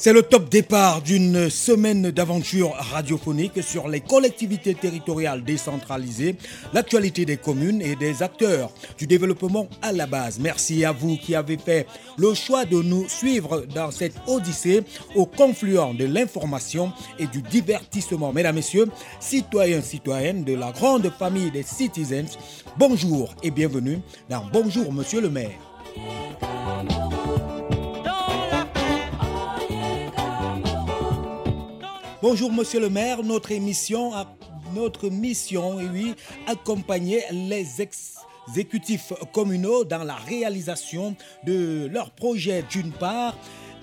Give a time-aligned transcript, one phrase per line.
[0.00, 6.36] C'est le top départ d'une semaine d'aventure radiophonique sur les collectivités territoriales décentralisées,
[6.72, 10.38] l'actualité des communes et des acteurs du développement à la base.
[10.38, 11.84] Merci à vous qui avez fait
[12.16, 14.84] le choix de nous suivre dans cette odyssée
[15.16, 18.32] au confluent de l'information et du divertissement.
[18.32, 18.86] Mesdames, Messieurs,
[19.18, 22.38] citoyens, citoyennes de la grande famille des citizens,
[22.76, 23.98] bonjour et bienvenue
[24.30, 25.58] dans Bonjour Monsieur le maire.
[32.20, 34.10] Bonjour Monsieur le maire, notre mission,
[35.78, 36.14] et oui,
[36.48, 41.14] accompagner les exécutifs communaux dans la réalisation
[41.46, 43.36] de leurs projets d'une part,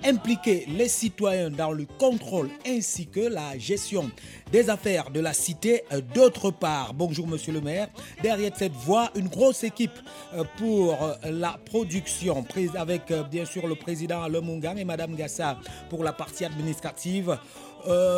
[0.04, 4.10] impliquer les citoyens dans le contrôle ainsi que la gestion
[4.52, 5.82] des affaires de la cité
[6.14, 6.94] d'autre part.
[6.94, 7.88] Bonjour monsieur le maire.
[8.22, 9.98] Derrière cette voix, une grosse équipe
[10.34, 12.44] euh, pour euh, la production
[12.76, 15.58] avec euh, bien sûr le président Lemungang et madame Gassa
[15.90, 17.38] pour la partie administrative.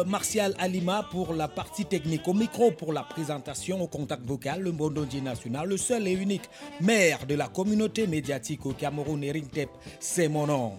[0.07, 4.73] Martial Alima pour la partie technique, au micro pour la présentation, au contact vocal, le
[4.73, 6.49] Mbondondi national, le seul et unique
[6.81, 10.73] maire de la communauté médiatique au Cameroun, Eric Tep, c'est mon nom.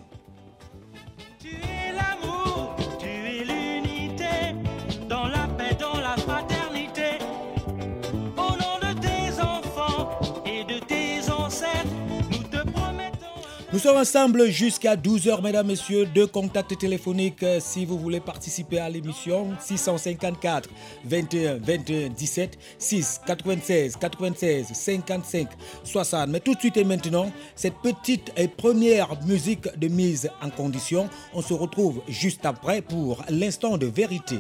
[13.72, 16.08] Nous sommes ensemble jusqu'à 12h, mesdames, messieurs.
[16.08, 19.50] Deux contacts téléphoniques euh, si vous voulez participer à l'émission.
[19.60, 20.68] 654
[21.06, 25.50] 21 21 17 6 96 96 55
[25.84, 26.30] 60.
[26.30, 31.08] Mais tout de suite et maintenant, cette petite et première musique de mise en condition.
[31.36, 34.40] On se retrouve juste après pour l'instant de vérité.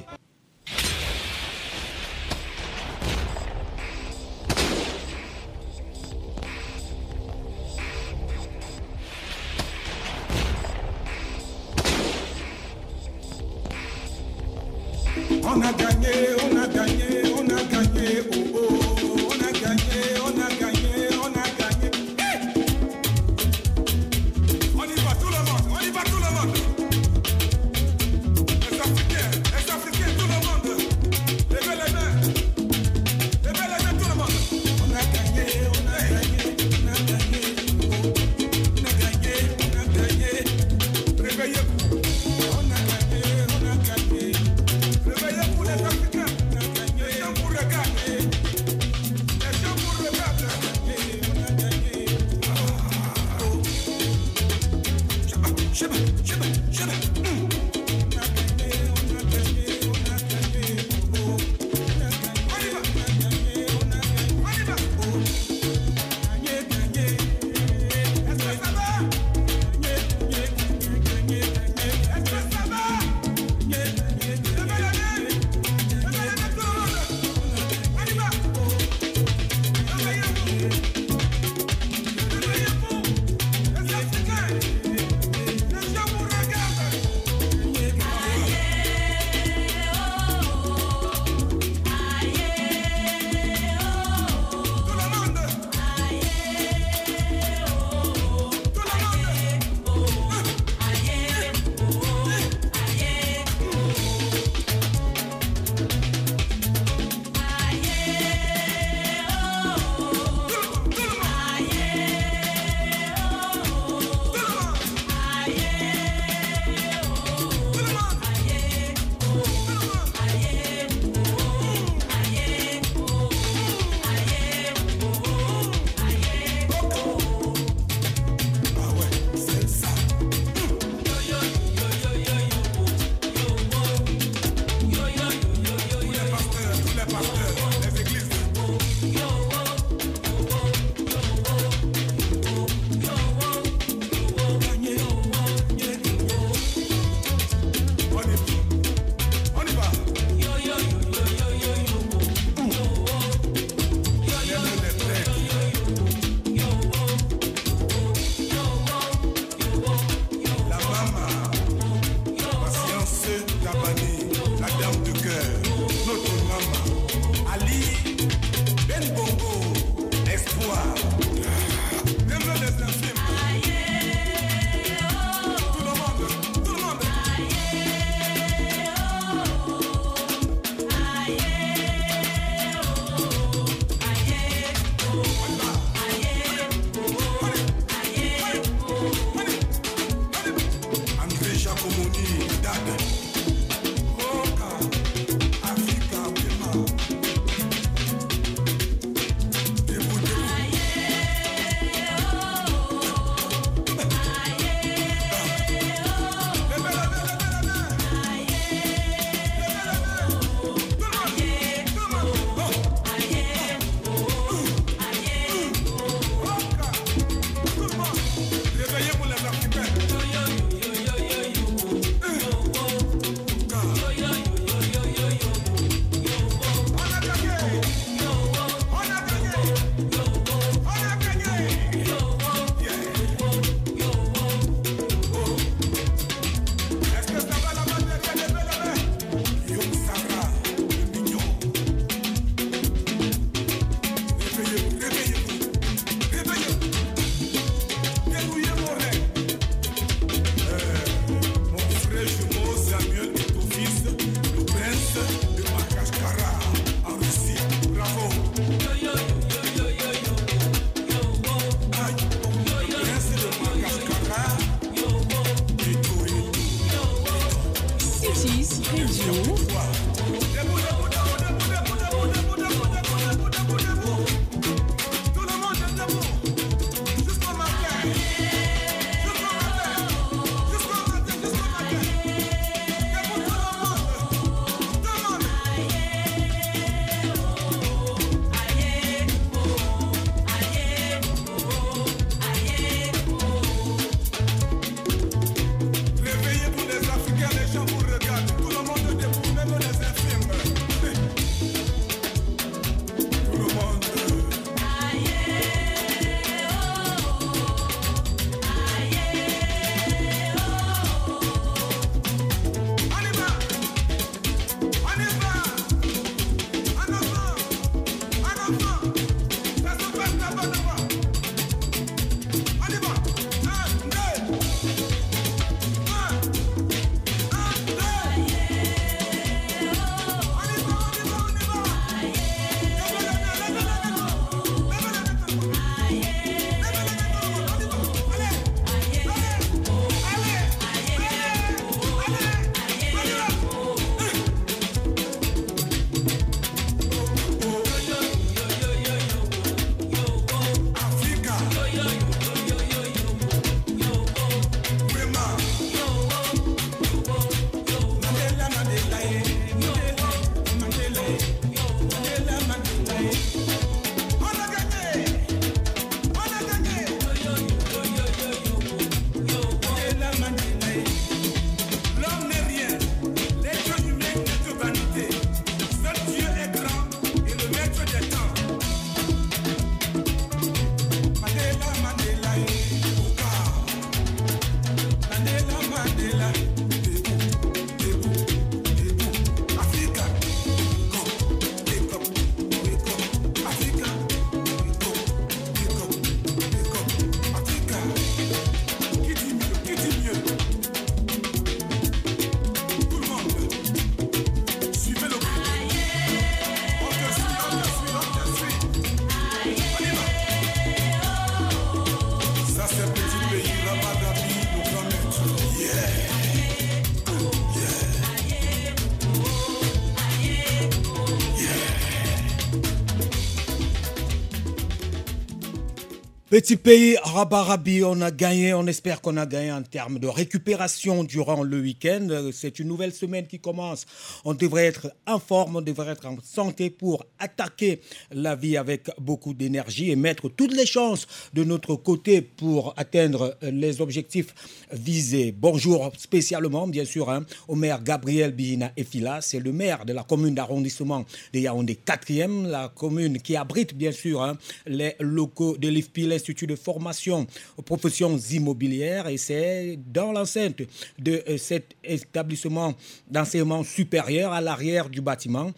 [426.50, 431.24] Petit pays, Rabarabi, on a gagné, on espère qu'on a gagné en termes de récupération
[431.24, 432.28] durant le week-end.
[432.52, 434.08] C'est une nouvelle semaine qui commence.
[434.46, 439.10] On devrait être en forme, on devrait être en santé pour attaquer la vie avec
[439.20, 444.54] beaucoup d'énergie et mettre toutes les chances de notre côté pour atteindre les objectifs
[444.92, 445.54] visés.
[445.58, 449.42] Bonjour spécialement, bien sûr, hein, au maire Gabriel Bihina Efila.
[449.42, 454.12] C'est le maire de la commune d'arrondissement de Yaoundé 4e, la commune qui abrite bien
[454.12, 460.32] sûr hein, les locaux de l'IFPI, l'Institut de formation aux professions immobilières et c'est dans
[460.32, 460.82] l'enceinte
[461.18, 462.94] de euh, cet établissement
[463.30, 465.72] d'enseignement supérieur à l'arrière du bâtiment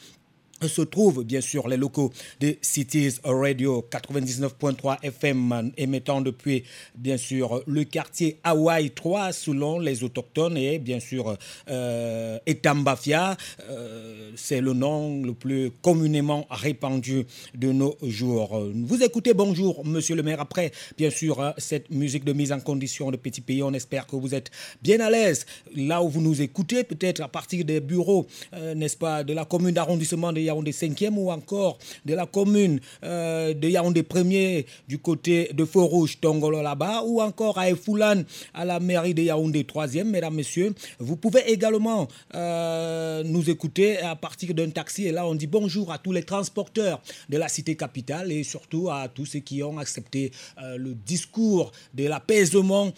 [0.68, 6.64] se trouvent bien sûr les locaux de Cities Radio 99.3 FM émettant depuis
[6.96, 11.36] bien sûr le quartier Hawaii 3 selon les autochtones et bien sûr
[11.70, 13.38] euh, Etambafia,
[13.70, 17.26] euh, c'est le nom le plus communément répandu
[17.56, 18.62] de nos jours.
[18.74, 22.60] Vous écoutez bonjour monsieur le maire après bien sûr hein, cette musique de mise en
[22.60, 24.52] condition de petit pays, on espère que vous êtes
[24.82, 25.46] bien à l'aise.
[25.76, 29.46] Là où vous nous écoutez peut-être à partir des bureaux euh, n'est-ce pas de la
[29.46, 35.00] commune d'arrondissement de Yaoundé 5e ou encore de la commune euh, de Yaoundé 1er du
[35.00, 40.04] côté de Fort-Rouge, Tongolo là-bas, ou encore à Efoulan à la mairie de Yaoundé 3e,
[40.04, 40.74] mesdames, messieurs.
[41.00, 45.92] Vous pouvez également euh, nous écouter à partir d'un taxi et là on dit bonjour
[45.92, 49.78] à tous les transporteurs de la cité capitale et surtout à tous ceux qui ont
[49.78, 50.32] accepté
[50.62, 52.92] euh, le discours de l'apaisement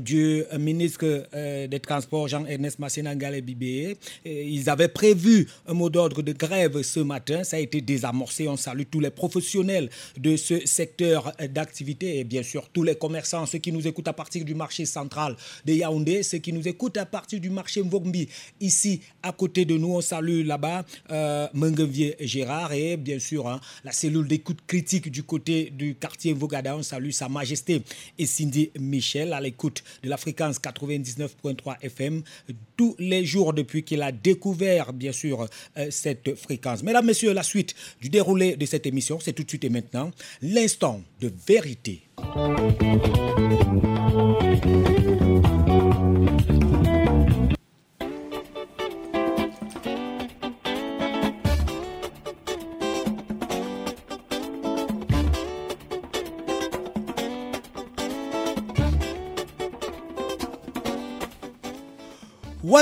[0.00, 3.96] du ministre euh, des Transports Jean-Ernest et Bibé.
[4.24, 7.44] Ils avaient prévu un mot d'ordre de grève ce matin.
[7.44, 8.48] Ça a été désamorcé.
[8.48, 13.46] On salue tous les professionnels de ce secteur d'activité et bien sûr tous les commerçants,
[13.46, 16.96] ceux qui nous écoutent à partir du marché central de Yaoundé, ceux qui nous écoutent
[16.96, 18.28] à partir du marché Mvogbi,
[18.60, 19.94] ici à côté de nous.
[19.94, 21.48] On salue là-bas euh,
[22.20, 26.76] Gérard et bien sûr hein, la cellule d'écoute critique du côté du quartier Mvogada.
[26.76, 27.82] On salue Sa Majesté
[28.18, 32.22] et Cindy Michel à l'écoute de la fréquence 99.3 FM
[32.76, 35.46] tous les jours depuis qu'il a découvert, bien sûr,
[35.76, 36.82] euh, cette fréquence.
[36.82, 40.10] Mesdames, Messieurs, la suite du déroulé de cette émission, c'est tout de suite et maintenant
[40.40, 42.02] l'instant de vérité.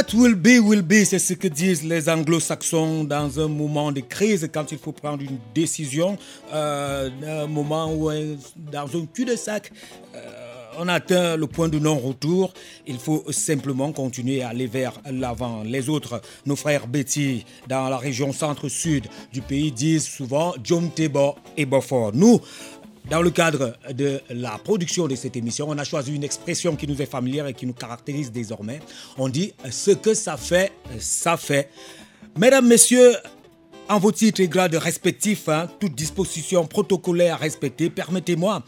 [0.00, 4.00] What will be, will be, c'est ce que disent les anglo-saxons dans un moment de
[4.00, 6.16] crise, quand il faut prendre une décision,
[6.54, 7.11] euh,
[7.45, 8.11] un moment où,
[8.57, 9.71] dans un cul-de-sac,
[10.14, 10.19] euh,
[10.78, 12.54] on atteint le point de non-retour.
[12.87, 15.64] Il faut simplement continuer à aller vers l'avant.
[15.64, 21.35] Les autres, nos frères Betty, dans la région centre-sud du pays, disent souvent John Tebo
[21.59, 22.12] et Beaufort.
[22.14, 22.40] Nous,
[23.09, 26.87] dans le cadre de la production de cette émission, on a choisi une expression qui
[26.87, 28.80] nous est familière et qui nous caractérise désormais.
[29.19, 31.71] On dit ce que ça fait, ça fait.
[32.37, 33.14] Mesdames, Messieurs,
[33.88, 38.62] en vos titres et grades respectifs, hein, toute disposition protocolaire respectée, permettez-moi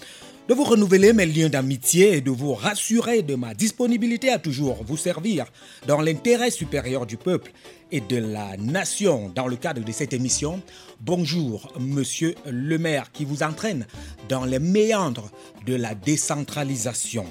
[0.48, 4.82] de vous renouveler mes liens d'amitié et de vous rassurer de ma disponibilité à toujours
[4.84, 5.46] vous servir
[5.86, 7.52] dans l'intérêt supérieur du peuple
[7.92, 10.60] et de la nation dans le cadre de cette émission.
[11.00, 13.86] Bonjour, monsieur le maire qui vous entraîne
[14.28, 15.30] dans les méandres
[15.66, 17.26] de la décentralisation.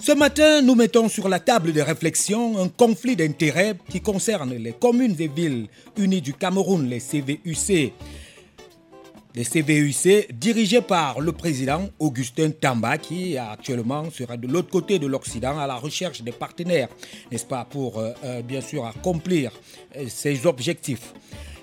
[0.00, 4.72] Ce matin, nous mettons sur la table de réflexion un conflit d'intérêts qui concerne les
[4.72, 5.66] communes et villes
[5.96, 7.92] unies du Cameroun, les CVUC,
[9.44, 15.58] CVUC dirigés par le président Augustin Tamba qui actuellement sera de l'autre côté de l'Occident
[15.58, 16.88] à la recherche des partenaires,
[17.30, 19.52] n'est-ce pas, pour euh, euh, bien sûr accomplir
[19.96, 21.12] euh, ses objectifs.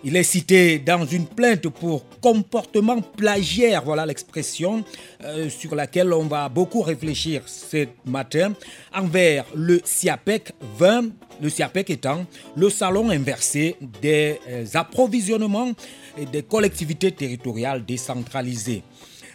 [0.03, 4.83] Il est cité dans une plainte pour comportement plagiaire, voilà l'expression
[5.49, 8.53] sur laquelle on va beaucoup réfléchir ce matin,
[8.93, 11.05] envers le SIAPEC 20,
[11.41, 14.37] le SIAPEC étant le salon inversé des
[14.75, 15.71] approvisionnements
[16.23, 18.83] des collectivités territoriales décentralisées.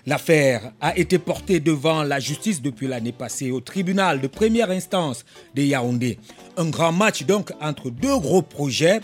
[0.07, 5.25] L'affaire a été portée devant la justice depuis l'année passée au tribunal de première instance
[5.55, 6.19] de Yaoundé.
[6.57, 9.01] Un grand match donc entre deux gros projets,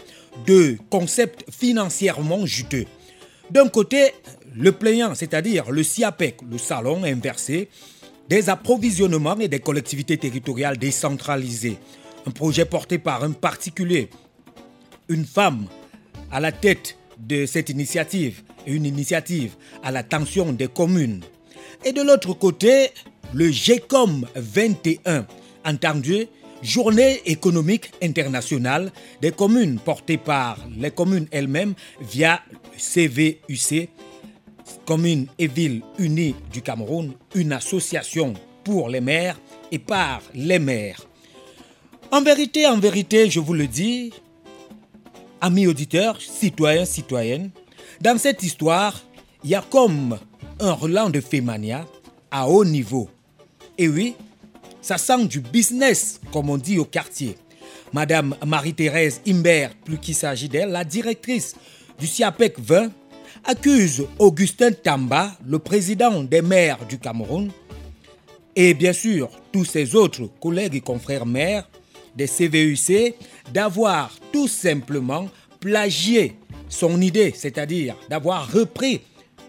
[0.47, 2.87] deux concepts financièrement juteux.
[3.51, 4.13] D'un côté,
[4.57, 7.69] le plaignant, c'est-à-dire le SIAPEC, le salon inversé,
[8.29, 11.77] des approvisionnements et des collectivités territoriales décentralisées.
[12.27, 14.09] Un projet porté par un particulier,
[15.09, 15.67] une femme
[16.33, 21.23] à la tête de cette initiative, une initiative à l'attention des communes.
[21.85, 22.91] Et de l'autre côté,
[23.35, 25.27] le GECOM 21,
[25.65, 26.27] entendu
[26.63, 32.41] Journée économique internationale des communes portée par les communes elles-mêmes via
[32.79, 33.91] CVUC
[34.87, 39.39] communes et villes unies du Cameroun, une association pour les maires
[39.71, 41.07] et par les maires.
[42.11, 44.13] En vérité, en vérité, je vous le dis,
[45.41, 47.51] amis auditeurs, citoyens, citoyennes,
[48.01, 49.03] dans cette histoire,
[49.45, 50.19] il y a comme
[50.61, 51.87] un relan de Fémania
[52.31, 53.09] à haut niveau.
[53.79, 54.15] Et oui,
[54.81, 57.37] ça sent du business, comme on dit au quartier.
[57.93, 61.55] Madame Marie-Thérèse Imbert, plus qu'il s'agit d'elle, la directrice
[61.99, 62.91] du SIAPEC 20,
[63.45, 67.51] accuse Augustin Tamba, le président des maires du Cameroun,
[68.57, 71.69] et bien sûr tous ses autres collègues et confrères maires
[72.17, 73.15] des CVUC,
[73.53, 75.29] d'avoir tout simplement
[75.61, 76.37] plagié
[76.69, 79.01] son idée, c'est-à-dire d'avoir repris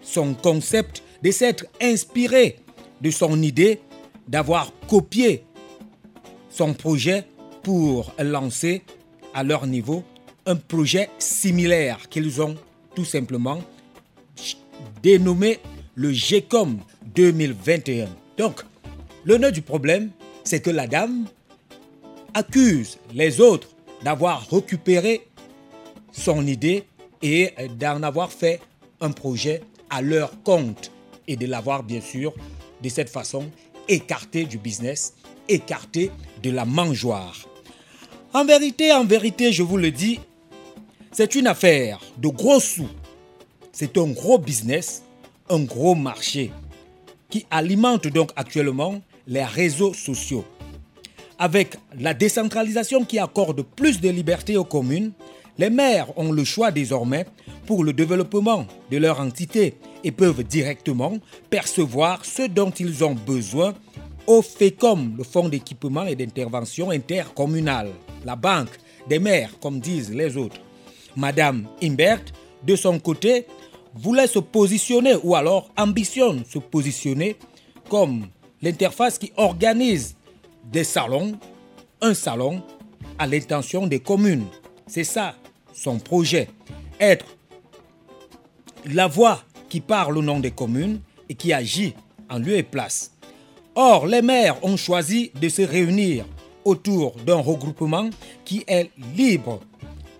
[0.02, 2.56] son concept, de s'être inspiré
[3.00, 3.80] de son idée,
[4.26, 5.44] d'avoir copié
[6.50, 7.24] son projet
[7.62, 8.82] pour lancer
[9.34, 10.02] à leur niveau
[10.46, 12.56] un projet similaire qu'ils ont
[12.94, 13.60] tout simplement
[15.02, 15.58] dénommé
[15.94, 16.78] le GECOM
[17.14, 18.08] 2021.
[18.36, 18.64] Donc,
[19.24, 20.10] le nœud du problème,
[20.44, 21.26] c'est que la dame
[22.38, 23.68] accuse les autres
[24.04, 25.26] d'avoir récupéré
[26.12, 26.84] son idée
[27.20, 28.60] et d'en avoir fait
[29.00, 30.92] un projet à leur compte
[31.26, 32.32] et de l'avoir bien sûr
[32.80, 33.50] de cette façon
[33.88, 35.14] écarté du business,
[35.48, 37.36] écarté de la mangeoire.
[38.32, 40.20] En vérité, en vérité, je vous le dis,
[41.10, 42.88] c'est une affaire de gros sous.
[43.72, 45.02] C'est un gros business,
[45.50, 46.52] un gros marché
[47.30, 50.44] qui alimente donc actuellement les réseaux sociaux.
[51.38, 55.12] Avec la décentralisation qui accorde plus de liberté aux communes,
[55.56, 57.26] les maires ont le choix désormais
[57.66, 61.18] pour le développement de leur entité et peuvent directement
[61.48, 63.74] percevoir ce dont ils ont besoin
[64.26, 67.90] au FECOM, le Fonds d'équipement et d'intervention intercommunale,
[68.24, 68.76] la banque
[69.08, 70.60] des maires, comme disent les autres.
[71.16, 72.24] Madame Imbert,
[72.64, 73.46] de son côté,
[73.94, 77.36] voulait se positionner ou alors ambitionne se positionner
[77.88, 78.26] comme
[78.60, 80.14] l'interface qui organise
[80.70, 81.38] des salons,
[82.00, 82.62] un salon
[83.18, 84.46] à l'intention des communes.
[84.86, 85.34] C'est ça
[85.72, 86.48] son projet.
[87.00, 87.26] Être
[88.84, 91.94] la voix qui parle au nom des communes et qui agit
[92.30, 93.12] en lieu et place.
[93.74, 96.24] Or, les maires ont choisi de se réunir
[96.64, 98.10] autour d'un regroupement
[98.44, 99.60] qui est libre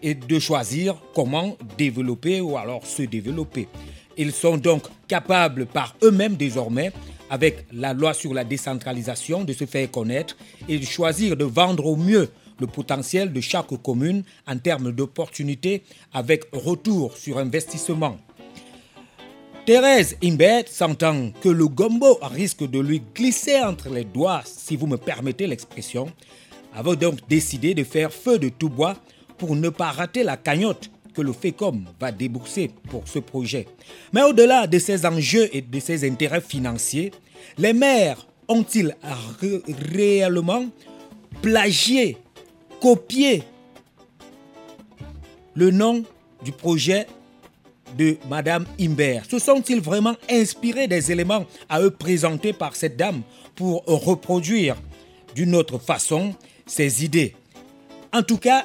[0.03, 3.69] et de choisir comment développer ou alors se développer.
[4.17, 6.93] Ils sont donc capables par eux-mêmes désormais
[7.31, 10.37] avec la loi sur la décentralisation, de se faire connaître
[10.69, 12.29] et de choisir de vendre au mieux
[12.61, 15.83] le potentiel de chaque commune en termes d'opportunités
[16.13, 18.17] avec retour sur investissement.
[19.67, 24.87] Thérèse Imbert sentant que le gombo risque de lui glisser entre les doigts, si vous
[24.87, 26.11] me permettez l'expression,
[26.75, 28.97] avait donc décidé de faire feu de tout bois
[29.37, 30.91] pour ne pas rater la cagnotte
[31.23, 33.67] le FECOM va débourser pour ce projet.
[34.13, 37.13] Mais au-delà de ces enjeux et de ces intérêts financiers,
[37.57, 38.97] les maires ont-ils
[39.93, 40.67] réellement
[41.43, 42.17] plagié,
[42.81, 43.43] copié
[45.55, 46.05] le nom
[46.45, 47.07] du projet
[47.97, 49.25] de Madame Imbert?
[49.29, 53.23] Se sont-ils vraiment inspirés des éléments à eux présentés par cette dame
[53.55, 54.77] pour reproduire
[55.35, 56.35] d'une autre façon
[56.67, 57.35] ses idées?
[58.13, 58.65] En tout cas,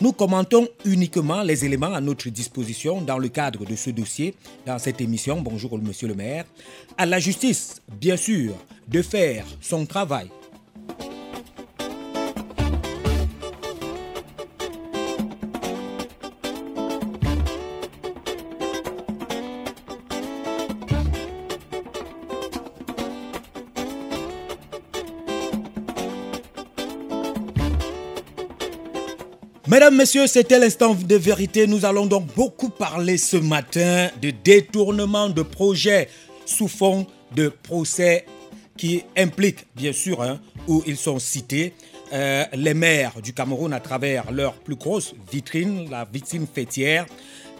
[0.00, 4.34] nous commentons uniquement les éléments à notre disposition dans le cadre de ce dossier,
[4.66, 5.40] dans cette émission.
[5.40, 6.44] Bonjour, monsieur le maire.
[6.96, 8.54] À la justice, bien sûr,
[8.88, 10.30] de faire son travail
[29.70, 31.68] Mesdames, Messieurs, c'était l'instant de vérité.
[31.68, 36.08] Nous allons donc beaucoup parler ce matin de détournement de projets
[36.44, 37.06] sous fond
[37.36, 38.26] de procès
[38.76, 41.72] qui impliquent, bien sûr, hein, où ils sont cités,
[42.12, 47.06] euh, les maires du Cameroun à travers leur plus grosse vitrine, la vitrine fêtière,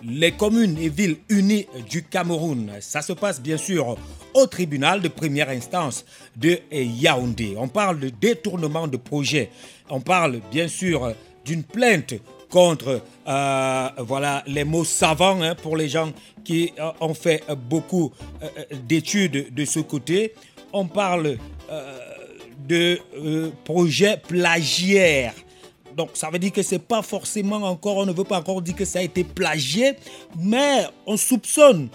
[0.02, 2.72] les communes et villes unies du Cameroun.
[2.80, 3.96] Ça se passe bien sûr
[4.34, 6.04] au tribunal de première instance
[6.36, 7.54] de Yaoundé.
[7.56, 9.50] On parle de détournement de projets.
[9.88, 11.14] On parle bien sûr
[11.44, 12.14] d'une plainte
[12.50, 16.12] contre euh, voilà, les mots savants hein, pour les gens
[16.44, 18.48] qui euh, ont fait beaucoup euh,
[18.87, 20.35] d'études de ce côté.
[20.72, 21.37] On parle
[22.68, 23.00] de
[23.64, 25.35] projet plagiaire.
[25.96, 28.76] Donc ça veut dire que c'est pas forcément encore, on ne veut pas encore dire
[28.76, 29.94] que ça a été plagié,
[30.38, 31.88] mais on soupçonne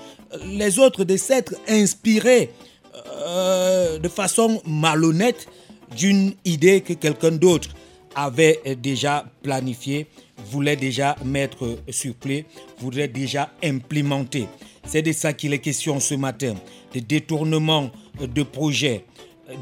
[0.46, 2.52] les autres de s'être inspirés
[2.94, 5.48] de façon malhonnête
[5.96, 7.70] d'une idée que quelqu'un d'autre
[8.16, 10.08] avait déjà planifié,
[10.50, 12.46] voulait déjà mettre sur pied,
[12.80, 14.48] voulait déjà implémenter.
[14.86, 16.56] C'est de ça qu'il est question ce matin,
[16.94, 19.06] de détournement de projet,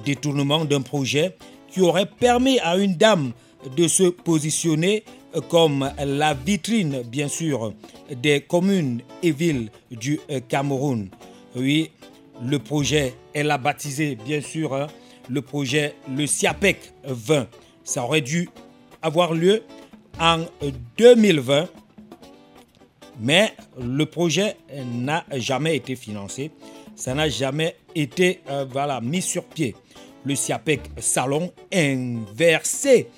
[0.05, 1.35] détournement d'un projet
[1.71, 3.31] qui aurait permis à une dame
[3.75, 5.03] de se positionner
[5.49, 7.73] comme la vitrine, bien sûr,
[8.21, 11.09] des communes et villes du Cameroun.
[11.55, 11.89] Oui,
[12.45, 14.87] le projet, elle a baptisé, bien sûr, hein,
[15.29, 17.47] le projet le SIAPEC 20.
[17.83, 18.49] Ça aurait dû
[19.01, 19.63] avoir lieu
[20.19, 20.45] en
[20.97, 21.67] 2020,
[23.19, 24.55] mais le projet
[24.93, 26.51] n'a jamais été financé.
[26.95, 29.75] Ça n'a jamais été euh, voilà, mis sur pied.
[30.25, 33.09] Le SIAPEC Salon inversé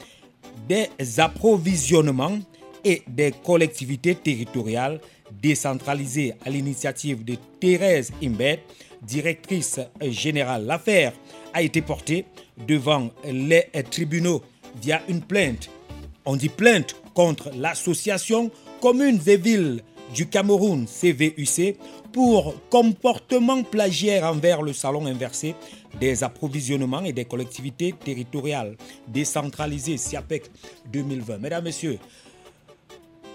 [0.68, 2.40] des approvisionnements
[2.84, 5.00] et des collectivités territoriales
[5.32, 8.64] décentralisées à l'initiative de Thérèse Imbet,
[9.02, 10.66] directrice générale.
[10.66, 11.14] L'affaire
[11.54, 12.26] a été portée
[12.68, 14.42] devant les tribunaux
[14.82, 15.70] via une plainte.
[16.26, 19.82] On dit plainte contre l'association Communes et Villes
[20.14, 21.78] du Cameroun, CVUC,
[22.12, 25.56] pour comportement plagiaire envers le salon inversé
[26.00, 30.50] des approvisionnements et des collectivités territoriales décentralisées SIAPEC
[30.92, 31.38] 2020.
[31.40, 32.00] Mesdames, Messieurs,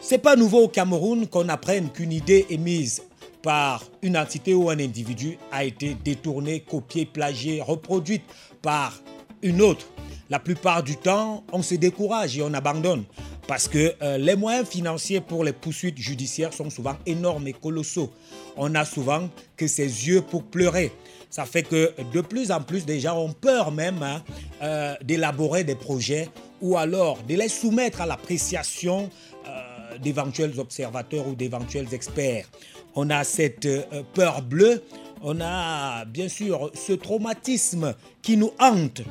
[0.01, 3.03] c'est pas nouveau au Cameroun qu'on apprenne qu'une idée émise
[3.43, 8.23] par une entité ou un individu a été détournée, copiée, plagiée, reproduite
[8.63, 9.01] par
[9.43, 9.87] une autre.
[10.31, 13.03] La plupart du temps, on se décourage et on abandonne
[13.49, 18.13] parce que euh, les moyens financiers pour les poursuites judiciaires sont souvent énormes et colossaux.
[18.57, 20.93] On a souvent que ses yeux pour pleurer.
[21.31, 24.23] Ça fait que de plus en plus, gens ont peur même hein,
[24.63, 26.29] euh, d'élaborer des projets
[26.61, 29.11] ou alors de les soumettre à l'appréciation
[29.49, 32.47] euh, d'éventuels observateurs ou d'éventuels experts.
[32.95, 33.67] On a cette
[34.15, 34.81] peur bleue,
[35.23, 39.03] on a bien sûr ce traumatisme qui nous hante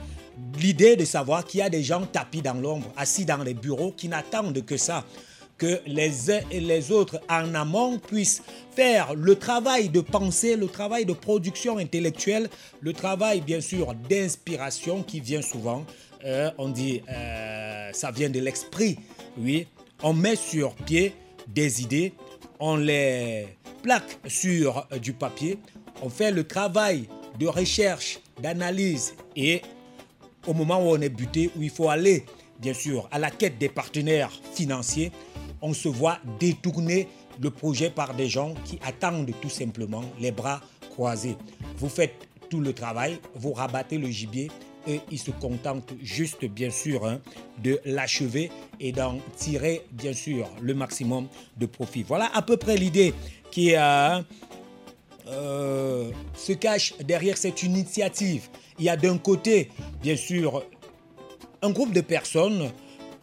[0.60, 3.92] l'idée de savoir qu'il y a des gens tapis dans l'ombre, assis dans les bureaux,
[3.92, 5.06] qui n'attendent que ça,
[5.58, 8.42] que les uns et les autres en amont puissent
[8.76, 12.50] faire le travail de pensée, le travail de production intellectuelle,
[12.80, 15.86] le travail bien sûr d'inspiration qui vient souvent,
[16.26, 18.98] euh, on dit, euh, ça vient de l'esprit,
[19.38, 19.68] oui,
[20.02, 21.14] on met sur pied
[21.48, 22.14] des idées,
[22.60, 23.48] on les
[23.84, 25.60] plaque sur euh, du papier,
[26.02, 29.62] on fait le travail de recherche, d'analyse et
[30.50, 32.26] au moment où on est buté, où il faut aller,
[32.60, 35.12] bien sûr, à la quête des partenaires financiers,
[35.62, 37.08] on se voit détourner
[37.40, 41.38] le projet par des gens qui attendent tout simplement les bras croisés.
[41.78, 44.50] Vous faites tout le travail, vous rabattez le gibier
[44.88, 47.20] et ils se contentent juste, bien sûr, hein,
[47.64, 52.02] de l'achever et d'en tirer, bien sûr, le maximum de profit.
[52.02, 53.14] Voilà à peu près l'idée
[53.52, 54.20] qui euh,
[55.32, 59.70] euh, se cache derrière cette initiative il y a d'un côté,
[60.02, 60.64] bien sûr,
[61.62, 62.72] un groupe de personnes,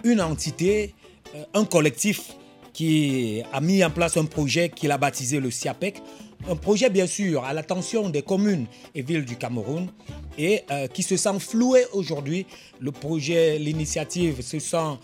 [0.05, 0.95] une entité,
[1.35, 2.35] euh, un collectif
[2.73, 6.03] qui a mis en place un projet qu'il a baptisé le SIAPEC,
[6.49, 9.89] un projet bien sûr à l'attention des communes et villes du Cameroun
[10.37, 12.47] et euh, qui se sent floué aujourd'hui.
[12.79, 14.99] Le projet, l'initiative se sent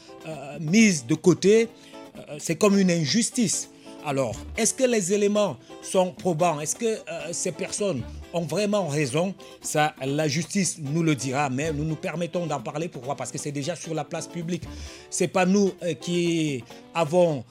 [0.61, 1.69] mise de côté.
[2.39, 3.72] c'est comme une injustice.
[4.05, 6.61] Alors, est-ce que les éléments sont probants?
[6.61, 9.33] Est-ce que euh, ces personnes ont vraiment raison?
[9.61, 12.89] Ça, la justice nous le dira, mais nous nous permettons d'en parler.
[12.89, 13.15] Pourquoi?
[13.15, 14.65] Parce que c'est déjà sur la place publique.
[15.09, 17.45] C'est pas nous euh, qui avons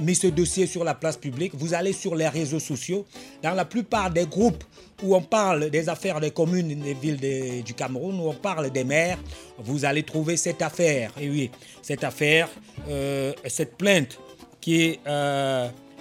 [0.00, 1.52] mis ce dossier sur la place publique.
[1.54, 3.04] Vous allez sur les réseaux sociaux.
[3.42, 4.64] Dans la plupart des groupes
[5.02, 8.84] où on parle des affaires des communes des villes du Cameroun, où on parle des
[8.84, 9.18] maires,
[9.58, 11.12] vous allez trouver cette affaire.
[11.20, 11.50] Et oui,
[11.82, 12.48] cette affaire,
[12.88, 14.18] euh, cette plainte
[14.60, 15.00] qui est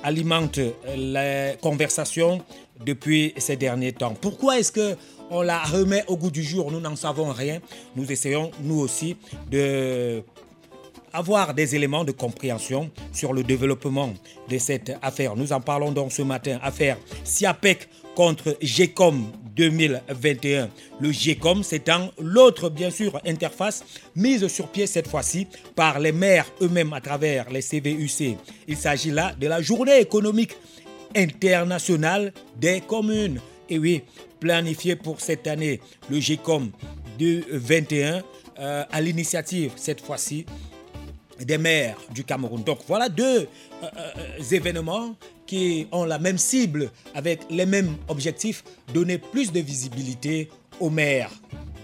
[0.04, 0.60] alimente
[0.96, 2.42] les conversations
[2.86, 4.16] depuis ces derniers temps.
[4.20, 4.96] Pourquoi est-ce que
[5.32, 6.72] on la remet au goût du jour?
[6.72, 7.60] Nous n'en savons rien.
[7.96, 9.18] Nous essayons, nous aussi,
[9.52, 10.24] de
[11.56, 14.14] des éléments de compréhension sur le développement
[14.48, 15.36] de cette affaire.
[15.36, 20.68] Nous en parlons donc ce matin, affaire SIAPEC contre GECOM 2021.
[21.00, 23.82] Le GECOM, c'est l'autre, bien sûr, interface
[24.14, 28.36] mise sur pied cette fois-ci par les maires eux-mêmes à travers les CVUC.
[28.68, 30.58] Il s'agit là de la journée économique
[31.16, 33.40] internationale des communes.
[33.70, 34.02] Et oui,
[34.42, 35.80] planifié pour cette année,
[36.10, 36.72] le GECOM
[37.20, 38.22] 2021
[38.60, 40.46] euh, à l'initiative cette fois-ci
[41.40, 42.64] des maires du Cameroun.
[42.64, 43.48] Donc voilà deux
[44.52, 45.16] événements
[45.46, 48.64] qui ont la même cible, avec les mêmes objectifs,
[48.94, 51.32] donner plus de visibilité aux maires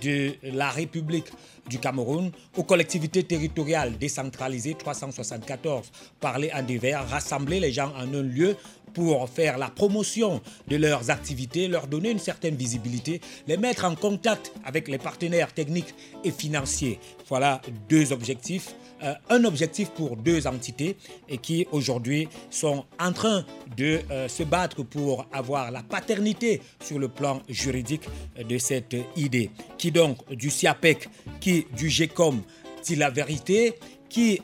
[0.01, 1.25] de la République
[1.67, 8.21] du Cameroun, aux collectivités territoriales décentralisées, 374, parler en divers, rassembler les gens en un
[8.21, 8.55] lieu
[8.93, 13.95] pour faire la promotion de leurs activités, leur donner une certaine visibilité, les mettre en
[13.95, 16.99] contact avec les partenaires techniques et financiers.
[17.27, 18.75] Voilà deux objectifs.
[19.05, 20.97] Euh, un objectif pour deux entités
[21.29, 23.45] et qui aujourd'hui sont en train
[23.77, 28.03] de euh, se battre pour avoir la paternité sur le plan juridique
[28.37, 29.51] de cette idée.
[29.77, 31.07] Qui donc du SIAPEC,
[31.39, 32.41] qui du GECOM
[32.83, 33.75] dit la vérité,
[34.09, 34.41] qui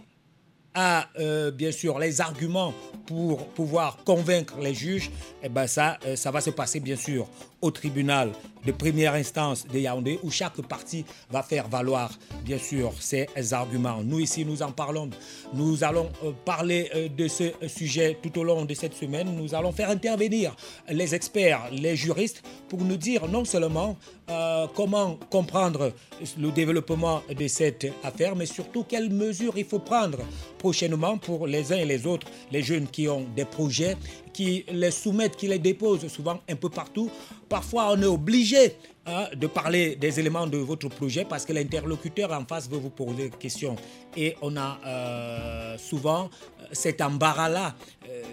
[0.75, 2.73] a euh, bien sûr les arguments
[3.07, 5.09] pour pouvoir convaincre les juges,
[5.43, 7.27] eh ben ça, ça va se passer bien sûr
[7.61, 8.31] au tribunal
[8.65, 12.11] de première instance de Yaoundé où chaque partie va faire valoir
[12.43, 14.01] bien sûr ses arguments.
[14.03, 15.09] Nous ici nous en parlons.
[15.53, 19.35] Nous allons euh, parler euh, de ce sujet tout au long de cette semaine.
[19.35, 20.55] Nous allons faire intervenir
[20.89, 23.97] les experts, les juristes pour nous dire non seulement
[24.29, 25.91] euh, comment comprendre
[26.39, 30.19] le développement de cette affaire, mais surtout quelles mesures il faut prendre
[30.57, 33.97] prochainement pour les uns et les autres, les jeunes qui ont des projets,
[34.33, 37.09] qui les soumettent, qui les déposent souvent un peu partout.
[37.49, 42.31] Parfois, on est obligé hein, de parler des éléments de votre projet parce que l'interlocuteur
[42.31, 43.75] en face veut vous poser des questions.
[44.15, 46.29] Et on a euh, souvent
[46.71, 47.75] cet embarras-là.
[48.09, 48.23] Euh,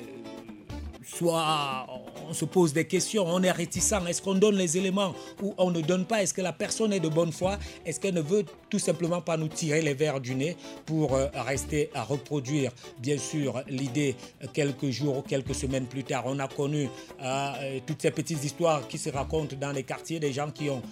[1.04, 1.87] soit
[2.29, 5.71] on se pose des questions, on est réticent, est-ce qu'on donne les éléments ou on
[5.71, 8.45] ne donne pas, est-ce que la personne est de bonne foi, est-ce qu'elle ne veut
[8.69, 13.19] tout simplement pas nous tirer les verres du nez pour euh, rester à reproduire, bien
[13.19, 16.25] sûr, l'idée euh, quelques jours ou quelques semaines plus tard.
[16.27, 16.88] On a connu
[17.23, 20.83] euh, toutes ces petites histoires qui se racontent dans les quartiers, des gens qui ont,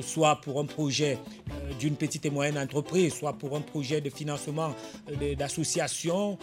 [0.00, 1.18] soit pour un projet
[1.78, 4.74] d'une petite et moyenne entreprise, soit pour un projet de financement
[5.36, 6.38] d'associations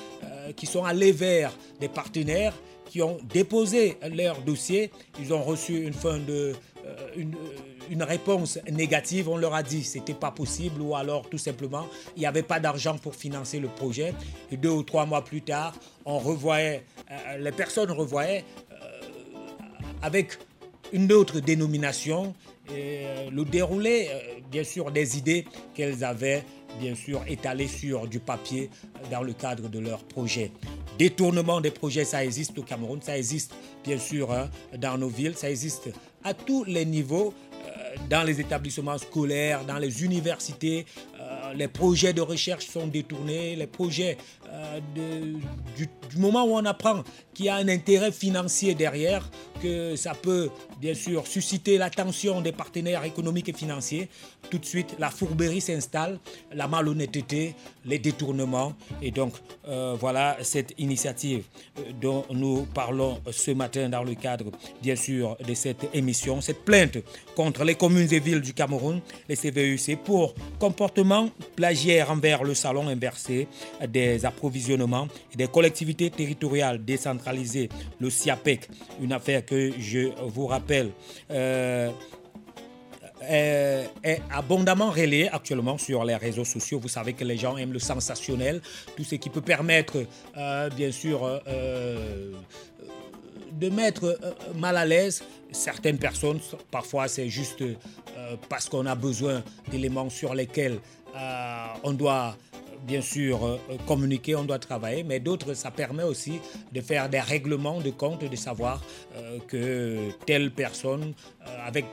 [0.56, 2.54] qui sont allés vers des partenaires
[2.86, 6.54] qui ont déposé leur dossier, ils ont reçu une fin de
[6.86, 9.28] euh, une, euh, une, réponse négative.
[9.28, 12.26] On leur a dit que ce n'était pas possible ou alors tout simplement il n'y
[12.26, 14.14] avait pas d'argent pour financer le projet.
[14.52, 15.74] Et deux ou trois mois plus tard,
[16.06, 18.44] on revoyait, euh, les personnes revoyaient
[20.02, 20.38] avec
[20.94, 22.36] une autre dénomination
[22.70, 24.10] le déroulé,
[24.52, 26.44] bien sûr, des idées qu'elles avaient
[26.80, 28.70] bien sûr étalées sur du papier
[29.12, 30.52] dans le cadre de leur projet.
[30.98, 35.36] Détournement des projets, ça existe au Cameroun, ça existe bien sûr hein, dans nos villes,
[35.36, 35.90] ça existe
[36.24, 37.34] à tous les niveaux,
[37.66, 40.86] euh, dans les établissements scolaires, dans les universités.
[41.26, 44.18] Euh, les projets de recherche sont détournés, les projets
[44.52, 45.40] euh, du,
[46.18, 49.30] moment où on apprend qu'il y a un intérêt financier derrière,
[49.62, 54.08] que ça peut bien sûr susciter l'attention des partenaires économiques et financiers,
[54.50, 56.20] tout de suite la fourberie s'installe,
[56.54, 58.74] la malhonnêteté, les détournements.
[59.02, 59.34] Et donc
[59.68, 61.44] euh, voilà cette initiative
[62.00, 64.46] dont nous parlons ce matin dans le cadre
[64.82, 66.98] bien sûr de cette émission, cette plainte
[67.36, 71.15] contre les communes et villes du Cameroun, les CVUC, pour comportement
[71.56, 73.48] plagiaire envers le salon inversé
[73.88, 78.70] des approvisionnements des collectivités territoriales décentralisées, le SIAPEC,
[79.02, 80.92] une affaire que je vous rappelle.
[83.28, 86.80] Euh, est, abondamment relayé actuellement sur les réseaux sociaux.
[86.80, 88.62] Vous savez que les gens aiment le sensationnel,
[88.96, 90.06] tout ce qui peut permettre,
[90.38, 92.34] euh, bien sûr, euh,
[93.54, 94.20] de mettre
[94.56, 96.40] mal à l'aise certaines personnes.
[96.70, 97.64] Parfois, c'est juste
[98.50, 100.80] parce qu'on a besoin d'éléments sur lesquels
[101.84, 102.36] on doit
[102.86, 106.40] bien sûr euh, communiquer, on doit travailler, mais d'autres, ça permet aussi
[106.72, 108.82] de faire des règlements de compte, de savoir
[109.16, 111.14] euh, que telle personne
[111.48, 111.86] euh, avec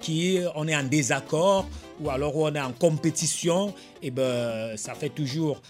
[0.00, 1.68] qui on est en désaccord
[2.00, 3.68] ou alors on est en compétition,
[4.02, 5.62] et eh ben ça fait toujours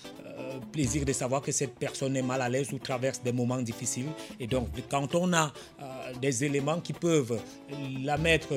[0.72, 4.08] plaisir de savoir que cette personne est mal à l'aise ou traverse des moments difficiles.
[4.40, 5.52] Et donc, quand on a
[6.20, 7.38] des éléments qui peuvent
[8.02, 8.54] la mettre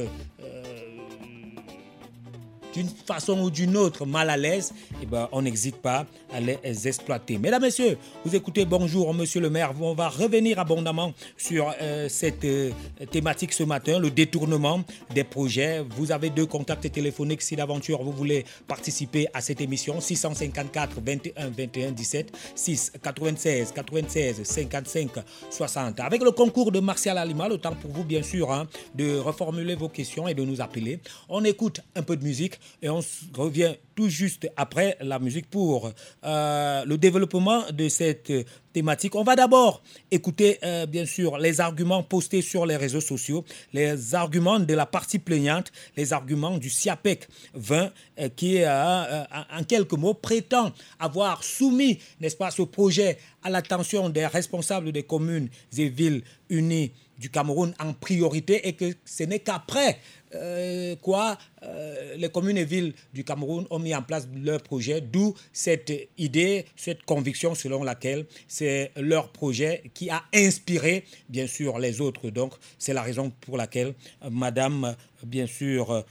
[2.75, 6.88] d'une façon ou d'une autre mal à l'aise, eh ben, on n'hésite pas à les
[6.88, 7.38] exploiter.
[7.38, 9.71] Mesdames, Messieurs, vous écoutez Bonjour Monsieur le maire.
[9.79, 12.71] On va revenir abondamment sur euh, cette euh,
[13.11, 14.83] thématique ce matin, le détournement
[15.13, 15.83] des projets.
[15.97, 20.01] Vous avez deux contacts téléphoniques si d'aventure vous voulez participer à cette émission.
[20.01, 25.11] 654 21 21 17 6 96 96 55
[25.49, 25.99] 60.
[26.01, 29.75] Avec le concours de Martial Alima, le temps pour vous bien sûr hein, de reformuler
[29.75, 30.99] vos questions et de nous appeler.
[31.29, 33.01] On écoute un peu de musique et on
[33.34, 35.91] revient tout juste après la musique pour
[36.23, 38.32] euh, le développement de cette
[38.73, 39.15] thématique.
[39.15, 44.13] On va d'abord écouter, euh, bien sûr, les arguments postés sur les réseaux sociaux, les
[44.13, 50.13] arguments de la partie plaignante, les arguments du SIAPEC 20, euh, qui, en quelques mots,
[50.13, 56.23] prétend avoir soumis, n'est-ce pas, ce projet à l'attention des responsables des communes et villes
[56.49, 59.99] unies du Cameroun en priorité et que ce n'est qu'après
[60.36, 65.02] euh, quoi euh, les communes et villes du Cameroun ont mis en place leur projet,
[65.02, 71.80] d'où cette idée, cette conviction selon laquelle c'est leur projet qui a inspiré bien sûr
[71.80, 72.30] les autres.
[72.30, 73.93] Donc c'est la raison pour laquelle
[74.24, 76.04] euh, Madame, bien sûr,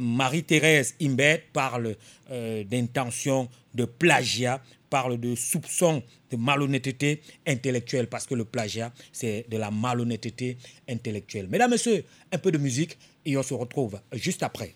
[0.00, 1.94] Marie-Thérèse Imbet parle
[2.30, 9.56] d'intention de plagiat parle de soupçon de malhonnêteté intellectuelle, parce que le plagiat, c'est de
[9.56, 10.58] la malhonnêteté
[10.88, 11.48] intellectuelle.
[11.48, 14.74] Mesdames, Messieurs, un peu de musique et on se retrouve juste après.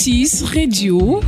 [0.00, 1.20] Cities Radio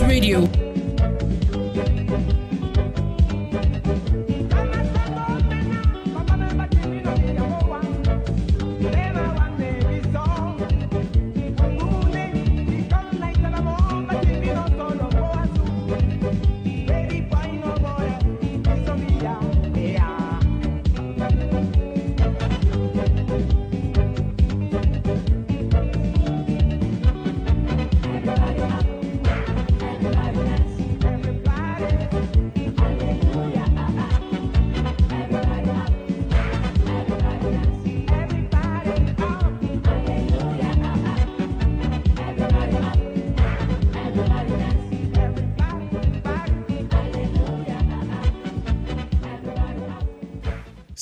[0.00, 0.57] Radio.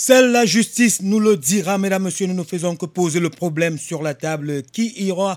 [0.07, 3.77] Seule la justice nous le dira, mesdames, messieurs, nous ne faisons que poser le problème
[3.77, 4.63] sur la table.
[4.63, 5.37] Qui ira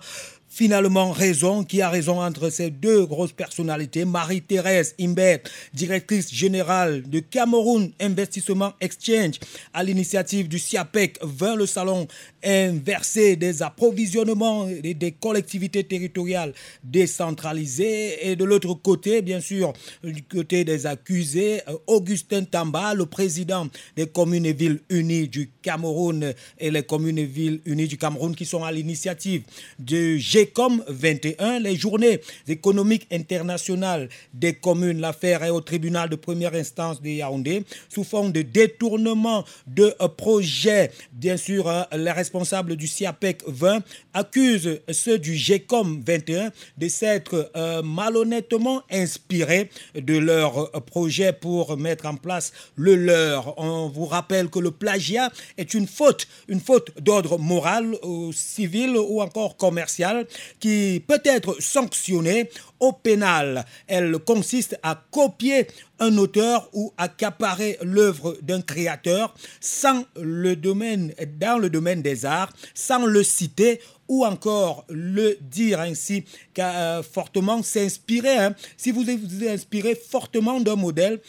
[0.59, 4.03] finalement raison, qui a raison entre ces deux grosses personnalités.
[4.03, 5.39] Marie-Thérèse Imbert,
[5.73, 9.35] directrice générale de Cameroun Investissement Exchange,
[9.73, 12.09] à l'initiative du SIAPEC, vint le salon
[12.43, 16.53] inversé des approvisionnements des collectivités territoriales
[16.83, 18.29] décentralisées.
[18.29, 19.71] Et de l'autre côté, bien sûr,
[20.03, 26.33] du côté des accusés, Augustin Tamba, le président des communes et villes unies du Cameroun
[26.57, 29.43] et les communes et villes unies du Cameroun qui sont à l'initiative
[29.79, 34.99] du G comme 21, les journées économiques internationales des communes.
[34.99, 40.91] L'affaire est au tribunal de première instance de Yaoundé sous forme de détournement de projets.
[41.11, 43.83] Bien sûr, hein, les responsables du SIAPEC 20
[44.13, 52.05] accusent ceux du GECOM 21 de s'être euh, malhonnêtement inspirés de leur projet pour mettre
[52.05, 53.57] en place le leur.
[53.57, 57.95] On vous rappelle que le plagiat est une faute, une faute d'ordre moral,
[58.31, 60.27] civil ou encore commercial
[60.59, 63.65] qui peut être sanctionnée au pénal.
[63.87, 65.67] Elle consiste à copier
[65.99, 69.33] un auteur ou accaparer l'œuvre d'un créateur
[69.79, 70.55] dans le
[71.69, 78.37] domaine des arts, sans le citer ou encore le dire ainsi, car, fortement s'inspirer.
[78.37, 78.55] Hein.
[78.75, 81.21] Si vous vous inspirez fortement d'un modèle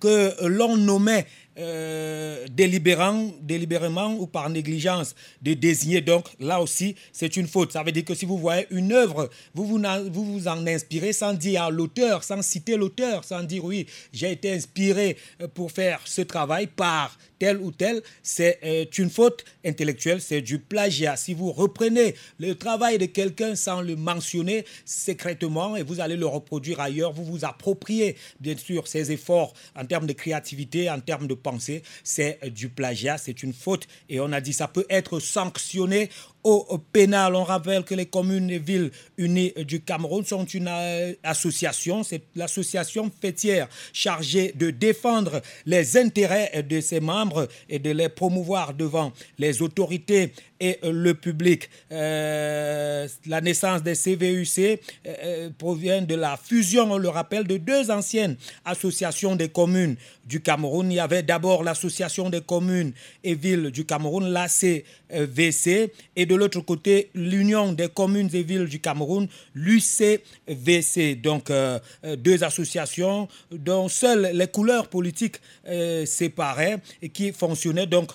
[0.00, 1.26] que l'on nommait
[1.58, 6.00] euh, délibérément ou par négligence de désigner.
[6.00, 7.72] Donc là aussi, c'est une faute.
[7.72, 9.80] Ça veut dire que si vous voyez une œuvre, vous vous,
[10.10, 14.32] vous, vous en inspirez sans dire à l'auteur, sans citer l'auteur, sans dire oui, j'ai
[14.32, 19.44] été inspiré euh, pour faire ce travail par tel ou tel, c'est euh, une faute
[19.64, 21.16] intellectuelle, c'est du plagiat.
[21.16, 26.26] Si vous reprenez le travail de quelqu'un sans le mentionner secrètement et vous allez le
[26.26, 31.26] reproduire ailleurs, vous vous appropriez bien sûr ses efforts en termes de créativité, en termes
[31.26, 33.88] de pensée, c'est du plagiat, c'est une faute.
[34.08, 36.10] Et on a dit ça peut être sanctionné
[36.44, 37.34] au pénal.
[37.36, 42.22] On rappelle que les communes et villes unies du Cameroun sont une euh, association, c'est
[42.34, 49.12] l'association fêtière chargée de défendre les intérêts de ses membres et de les promouvoir devant
[49.38, 50.32] les autorités
[50.62, 51.68] et le public.
[51.90, 57.90] Euh, la naissance des CVUC euh, provient de la fusion, on le rappelle, de deux
[57.90, 60.90] anciennes associations des communes du Cameroun.
[60.90, 62.92] Il y avait d'abord l'association des communes
[63.24, 68.80] et villes du Cameroun, l'ACVC, et de l'autre côté, l'Union des communes et villes du
[68.80, 71.16] Cameroun, l'UCVC.
[71.16, 77.86] Donc, euh, euh, deux associations dont seules les couleurs politiques euh, séparaient et qui fonctionnaient
[77.86, 78.12] donc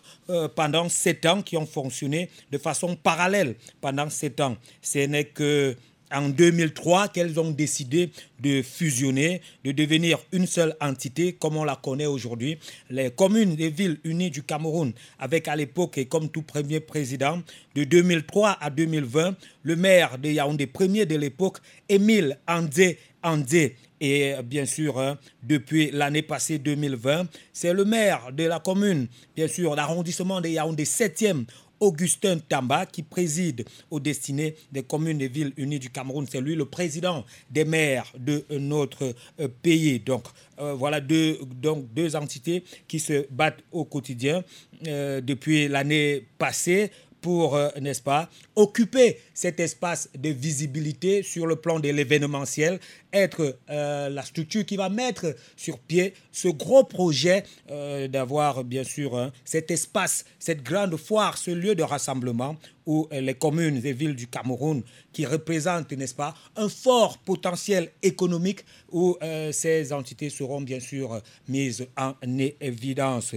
[0.55, 4.57] pendant sept ans, qui ont fonctionné de façon parallèle pendant sept ans.
[4.81, 5.75] Ce n'est que
[6.11, 11.75] en 2003 qu'elles ont décidé de fusionner, de devenir une seule entité comme on la
[11.75, 12.57] connaît aujourd'hui.
[12.89, 17.41] Les communes des villes unies du Cameroun, avec à l'époque et comme tout premier président,
[17.75, 21.57] de 2003 à 2020, le maire de Yaoundé, premier de l'époque,
[21.89, 23.75] Émile Andé Andé.
[23.99, 29.47] Et bien sûr, hein, depuis l'année passée 2020, c'est le maire de la commune, bien
[29.47, 31.45] sûr, l'arrondissement de Yaoundé 7e
[31.79, 36.25] Augustin Tamba, qui préside aux destinées des communes et villes unies du Cameroun.
[36.29, 39.99] C'est lui le président des maires de notre euh, pays.
[39.99, 40.23] Donc,
[40.59, 44.43] euh, voilà deux, donc, deux entités qui se battent au quotidien
[44.87, 46.91] euh, depuis l'année passée
[47.27, 52.79] pour, euh, n'est-ce pas, occuper cet espace de visibilité sur le plan de l'événementiel,
[53.11, 58.85] être euh, la structure qui va mettre sur pied ce gros projet euh, d'avoir, bien
[58.85, 62.55] sûr, hein, cet espace, cette grande foire, ce lieu de rassemblement
[62.85, 68.63] où les communes et villes du Cameroun, qui représentent, n'est-ce pas, un fort potentiel économique,
[68.93, 69.17] où
[69.51, 72.13] ces entités seront, bien sûr, mises en
[72.61, 73.35] évidence.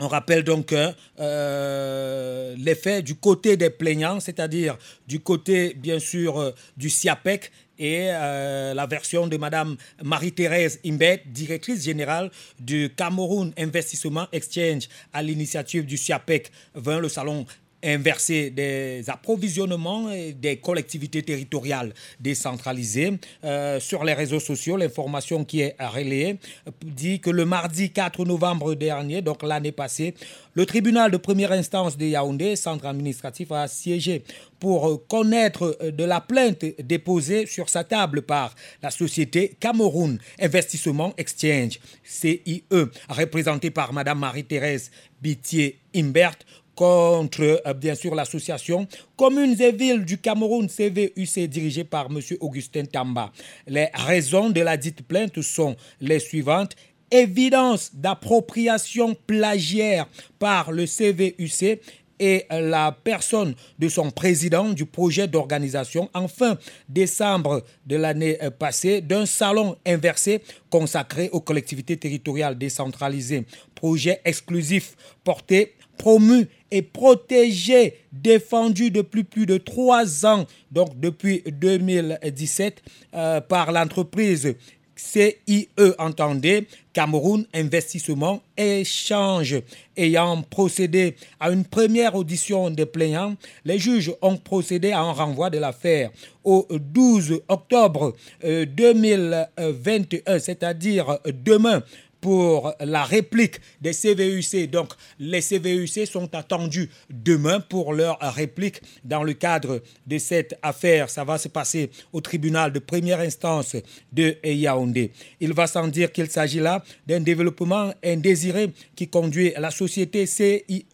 [0.00, 4.76] On rappelle donc euh, l'effet du côté des plaignants, c'est-à-dire
[5.06, 11.22] du côté, bien sûr, euh, du SIAPEC, et euh, la version de Madame Marie-Thérèse Imbet,
[11.26, 17.46] directrice générale du Cameroun Investissement Exchange à l'initiative du SIAPEC 20, le salon
[17.84, 20.08] inversé des approvisionnements
[20.40, 23.18] des collectivités territoriales décentralisées.
[23.44, 26.38] Euh, sur les réseaux sociaux, l'information qui est relayée
[26.84, 30.14] dit que le mardi 4 novembre dernier, donc l'année passée,
[30.54, 34.22] le tribunal de première instance de Yaoundé, centre administratif, a siégé
[34.60, 41.80] pour connaître de la plainte déposée sur sa table par la société Cameroun Investissement Exchange,
[42.02, 42.64] CIE,
[43.08, 46.38] représentée par Mme Marie-Thérèse Bitier-Imbert
[46.74, 52.20] contre, euh, bien sûr, l'association Communes et Villes du Cameroun, CVUC, dirigée par M.
[52.40, 53.32] Augustin Tamba.
[53.66, 56.74] Les raisons de la dite plainte sont les suivantes.
[57.10, 60.06] Évidence d'appropriation plagiaire
[60.38, 61.80] par le CVUC
[62.18, 66.56] et la personne de son président du projet d'organisation en fin
[66.88, 73.44] décembre de l'année euh, passée d'un salon inversé consacré aux collectivités territoriales décentralisées.
[73.74, 76.48] Projet exclusif porté promu
[76.82, 82.82] protégé, défendu depuis plus de trois ans, donc depuis 2017,
[83.14, 84.54] euh, par l'entreprise
[84.96, 85.68] CIE,
[85.98, 89.60] entendez, Cameroun Investissement Échange.
[89.96, 95.50] Ayant procédé à une première audition des plaignants, les juges ont procédé à un renvoi
[95.50, 96.10] de l'affaire
[96.44, 101.82] au 12 octobre 2021, euh, c'est-à-dire demain,
[102.24, 104.70] pour la réplique des CVUC.
[104.70, 111.10] Donc, les CVUC sont attendus demain pour leur réplique dans le cadre de cette affaire.
[111.10, 113.76] Ça va se passer au tribunal de première instance
[114.10, 115.12] de Yaoundé.
[115.38, 120.86] Il va sans dire qu'il s'agit là d'un développement indésiré qui conduit la société CIE,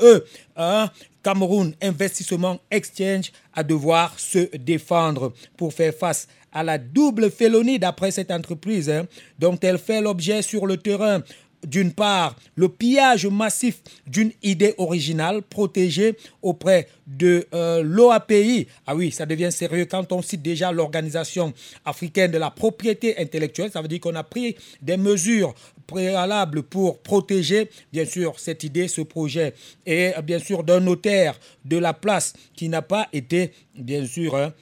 [0.56, 0.90] hein,
[1.22, 8.10] Cameroun Investissement Exchange, à devoir se défendre pour faire face à la double félonie d'après
[8.10, 9.06] cette entreprise, hein,
[9.38, 11.22] dont elle fait l'objet sur le terrain
[11.66, 18.66] d'une part, le pillage massif d'une idée originale protégée auprès de euh, l'OAPI.
[18.86, 21.52] Ah oui, ça devient sérieux quand on cite déjà l'Organisation
[21.84, 23.70] africaine de la propriété intellectuelle.
[23.70, 25.54] Ça veut dire qu'on a pris des mesures
[25.86, 29.54] préalables pour protéger, bien sûr, cette idée, ce projet.
[29.84, 34.52] Et bien sûr, d'un notaire de la place qui n'a pas été, bien sûr, hein,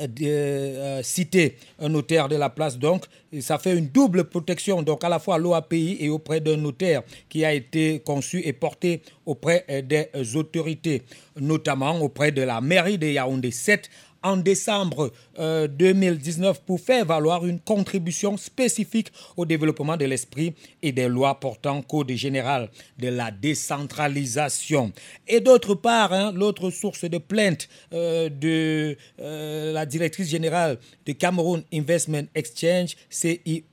[0.00, 2.78] euh, citer un notaire de la place.
[2.78, 3.04] Donc,
[3.40, 7.02] ça fait une double protection, donc à la fois à l'OAPI et auprès d'un notaire
[7.28, 11.02] qui a été conçu et porté auprès euh, des autorités,
[11.38, 13.90] notamment auprès de la mairie de Yaoundé 7
[14.22, 20.92] en décembre 2019 euh, pour faire valoir une contribution spécifique au développement de l'esprit et
[20.92, 22.68] des lois portant code général
[22.98, 24.92] de la décentralisation.
[25.26, 31.12] Et d'autre part, hein, l'autre source de plainte euh, de euh, la directrice générale de
[31.12, 33.64] Cameroun Investment Exchange, CIE,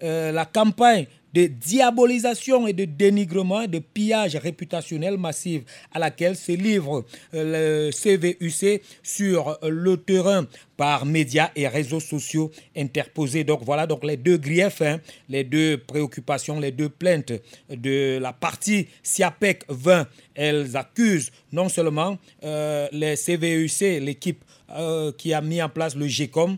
[0.00, 6.52] la campagne de diabolisation et de dénigrement et de pillage réputationnel massif à laquelle se
[6.52, 10.46] livre euh, le CVUC sur le terrain
[10.78, 13.44] par médias et réseaux sociaux interposés.
[13.44, 17.32] Donc voilà donc les deux griefs, hein, les deux préoccupations, les deux plaintes
[17.68, 20.06] de la partie SIAPEC 20.
[20.34, 26.06] Elles accusent non seulement euh, les CVUC, l'équipe euh, qui a mis en place le
[26.06, 26.56] GECOM,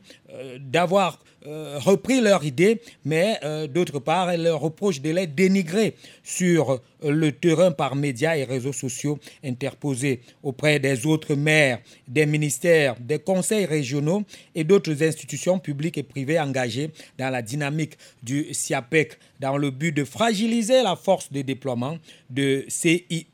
[0.60, 1.18] d'avoir
[1.48, 6.72] euh, repris leur idée, mais euh, d'autre part, elle leur reproche de les dénigrer sur
[6.72, 6.78] euh,
[7.10, 13.18] le terrain par médias et réseaux sociaux interposés auprès des autres maires, des ministères, des
[13.18, 14.24] conseils régionaux
[14.54, 19.92] et d'autres institutions publiques et privées engagées dans la dynamique du SIAPEC dans le but
[19.92, 21.96] de fragiliser la force de déploiement
[22.28, 23.26] de CIE,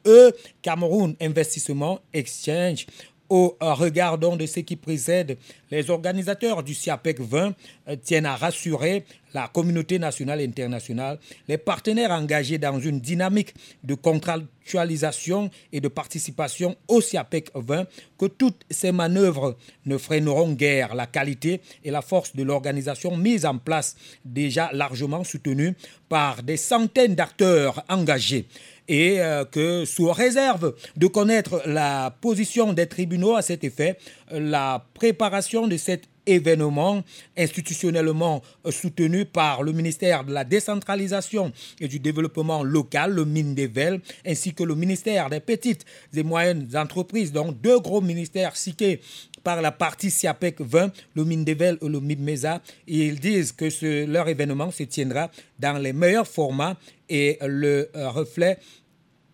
[0.63, 2.87] Cameroun Investissement Exchange,
[3.29, 5.39] au regard de ce qui précède,
[5.71, 7.55] les organisateurs du SIAPEC 20
[7.89, 9.05] euh, tiennent à rassurer
[9.35, 11.19] la communauté nationale et internationale,
[11.49, 17.87] les partenaires engagés dans une dynamique de contractualisation et de participation au SIAPEC 20
[18.19, 19.57] que toutes ces manœuvres
[19.87, 25.25] ne freineront guère la qualité et la force de l'organisation mise en place, déjà largement
[25.25, 25.75] soutenue
[26.09, 28.47] par des centaines d'acteurs engagés
[28.87, 33.99] et euh, que sous réserve de connaître la position des tribunaux à cet effet,
[34.31, 37.03] la préparation de cet événement
[37.37, 44.01] institutionnellement euh, soutenu par le ministère de la décentralisation et du développement local, le MINDEVEL,
[44.27, 49.01] ainsi que le ministère des petites et moyennes entreprises, donc deux gros ministères cités
[49.43, 52.63] par la partie SIAPEC 20, le MINDEVEL et le MIDMESA.
[52.87, 56.77] ils disent que leur événement se tiendra dans les meilleurs formats
[57.09, 58.59] et le euh, reflet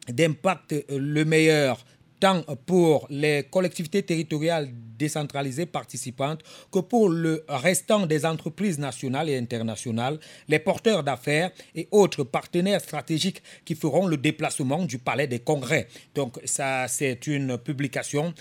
[0.08, 1.84] d'impact le meilleur
[2.20, 4.68] tant pour les collectivités territoriales
[4.98, 11.88] décentralisées participantes que pour le restant des entreprises nationales et internationales, les porteurs d'affaires et
[11.90, 15.88] autres partenaires stratégiques qui feront le déplacement du palais des congrès.
[16.14, 18.34] Donc ça, c'est une publication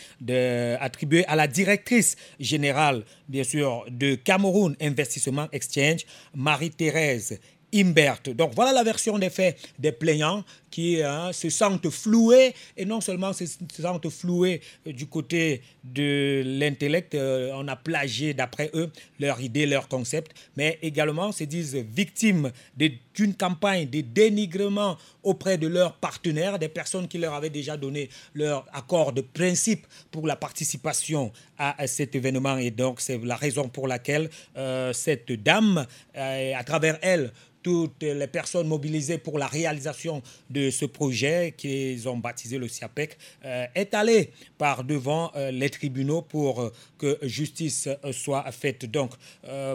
[0.80, 6.06] attribuée à la directrice générale, bien sûr, de Cameroun Investissement Exchange,
[6.36, 7.40] Marie-Thérèse
[7.74, 8.22] Imbert.
[8.36, 13.02] Donc voilà la version des faits des plaignants qui hein, se sentent floués et non
[13.02, 18.92] seulement se, sentent floués euh, du côté de l'intellect, euh, on a plagié d'après eux
[19.20, 25.68] leur idée, leur concept, mais également se disent victimes d'une campagne de dénigrement auprès de
[25.68, 30.36] leurs partenaires, des personnes qui leur avaient déjà donné leur accord de principe pour la
[30.36, 32.58] participation à, cet événement.
[32.58, 38.28] Et donc c'est la raison pour laquelle euh, cette dame, à travers elle, toutes les
[38.28, 43.94] personnes mobilisées pour la réalisation de ce projet qu'ils ont baptisé le SIAPEC euh, est
[43.94, 48.86] allée par devant euh, les tribunaux pour euh, que justice soit faite.
[48.86, 49.12] Donc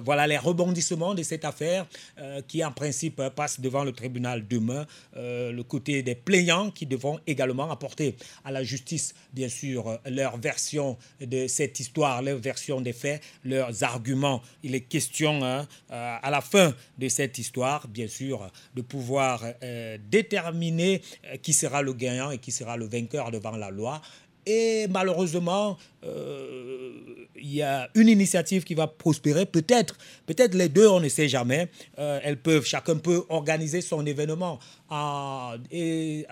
[0.04, 1.86] voilà les rebondissements de cette affaire
[2.46, 4.86] qui en principe passe devant le tribunal demain.
[5.14, 10.98] le côté des plaignants qui devront également apporter à la justice, bien sûr, leur version
[11.18, 14.42] de cette histoire, leur version des faits, leurs arguments.
[14.62, 19.42] Il est question hein, à la fin de cette histoire bien sûr, de pouvoir
[20.10, 24.00] déterminer euh, qui sera le gagnant et qui sera le vainqueur devant la loi.
[24.46, 26.92] Et malheureusement, euh,
[27.36, 29.46] il y a une initiative qui va prospérer.
[29.46, 29.96] Peut-être,
[30.26, 31.68] peut-être les deux, on ne sait jamais.
[31.96, 34.58] elles peuvent, chacun peut organiser son événement
[34.90, 36.26] en, et,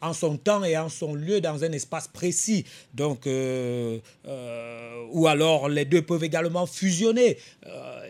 [0.00, 2.64] en son temps et en son lieu dans un espace précis.
[2.94, 7.38] Donc, euh, euh, ou alors les deux peuvent également fusionner.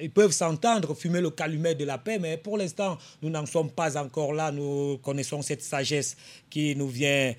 [0.00, 3.46] Euh, ils peuvent s'entendre, fumer le calumet de la paix, mais pour l'instant, nous n'en
[3.46, 4.50] sommes pas encore là.
[4.50, 6.16] Nous connaissons cette sagesse
[6.48, 7.34] qui nous vient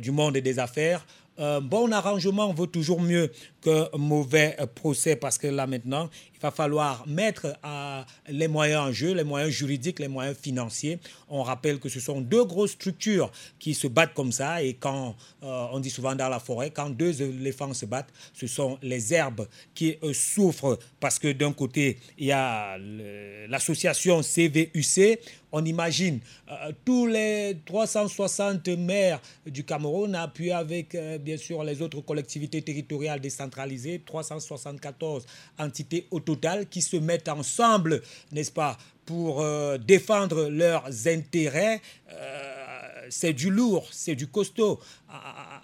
[0.00, 1.04] du monde des affaires.
[1.40, 3.30] Un bon arrangement vaut toujours mieux
[3.60, 8.92] qu'un mauvais procès parce que là maintenant, il va falloir mettre euh, les moyens en
[8.92, 11.00] jeu, les moyens juridiques, les moyens financiers.
[11.28, 14.62] On rappelle que ce sont deux grosses structures qui se battent comme ça.
[14.62, 18.46] Et quand euh, on dit souvent dans la forêt, quand deux éléphants se battent, ce
[18.46, 22.78] sont les herbes qui euh, souffrent parce que d'un côté, il y a
[23.48, 25.18] l'association CVUC.
[25.50, 26.20] On imagine
[26.84, 34.02] tous les 360 maires du Cameroun appuyés avec, bien sûr, les autres collectivités territoriales décentralisées,
[34.06, 35.26] 374
[35.58, 38.76] entités autonomes total qui se mettent ensemble, n'est-ce pas,
[39.06, 41.80] pour euh, défendre leurs intérêts.
[42.12, 44.78] Euh, c'est du lourd, c'est du costaud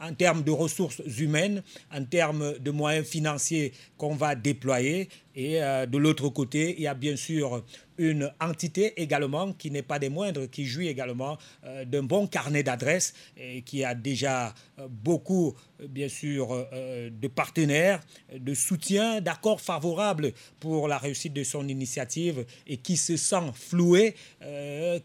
[0.00, 1.62] en termes de ressources humaines,
[1.92, 5.10] en termes de moyens financiers qu'on va déployer.
[5.36, 7.64] Et euh, de l'autre côté, il y a bien sûr
[7.98, 12.62] une entité également qui n'est pas des moindres, qui jouit également euh, d'un bon carnet
[12.62, 15.54] d'adresses et qui a déjà euh, beaucoup,
[15.88, 18.00] bien sûr, de partenaires,
[18.36, 24.14] de soutien, d'accords favorables pour la réussite de son initiative et qui se sent floué,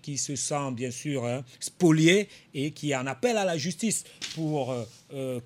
[0.01, 4.05] qui se sent bien sûr hein, spolié et qui en appelle à la justice
[4.36, 4.75] pour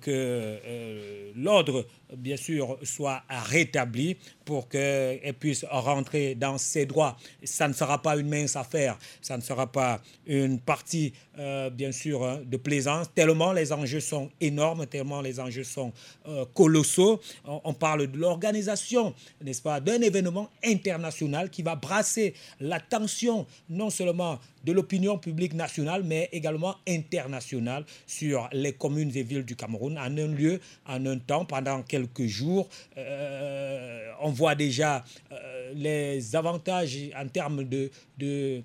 [0.00, 1.86] que l'ordre
[2.16, 7.16] bien sûr, soit rétabli pour qu'elle puisse rentrer dans ses droits.
[7.42, 11.92] Ça ne sera pas une mince affaire, ça ne sera pas une partie, euh, bien
[11.92, 15.92] sûr, hein, de plaisance, tellement les enjeux sont énormes, tellement les enjeux sont
[16.28, 17.20] euh, colossaux.
[17.46, 24.38] On, parle de l'organisation, n'est-ce pas, d'un événement international qui va brasser l'attention non seulement
[24.64, 30.16] de l'opinion publique nationale, mais également internationale sur les communes et villes du Cameroun, en
[30.18, 32.68] un lieu, en un temps, pendant quelques jours.
[32.96, 38.62] Euh, on voit déjà euh, les avantages en termes de, de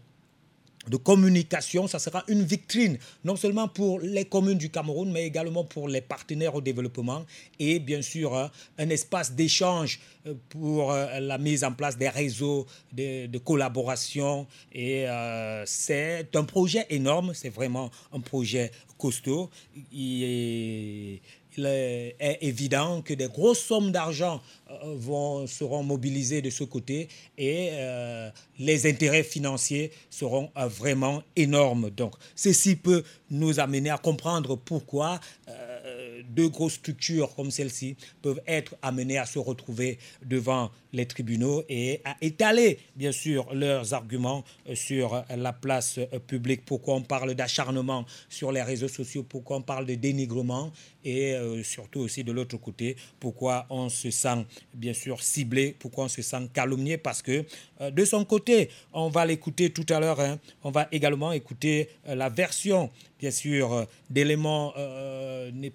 [0.90, 5.64] de communication, ça sera une vitrine, non seulement pour les communes du Cameroun, mais également
[5.64, 7.26] pour les partenaires au développement
[7.60, 12.10] et bien sûr hein, un espace d'échange euh, pour euh, la mise en place des
[12.10, 14.48] réseaux de, collaboration.
[14.74, 19.50] Et euh, c'est un projet énorme, c'est vraiment un projet costaud.
[21.58, 27.70] Il est évident que des grosses sommes d'argent euh, seront mobilisées de ce côté et
[27.72, 28.30] euh,
[28.60, 31.90] les intérêts financiers seront euh, vraiment énormes.
[31.90, 35.20] Donc, ceci peut nous amener à comprendre pourquoi
[36.28, 42.02] deux grosses structures comme celle-ci peuvent être amenées à se retrouver devant les tribunaux et
[42.04, 44.44] à étaler, bien sûr, leurs arguments
[44.74, 46.66] sur la place publique.
[46.66, 50.72] Pourquoi on parle d'acharnement sur les réseaux sociaux, pourquoi on parle de dénigrement?
[51.04, 56.06] Et euh, surtout aussi de l'autre côté, pourquoi on se sent bien sûr ciblé, pourquoi
[56.06, 57.46] on se sent calomnié, parce que
[57.82, 61.90] euh, de son côté, on va l'écouter tout à l'heure, hein, on va également écouter
[62.08, 62.90] euh, la version
[63.20, 64.74] bien sûr, d'éléments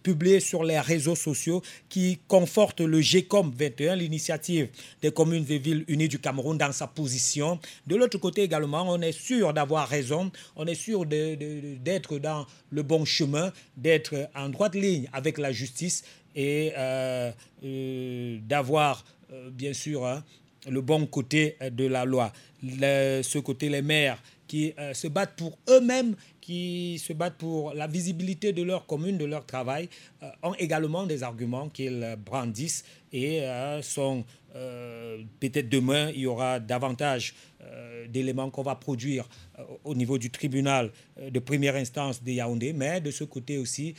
[0.03, 1.61] publiés sur les réseaux sociaux
[1.91, 4.69] qui confortent le GECOM 21, l'initiative
[5.03, 7.59] des communes et villes unies du Cameroun, dans sa position.
[7.87, 12.83] De l'autre côté également, on est sûr d'avoir raison, on est sûr d'être dans le
[12.83, 16.05] bon chemin, d'être en droite ligne avec la justice
[16.35, 17.31] et euh,
[18.43, 19.05] d'avoir,
[19.53, 20.25] bien sûr, hein,
[20.69, 22.33] le bon côté de la loi.
[22.63, 26.15] ce côté, les maires qui se battent pour eux-mêmes
[26.45, 29.89] qui se battent pour la visibilité de leur commune, de leur travail,
[30.23, 36.27] euh, ont également des arguments qu'ils brandissent et euh, sont euh, peut-être demain, il y
[36.27, 37.35] aura davantage
[38.09, 39.29] d'éléments qu'on va produire
[39.85, 43.95] au niveau du tribunal de première instance de Yaoundé, mais de ce côté aussi,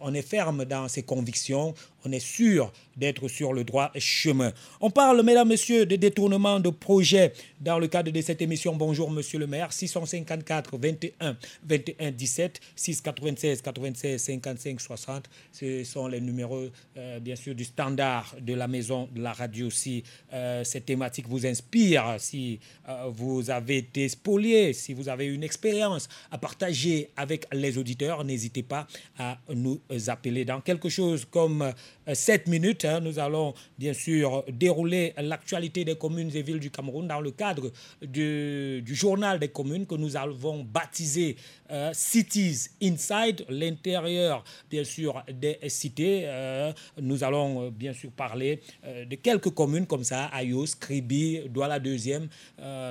[0.00, 4.52] on est ferme dans ses convictions, on est sûr d'être sur le droit chemin.
[4.80, 8.74] On parle, mesdames, messieurs, de détournement de projets dans le cadre de cette émission.
[8.74, 15.30] Bonjour, monsieur le maire, 654 21 21 17 696 96 55 60.
[15.52, 19.70] Ce sont les numéros, euh, bien sûr, du standard de la maison de la radio.
[19.70, 20.02] Si
[20.32, 25.42] euh, cette thématique vous inspire, si euh, vous avez été spolié, si vous avez une
[25.44, 28.86] expérience à partager avec les auditeurs, n'hésitez pas
[29.18, 30.44] à nous appeler.
[30.44, 31.72] Dans quelque chose comme
[32.12, 37.06] 7 minutes, hein, nous allons bien sûr dérouler l'actualité des communes et villes du Cameroun
[37.06, 37.70] dans le cadre
[38.02, 41.36] du, journal des communes que nous avons baptisé
[41.70, 46.22] euh, cities Inside, l'intérieur, bien sûr, des cités.
[46.24, 51.78] Euh, nous allons euh, bien sûr parler de quelques communes comme ça, Ayos, Kribi, Douala
[51.78, 52.28] deuxième.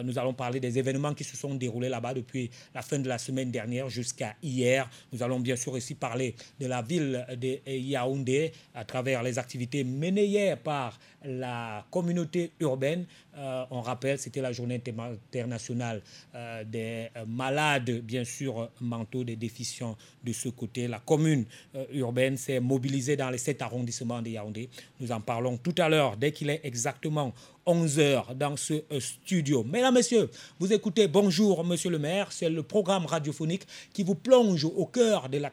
[0.05, 3.17] Nous allons parler des événements qui se sont déroulés là-bas depuis la fin de la
[3.17, 4.89] semaine dernière jusqu'à hier.
[5.11, 9.83] Nous allons bien sûr aussi parler de la ville de Yaoundé à travers les activités
[9.83, 13.05] menées hier par la communauté urbaine.
[13.37, 14.81] Euh, on rappelle, c'était la journée
[15.33, 16.01] internationale
[16.35, 20.87] euh, des euh, malades, bien sûr, mentaux, des déficients de ce côté.
[20.87, 21.45] La commune
[21.91, 24.69] urbaine s'est mobilisée dans les sept arrondissements de Yaoundé.
[24.99, 27.33] Nous en parlons tout à l'heure, dès qu'il est exactement
[27.65, 29.63] 11 heures dans ce studio.
[29.63, 32.31] Mesdames, Messieurs, vous écoutez Bonjour, Monsieur le maire.
[32.31, 35.51] C'est le programme radiophonique qui vous plonge au cœur de la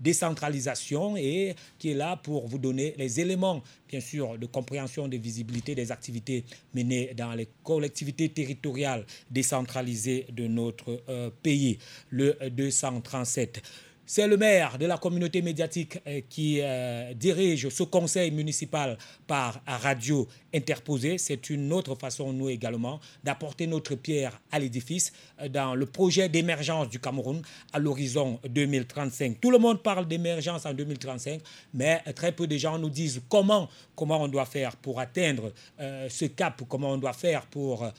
[0.00, 5.16] décentralisation et qui est là pour vous donner les éléments, bien sûr, de compréhension de
[5.16, 11.78] visibilité des activités menées dans les collectivités territoriales décentralisées de notre euh, pays.
[12.10, 13.62] Le 237.
[14.06, 19.62] C'est le maire de la communauté médiatique euh, qui euh, dirige ce conseil municipal par
[19.66, 21.16] radio interposée.
[21.16, 26.28] C'est une autre façon, nous également, d'apporter notre pierre à l'édifice euh, dans le projet
[26.28, 27.40] d'émergence du Cameroun
[27.72, 29.40] à l'horizon 2035.
[29.40, 31.40] Tout le monde parle d'émergence en 2035,
[31.72, 36.26] mais très peu de gens nous disent comment, comment on doit faire pour atteindre ce
[36.26, 37.90] cap, comment on doit faire pour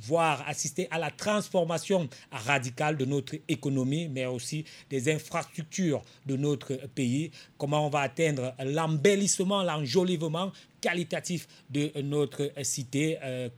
[0.00, 6.74] voir assister à la transformation radicale de notre économie, mais aussi des infrastructures de notre
[6.94, 13.48] pays, comment on va atteindre l'embellissement, l'enjolivement qualitatif de notre cité, euh,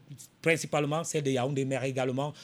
[0.43, 2.35] principalement celle de Yaoundé, mais également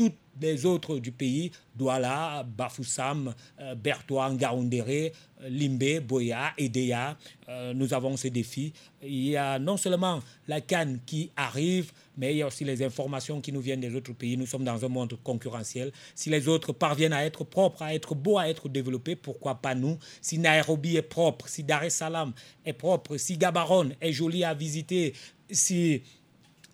[0.00, 5.12] toutes les autres du pays, Douala, Bafoussam, euh, Bertois, Ngaoundéré,
[5.46, 7.18] Limbe, Boya, Edea.
[7.50, 8.72] Euh, nous avons ces défis.
[9.02, 12.82] Il y a non seulement la canne qui arrive, mais il y a aussi les
[12.82, 14.38] informations qui nous viennent des autres pays.
[14.38, 15.92] Nous sommes dans un monde concurrentiel.
[16.14, 19.74] Si les autres parviennent à être propres, à être beaux, à être développés, pourquoi pas
[19.74, 19.98] nous?
[20.22, 22.32] Si Nairobi est propre, si Dar es Salaam
[22.64, 25.12] est propre, si Gabaron est joli à visiter,
[25.50, 26.02] si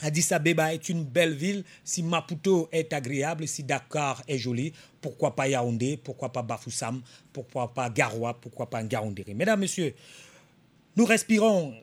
[0.00, 5.34] Addis Abeba est une belle ville, si Maputo est agréable, si Dakar est joli, pourquoi
[5.34, 9.34] pas Yaoundé, pourquoi pas Bafoussam, pourquoi pas Garoua, pourquoi pas Ngaoundéré.
[9.34, 9.94] Mesdames, Messieurs,
[10.96, 11.74] nous respirons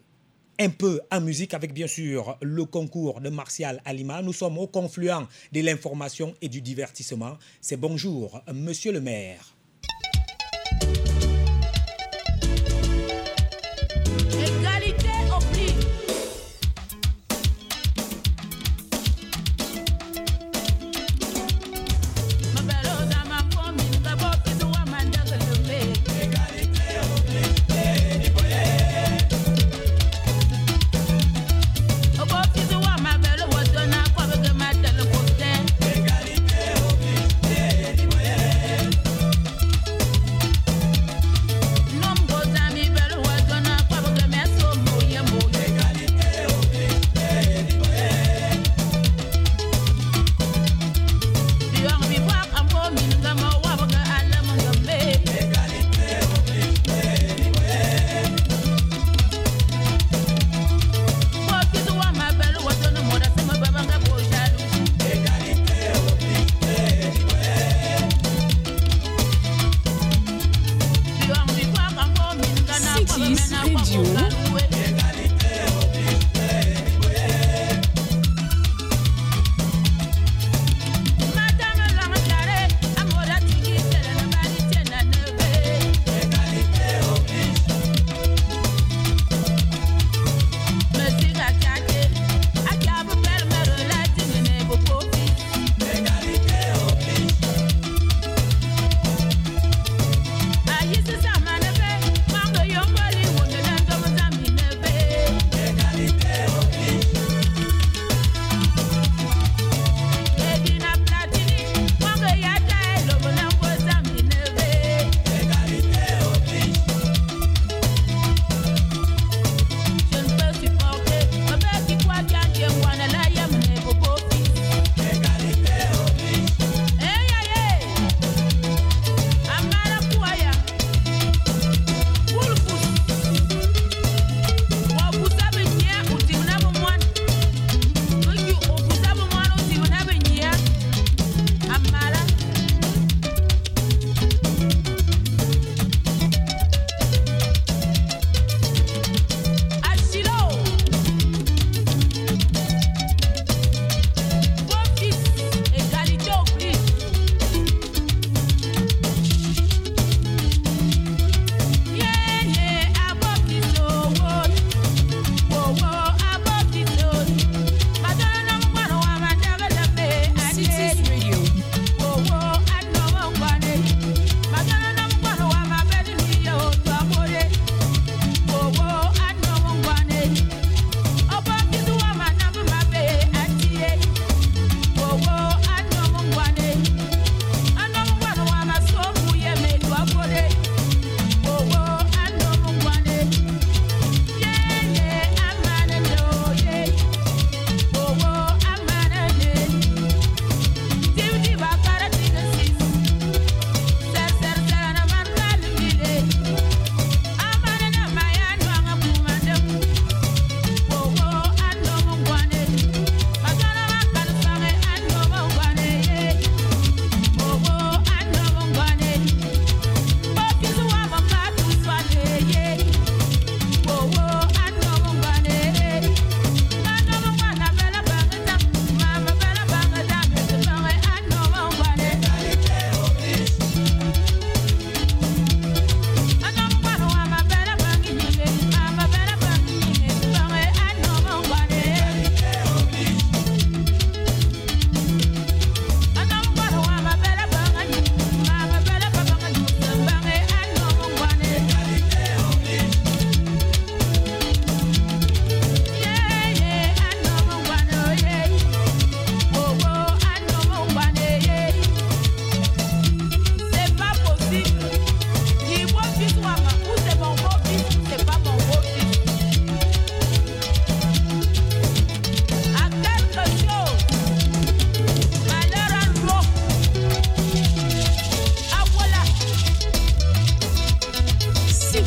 [0.59, 4.22] un peu en musique avec bien sûr le concours de Martial Alima.
[4.22, 7.38] Nous sommes au confluent de l'information et du divertissement.
[7.61, 9.55] C'est bonjour, monsieur le maire.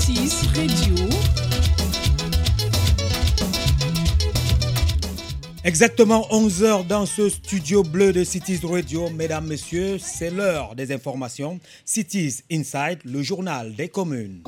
[0.09, 0.95] Artiste Radio.
[5.65, 9.11] Exactement 11 heures dans ce studio bleu de Cities Radio.
[9.11, 11.59] Mesdames, Messieurs, c'est l'heure des informations.
[11.85, 14.45] Cities Inside, le journal des communes.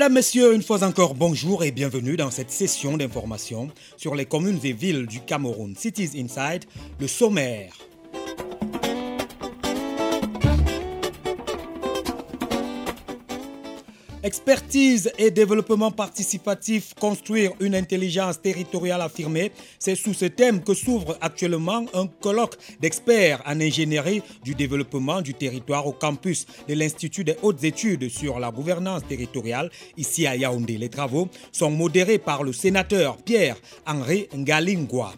[0.00, 4.58] Mesdames, Messieurs, une fois encore, bonjour et bienvenue dans cette session d'information sur les communes
[4.64, 5.76] et villes du Cameroun.
[5.76, 6.64] Cities Inside,
[6.98, 7.74] le sommaire.
[14.22, 21.16] Expertise et développement participatif, construire une intelligence territoriale affirmée, c'est sous ce thème que s'ouvre
[21.22, 27.36] actuellement un colloque d'experts en ingénierie du développement du territoire au campus de l'Institut des
[27.40, 30.76] hautes études sur la gouvernance territoriale ici à Yaoundé.
[30.76, 35.14] Les travaux sont modérés par le sénateur Pierre-Henri Ngalingwa.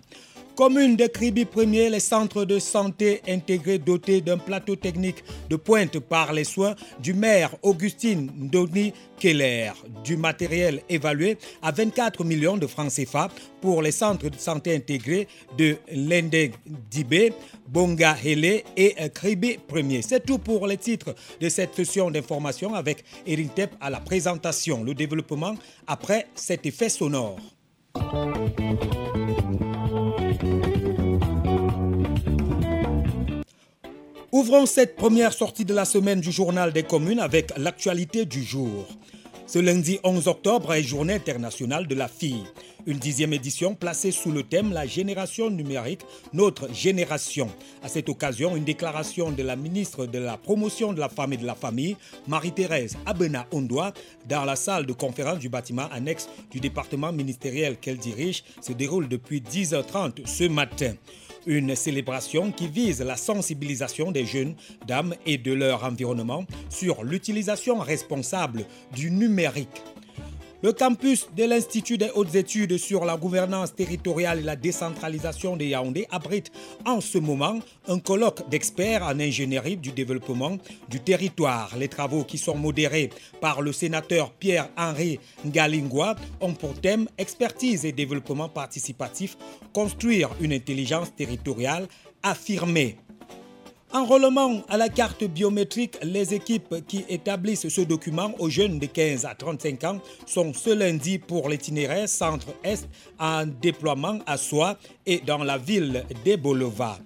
[0.55, 5.98] Commune de Kribi Premier, les centres de santé intégrés dotés d'un plateau technique de pointe
[5.98, 9.72] par les soins du maire Augustine Doni Keller,
[10.05, 13.30] du matériel évalué à 24 millions de francs CFA
[13.62, 15.26] pour les centres de santé intégrés
[15.57, 16.55] de Lendeg
[16.90, 17.32] Dibé,
[17.68, 20.03] Bonga Hele et Kribi Premier.
[20.03, 24.84] C'est tout pour les titres de cette session d'information avec Eric Tep à la présentation,
[24.84, 25.55] le développement
[25.86, 27.38] après cet effet sonore.
[34.35, 38.89] Ouvrons cette première sortie de la semaine du journal des communes avec l'actualité du jour.
[39.47, 42.47] Ce lundi 11 octobre est journée internationale de la fille.
[42.87, 46.01] Une dixième édition placée sous le thème La génération numérique,
[46.33, 47.51] notre génération.
[47.83, 51.37] À cette occasion, une déclaration de la ministre de la promotion de la femme et
[51.37, 53.93] de la famille, Marie-Thérèse Abena Ondoa,
[54.30, 59.09] dans la salle de conférence du bâtiment annexe du département ministériel qu'elle dirige, se déroule
[59.09, 60.95] depuis 10h30 ce matin.
[61.47, 64.55] Une célébration qui vise la sensibilisation des jeunes
[64.86, 68.64] dames et de leur environnement sur l'utilisation responsable
[68.95, 69.82] du numérique.
[70.65, 75.65] Le campus de l'Institut des hautes études sur la gouvernance territoriale et la décentralisation de
[75.65, 76.53] Yaoundé abrite
[76.87, 77.59] en ce moment
[77.89, 80.59] un colloque d'experts en ingénierie du développement
[80.89, 81.77] du territoire.
[81.77, 83.11] Les travaux qui sont modérés
[83.41, 89.37] par le sénateur Pierre-Henri Ngalingwa ont pour thème expertise et développement participatif,
[89.73, 91.89] construire une intelligence territoriale
[92.23, 92.99] affirmée.
[93.95, 99.26] Enrôlement à la carte biométrique, les équipes qui établissent ce document aux jeunes de 15
[99.26, 102.88] à 35 ans sont ce lundi pour l'itinéraire centre-est
[103.18, 106.99] en déploiement à Soie et dans la ville d'Ebolova.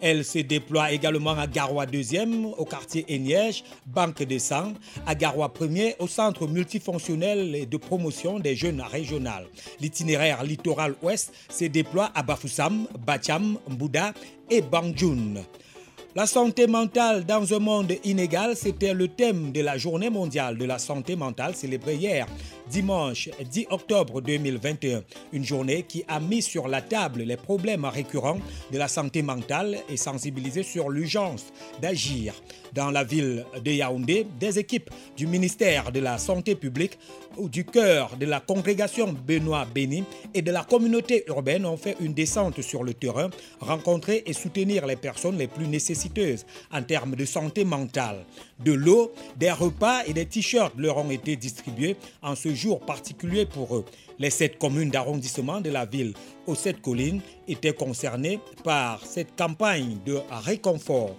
[0.00, 4.72] Elle se déploie également à Garoua 2e, au quartier Eniège, Banque de Sang,
[5.06, 9.46] à Garoua 1er, au centre multifonctionnel de promotion des jeunes régionales.
[9.78, 14.14] L'itinéraire littoral ouest se déploie à Bafoussam, Bacham, Mbouda
[14.48, 15.44] et Banjoun.
[16.16, 20.64] La santé mentale dans un monde inégal, c'était le thème de la journée mondiale de
[20.64, 22.26] la santé mentale célébrée hier,
[22.70, 25.02] dimanche 10 octobre 2021.
[25.32, 28.38] Une journée qui a mis sur la table les problèmes récurrents
[28.72, 31.46] de la santé mentale et sensibilisé sur l'urgence
[31.82, 32.34] d'agir.
[32.72, 36.96] Dans la ville de Yaoundé, des équipes du ministère de la Santé publique
[37.38, 40.04] du cœur de la congrégation Benoît Béni
[40.34, 44.86] et de la communauté urbaine ont fait une descente sur le terrain, rencontrer et soutenir
[44.86, 48.24] les personnes les plus nécessiteuses en termes de santé mentale.
[48.64, 53.46] De l'eau, des repas et des t-shirts leur ont été distribués en ce jour particulier
[53.46, 53.84] pour eux.
[54.18, 56.12] Les sept communes d'arrondissement de la ville
[56.46, 61.16] aux sept collines étaient concernées par cette campagne de réconfort.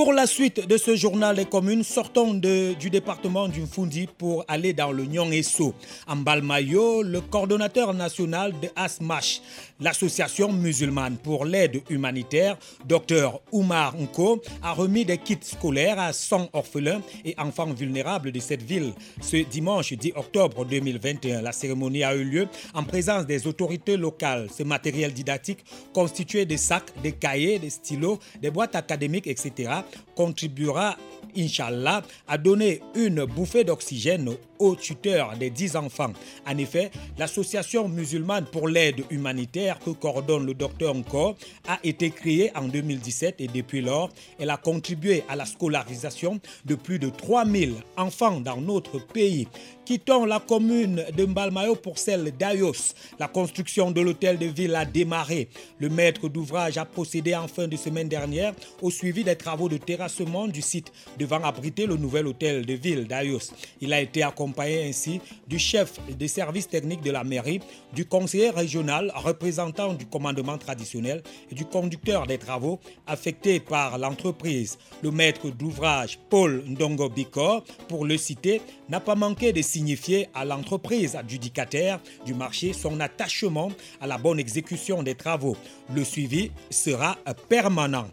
[0.00, 4.72] Pour la suite de ce journal des communes, sortons du département du Fundi pour aller
[4.72, 5.74] dans le Nyong-Esso.
[6.08, 9.42] En Balmayo, le coordonnateur national de ASMASH,
[9.78, 16.48] l'association musulmane pour l'aide humanitaire, Dr Oumar Nko, a remis des kits scolaires à 100
[16.54, 21.42] orphelins et enfants vulnérables de cette ville ce dimanche 10 octobre 2021.
[21.42, 24.48] La cérémonie a eu lieu en présence des autorités locales.
[24.56, 29.68] Ce matériel didactique constitué de sacs, de cahiers, de stylos, des boîtes académiques, etc.,
[30.14, 30.96] contribuera,
[31.36, 36.12] Inch'Allah, à donner une bouffée d'oxygène aux tuteurs des 10 enfants.
[36.46, 41.36] En effet, l'association musulmane pour l'aide humanitaire que coordonne le docteur Encore
[41.66, 46.74] a été créée en 2017 et depuis lors, elle a contribué à la scolarisation de
[46.74, 49.48] plus de 3000 enfants dans notre pays.
[49.84, 52.94] Quittons la commune de Mbalmayo pour celle d'Ayos.
[53.18, 55.48] La construction de l'hôtel de ville a démarré.
[55.80, 59.78] Le maître d'ouvrage a procédé en fin de semaine dernière au suivi des travaux de
[59.78, 63.50] terrassement du site devant abriter le nouvel hôtel de ville d'Ayos.
[63.80, 67.60] Il a été accompagné ainsi du chef des services techniques de la mairie,
[67.94, 74.78] du conseiller régional représentant du commandement traditionnel et du conducteur des travaux affectés par l'entreprise.
[75.02, 80.44] Le maître d'ouvrage Paul Ndongo Bikor, pour le citer, n'a pas manqué de signifier à
[80.44, 83.70] l'entreprise adjudicataire du marché son attachement
[84.00, 85.56] à la bonne exécution des travaux.
[85.94, 87.16] Le suivi sera
[87.48, 88.08] permanent.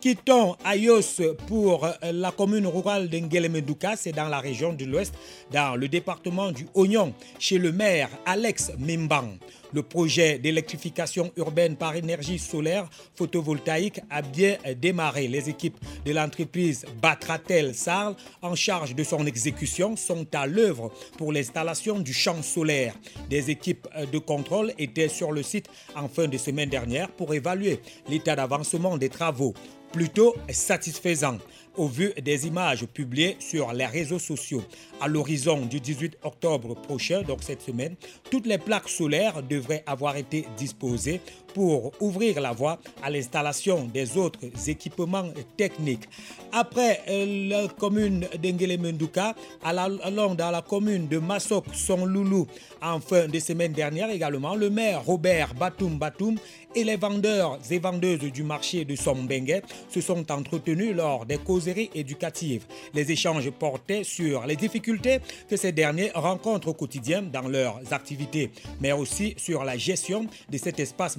[0.00, 5.12] Quittons Ayos pour la commune rurale d'Ngelemedouka, c'est dans la région de l'Ouest,
[5.52, 9.36] dans le département du Oignon, chez le maire Alex Mimbang.
[9.72, 15.28] Le projet d'électrification urbaine par énergie solaire photovoltaïque a bien démarré.
[15.28, 21.32] Les équipes de l'entreprise Batratel Sarl, en charge de son exécution, sont à l'œuvre pour
[21.32, 22.94] l'installation du champ solaire.
[23.28, 27.80] Des équipes de contrôle étaient sur le site en fin de semaine dernière pour évaluer
[28.08, 29.54] l'état d'avancement des travaux
[29.92, 31.38] plutôt satisfaisant
[31.80, 34.62] au vu des images publiées sur les réseaux sociaux.
[35.00, 37.94] À l'horizon du 18 octobre prochain, donc cette semaine,
[38.30, 41.22] toutes les plaques solaires devraient avoir été disposées
[41.54, 46.08] pour ouvrir la voie à l'installation des autres équipements techniques.
[46.52, 52.46] Après la commune d'Engele-Menduka, allant dans la commune de Massok, Son Loulou,
[52.82, 56.36] en fin de semaine dernière également, le maire Robert Batoum Batoum
[56.74, 61.90] et les vendeurs et vendeuses du marché de Sombengue se sont entretenus lors des causeries
[61.94, 62.64] éducatives.
[62.94, 68.50] Les échanges portaient sur les difficultés que ces derniers rencontrent au quotidien dans leurs activités,
[68.80, 71.16] mais aussi sur la gestion de cet espace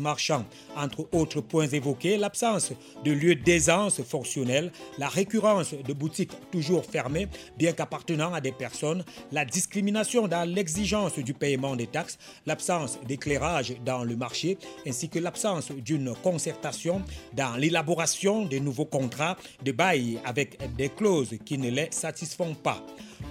[0.76, 7.28] Entre autres points évoqués, l'absence de lieux d'aisance fonctionnelle, la récurrence de boutiques toujours fermées,
[7.57, 13.76] bien qu'appartenant à des personnes, la discrimination dans l'exigence du paiement des taxes, l'absence d'éclairage
[13.84, 14.57] dans le marché,
[14.88, 17.01] ainsi que l'absence d'une concertation
[17.34, 22.84] dans l'élaboration des nouveaux contrats de bail avec des clauses qui ne les satisfont pas.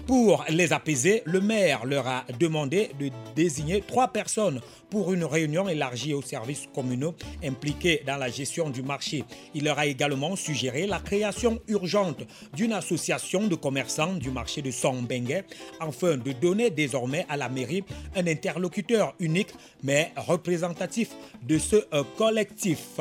[0.07, 4.61] Pour les apaiser, le maire leur a demandé de désigner trois personnes
[4.91, 7.15] pour une réunion élargie aux services communaux
[7.45, 9.25] impliqués dans la gestion du marché.
[9.55, 12.25] Il leur a également suggéré la création urgente
[12.55, 15.45] d'une association de commerçants du marché de Songbengue
[15.79, 17.85] afin de donner désormais à la mairie
[18.17, 21.11] un interlocuteur unique mais représentatif
[21.43, 21.77] de ce
[22.17, 22.99] collectif.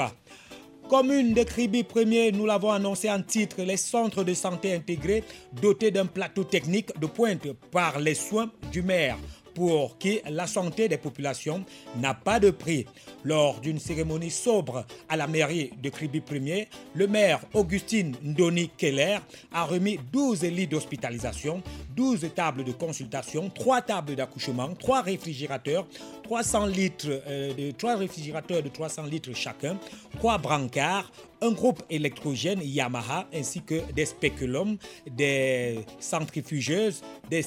[0.90, 5.24] Commune de Kribi Premier, nous l'avons annoncé en titre, les centres de santé intégrés
[5.54, 9.16] dotés d'un plateau technique de pointe par les soins du maire
[9.60, 11.66] pour qui la santé des populations
[11.97, 12.86] n'a pas de prix.
[13.26, 19.18] Lors d'une cérémonie sobre à la mairie de Kribi Premier, le maire Augustine Ndoni Keller
[19.51, 21.62] a remis 12 lits d'hospitalisation,
[21.93, 25.86] 12 tables de consultation, 3 tables d'accouchement, 3 réfrigérateurs,
[26.24, 29.78] 300 litres, euh, de, 3 réfrigérateurs de 300 litres chacun,
[30.20, 34.78] 3 brancards, un groupe électrogène Yamaha ainsi que des spéculums,
[35.10, 37.41] des centrifugeuses, des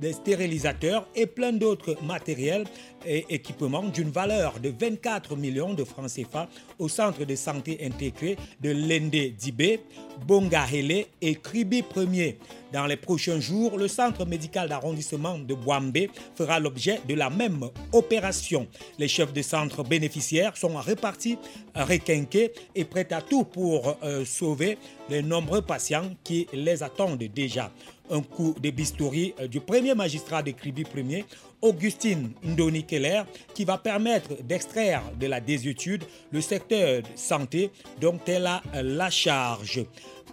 [0.00, 2.64] des stérilisateurs et plein d'autres matériels
[3.06, 8.36] et équipements d'une valeur de 24 millions de francs CFA au centre de santé intégré
[8.60, 9.80] de Lende Dibé,
[10.26, 12.38] Bongahele et Kribi Premier.
[12.72, 17.64] Dans les prochains jours, le centre médical d'arrondissement de Boambé fera l'objet de la même
[17.92, 18.66] opération.
[18.98, 21.38] Les chefs de centre bénéficiaires sont répartis,
[21.74, 24.76] requinqués et prêts à tout pour euh, sauver
[25.08, 27.70] les nombreux patients qui les attendent déjà
[28.10, 31.24] un coup de bistouri euh, du premier magistrat de Kribi Premier,
[31.60, 33.22] Augustine Ndoni Keller,
[33.54, 39.84] qui va permettre d'extraire de la désuétude le secteur santé dont elle a la charge.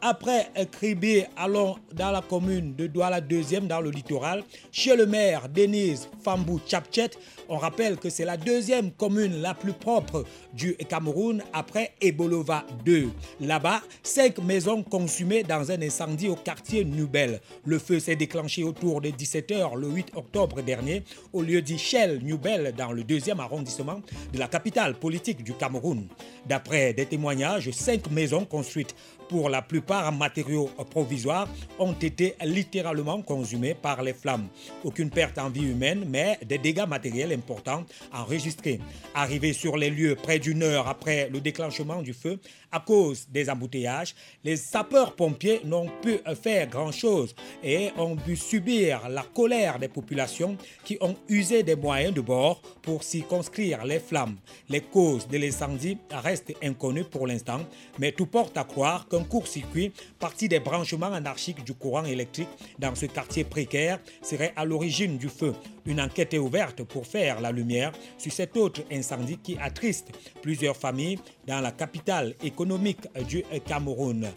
[0.02, 5.50] Après Kribi, allons dans la commune de Douala deuxième dans le littoral, chez le maire
[5.50, 7.12] Denise Fambou Chapchet.
[7.48, 13.10] On rappelle que c'est la deuxième commune la plus propre du Cameroun après Ebolova 2.
[13.42, 17.40] Là-bas, cinq maisons consumées dans un incendie au quartier Nubel.
[17.66, 22.20] Le feu s'est déclenché autour de 17h le 8 octobre dernier au lieu dit Shell
[22.24, 24.02] Nubel dans le deuxième arrondissement
[24.34, 26.08] de la capitale politique du Cameroun.
[26.48, 28.96] D'après des témoignages, cinq maisons construites
[29.28, 31.48] pour la plupart matériaux provisoires,
[31.80, 34.48] ont été littéralement consumés par les flammes.
[34.84, 38.80] Aucune perte en vie humaine, mais des dégâts matériels importants enregistrés.
[39.14, 42.40] Arrivés sur les lieux près d'une heure après le déclenchement du feu,
[42.76, 44.14] à cause des embouteillages,
[44.44, 50.98] les sapeurs-pompiers n'ont pu faire grand-chose et ont dû subir la colère des populations qui
[51.00, 54.36] ont usé des moyens de bord pour circonscrire les flammes.
[54.68, 57.62] Les causes de l'incendie restent inconnues pour l'instant,
[57.98, 62.94] mais tout porte à croire qu'un court-circuit parti des branchements anarchiques du courant électrique dans
[62.94, 65.54] ce quartier précaire serait à l'origine du feu.
[65.86, 70.08] Une enquête est ouverte pour faire la lumière sur cet autre incendie qui attriste
[70.42, 74.28] plusieurs familles dans la capitale économique du Cameroun.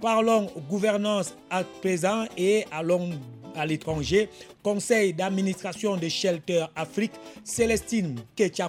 [0.00, 3.10] Parlons gouvernance à présent et allons
[3.54, 4.28] à l'étranger,
[4.62, 7.12] conseil d'administration de Shelter Afrique,
[7.44, 8.68] Célestine Ketia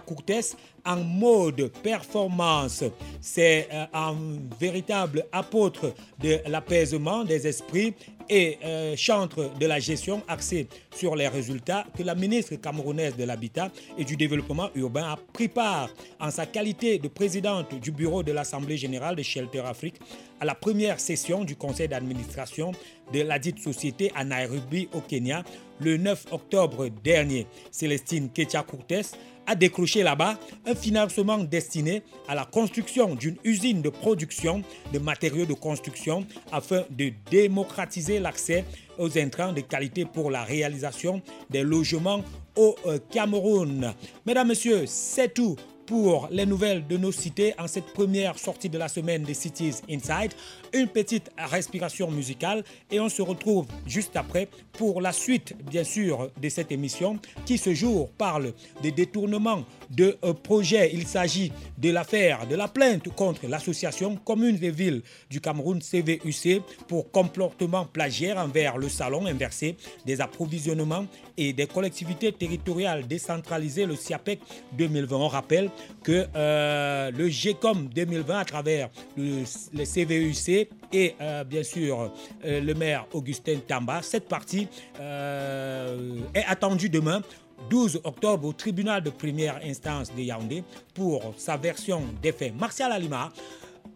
[0.85, 2.83] en mode performance.
[3.19, 4.15] C'est euh, un
[4.59, 7.93] véritable apôtre de l'apaisement des esprits
[8.29, 13.23] et euh, chantre de la gestion axée sur les résultats que la ministre camerounaise de
[13.23, 15.89] l'Habitat et du Développement urbain a pris part
[16.19, 19.95] en sa qualité de présidente du bureau de l'Assemblée générale de Shelter Afrique
[20.39, 22.71] à la première session du conseil d'administration
[23.13, 25.43] de la dite société à Nairobi au Kenya
[25.79, 27.47] le 9 octobre dernier.
[27.71, 29.15] Célestine Ketia Courtes
[29.47, 34.61] a décroché là-bas un financement destiné à la construction d'une usine de production
[34.91, 38.65] de matériaux de construction afin de démocratiser l'accès
[38.97, 42.23] aux intrants de qualité pour la réalisation des logements
[42.55, 43.93] au euh, Cameroun.
[44.25, 45.55] Mesdames, Messieurs, c'est tout
[45.85, 49.75] pour les nouvelles de nos cités en cette première sortie de la semaine des Cities
[49.89, 50.33] Inside.
[50.73, 56.29] Une petite respiration musicale et on se retrouve juste après pour la suite, bien sûr,
[56.41, 60.91] de cette émission qui ce jour parle des détournements de euh, projets.
[60.93, 66.61] Il s'agit de l'affaire de la plainte contre l'association Communes et Villes du Cameroun CVUC
[66.87, 71.05] pour comportement plagiaire envers le salon inversé des approvisionnements
[71.37, 74.39] et des collectivités territoriales décentralisées, le CIAPEC
[74.77, 75.15] 2020.
[75.17, 75.69] On rappelle
[76.03, 79.43] que euh, le GECOM 2020 à travers le,
[79.83, 82.11] CVUC et euh, bien sûr
[82.43, 84.67] le maire Augustin Tamba, cette partie
[84.99, 87.21] est attendue demain
[87.69, 92.53] 12 octobre au tribunal de première instance de Yaoundé pour sa version des faits.
[92.55, 93.31] Martial Alima,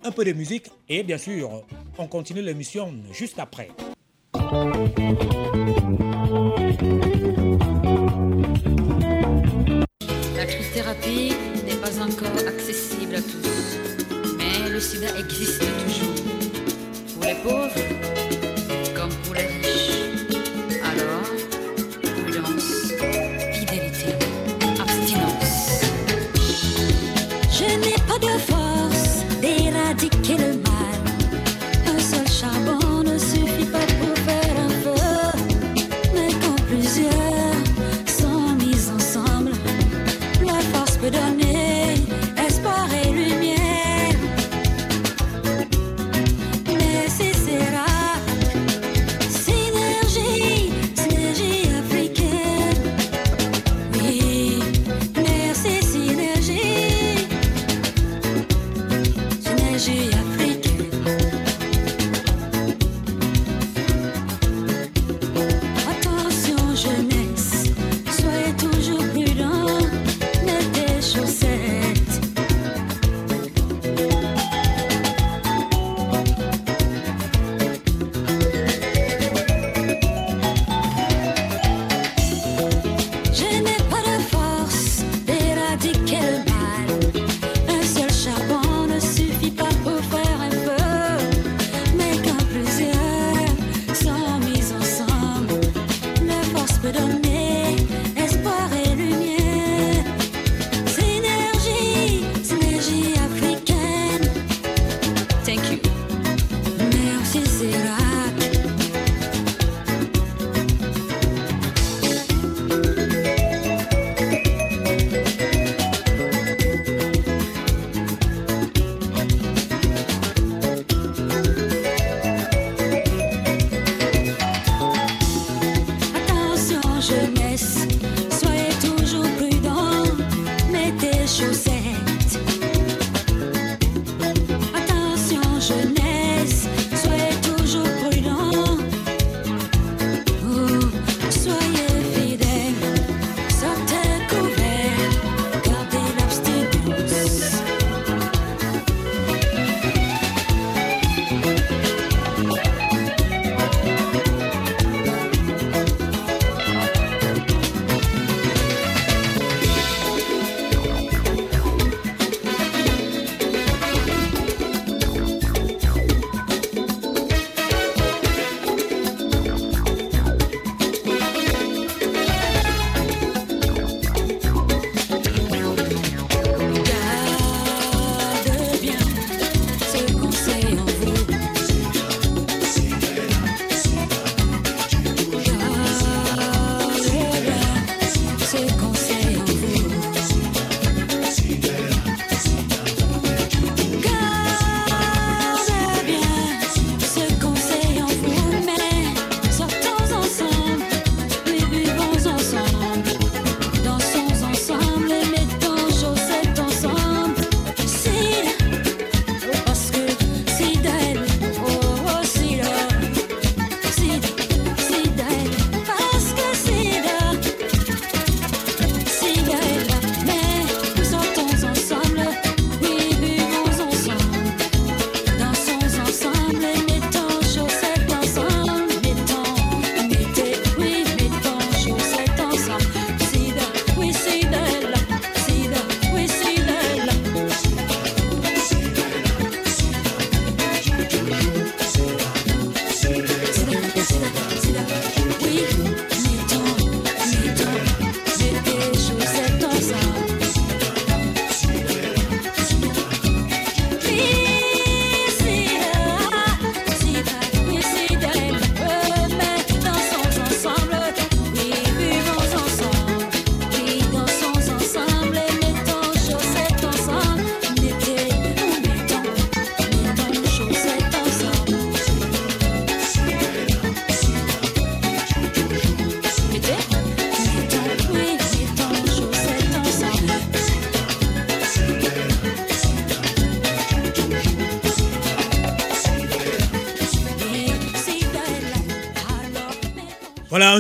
[0.03, 1.63] un peu de musique et bien sûr,
[1.97, 3.69] on continue l'émission juste après.
[10.35, 11.33] La thérapie
[11.97, 13.77] encore accessible à tous,
[14.37, 16.15] mais le sida existe toujours.
[17.15, 17.98] Pour les pauvres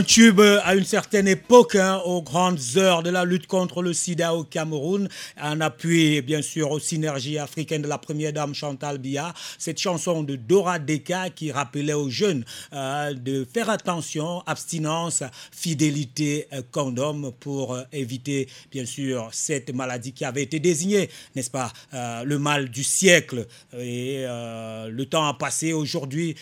[0.09, 3.93] un tube à une certaine époque, hein, aux grandes heures de la lutte contre le
[3.93, 5.07] sida au Cameroun,
[5.39, 9.35] en appui bien sûr aux synergies africaines de la première dame Chantal Biya.
[9.59, 12.43] Cette chanson de Dora Deka qui rappelait aux jeunes
[12.79, 20.13] euh, de faire attention, abstinence, fidélité, euh, condom pour euh, éviter bien sûr cette maladie
[20.13, 23.47] qui avait été désignée, n'est-ce pas, le mal du siècle.
[23.77, 26.35] Et le temps a passé aujourd'hui.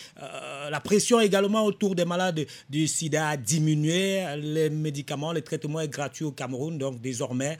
[0.70, 4.24] la pression également autour des malades du sida a diminué.
[4.36, 6.78] Les médicaments, les traitements est gratuit au Cameroun.
[6.78, 7.56] Donc désormais,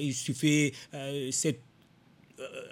[0.00, 0.72] il suffit,
[1.30, 1.60] c'est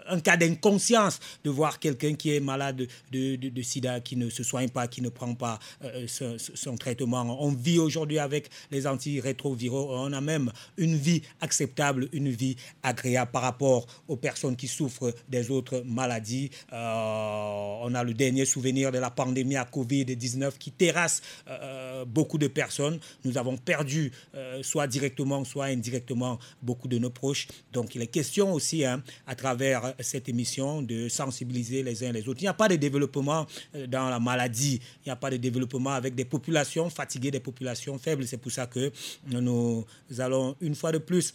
[0.08, 4.30] un cas d'inconscience de voir quelqu'un qui est malade de, de- de sida, qui ne
[4.30, 7.36] se soigne pas, qui ne prend pas euh, son, son traitement.
[7.42, 9.88] On vit aujourd'hui avec les antirétroviraux.
[9.90, 15.12] On a même une vie acceptable, une vie agréable par rapport aux personnes qui souffrent
[15.28, 16.50] des autres maladies.
[16.72, 22.38] Euh, on a le dernier souvenir de la pandémie à Covid-19 qui terrasse euh, beaucoup
[22.38, 22.98] de personnes.
[23.24, 27.48] Nous avons perdu, euh, soit directement, soit indirectement, beaucoup de nos proches.
[27.72, 29.55] Donc il est question aussi, hein, à travers
[30.00, 32.40] cette émission, de sensibiliser les uns les autres.
[32.40, 34.80] Il n'y a pas de développement euh, dans la maladie.
[35.04, 38.26] Il n'y a pas de développement avec des populations fatiguées, des populations faibles.
[38.26, 38.92] C'est pour ça que
[39.30, 39.84] nous
[40.18, 41.32] allons une fois de plus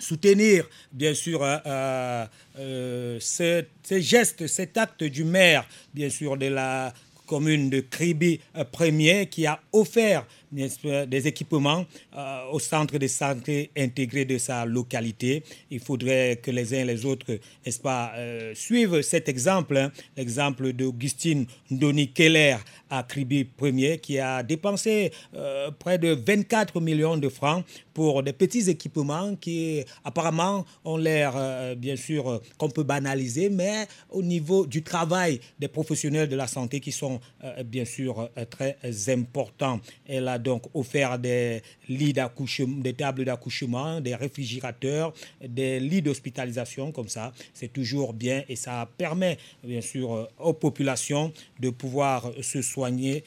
[0.00, 2.26] soutenir, bien sûr, euh, euh,
[2.58, 6.92] euh, ce, geste, cet acte du maire, bien sûr, de la
[7.26, 11.84] commune de Kribi euh, Premier, qui a offert des équipements
[12.16, 15.42] euh, au centre de santé intégré de sa localité.
[15.70, 19.92] Il faudrait que les uns et les autres, n'est-ce pas, euh, suivent cet exemple, hein,
[20.16, 22.56] l'exemple d'Augustine Ndoni Keller
[22.90, 27.64] à Kribi Premier, qui a dépensé euh, près de 24 millions de francs
[27.98, 33.50] pour des petits équipements qui apparemment ont l'air, euh, bien sûr, euh, qu'on peut banaliser,
[33.50, 38.30] mais au niveau du travail des professionnels de la santé qui sont, euh, bien sûr,
[38.50, 38.76] très
[39.08, 39.80] importants.
[40.06, 45.12] Elle a donc offert des lits d'accouchement, des tables d'accouchement, des réfrigérateurs,
[45.44, 47.32] des lits d'hospitalisation, comme ça.
[47.52, 53.24] C'est toujours bien et ça permet, bien sûr, aux populations de pouvoir se soigner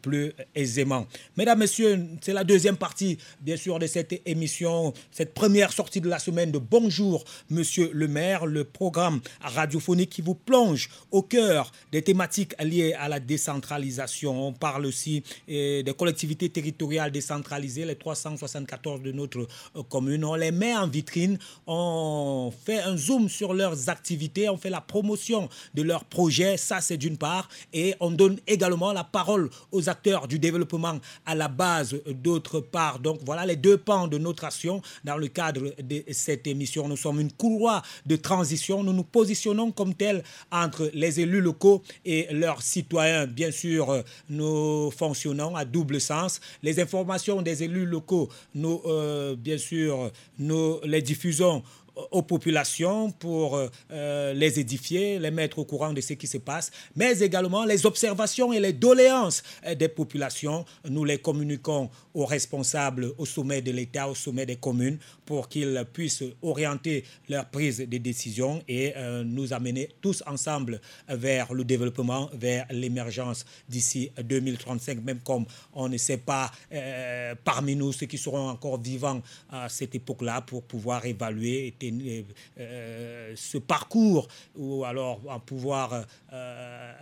[0.00, 1.06] plus aisément.
[1.36, 6.20] Mesdames, Messieurs, c'est la deuxième partie, bien sûr, cette émission, cette première sortie de la
[6.20, 12.02] semaine de Bonjour, Monsieur le maire, le programme radiophonique qui vous plonge au cœur des
[12.02, 14.46] thématiques liées à la décentralisation.
[14.46, 20.24] On parle aussi eh, des collectivités territoriales décentralisées, les 374 de notre euh, commune.
[20.24, 21.36] On les met en vitrine,
[21.66, 26.80] on fait un zoom sur leurs activités, on fait la promotion de leurs projets, ça
[26.80, 31.48] c'est d'une part, et on donne également la parole aux acteurs du développement à la
[31.48, 33.00] base d'autre part.
[33.00, 36.86] Donc voilà les deux de notre action dans le cadre de cette émission.
[36.88, 41.82] Nous sommes une couloir de transition, nous nous positionnons comme tel entre les élus locaux
[42.04, 43.26] et leurs citoyens.
[43.26, 46.40] Bien sûr, nous fonctionnons à double sens.
[46.62, 51.62] Les informations des élus locaux, nous, euh, bien sûr, nous les diffusons
[52.10, 56.38] aux populations pour euh, euh, les édifier, les mettre au courant de ce qui se
[56.38, 60.64] passe, mais également les observations et les doléances euh, des populations.
[60.88, 65.84] Nous les communiquons aux responsables au sommet de l'État, au sommet des communes, pour qu'ils
[65.92, 72.28] puissent orienter leur prise de décision et euh, nous amener tous ensemble vers le développement,
[72.34, 78.18] vers l'émergence d'ici 2035, même comme on ne sait pas euh, parmi nous ceux qui
[78.18, 82.24] seront encore vivants à cette époque-là pour pouvoir évaluer et tenir,
[82.58, 86.92] euh, ce parcours ou alors en pouvoir euh,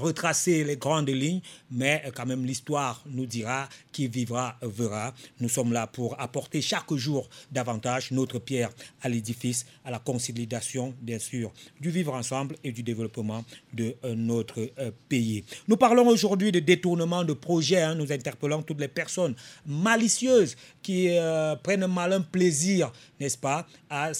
[0.00, 1.40] retracer les grandes lignes,
[1.70, 5.14] mais quand même l'histoire nous dira qui vivra verra.
[5.40, 8.70] Nous sommes là pour apporter chaque jour davantage notre pierre
[9.02, 14.14] à l'édifice, à la consolidation, bien sûr, du vivre ensemble et du développement de euh,
[14.14, 15.44] notre euh, pays.
[15.68, 17.82] Nous parlons aujourd'hui de détournement de projets.
[17.82, 17.94] hein.
[17.94, 19.34] Nous interpellons toutes les personnes
[19.66, 24.11] malicieuses qui euh, prennent malin plaisir, n'est-ce pas, à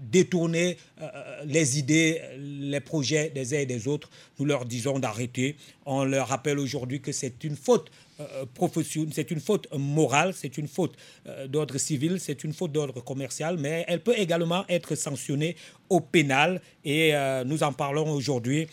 [0.00, 1.08] détourner euh,
[1.44, 4.10] les idées, les projets des uns et des autres.
[4.38, 5.56] Nous leur disons d'arrêter.
[5.86, 10.58] On leur rappelle aujourd'hui que c'est une faute euh, professionnelle, c'est une faute morale, c'est
[10.58, 10.94] une faute
[11.26, 15.56] euh, d'ordre civil, c'est une faute d'ordre commercial, mais elle peut également être sanctionnée
[15.88, 16.60] au pénal.
[16.84, 18.66] Et euh, nous en parlons aujourd'hui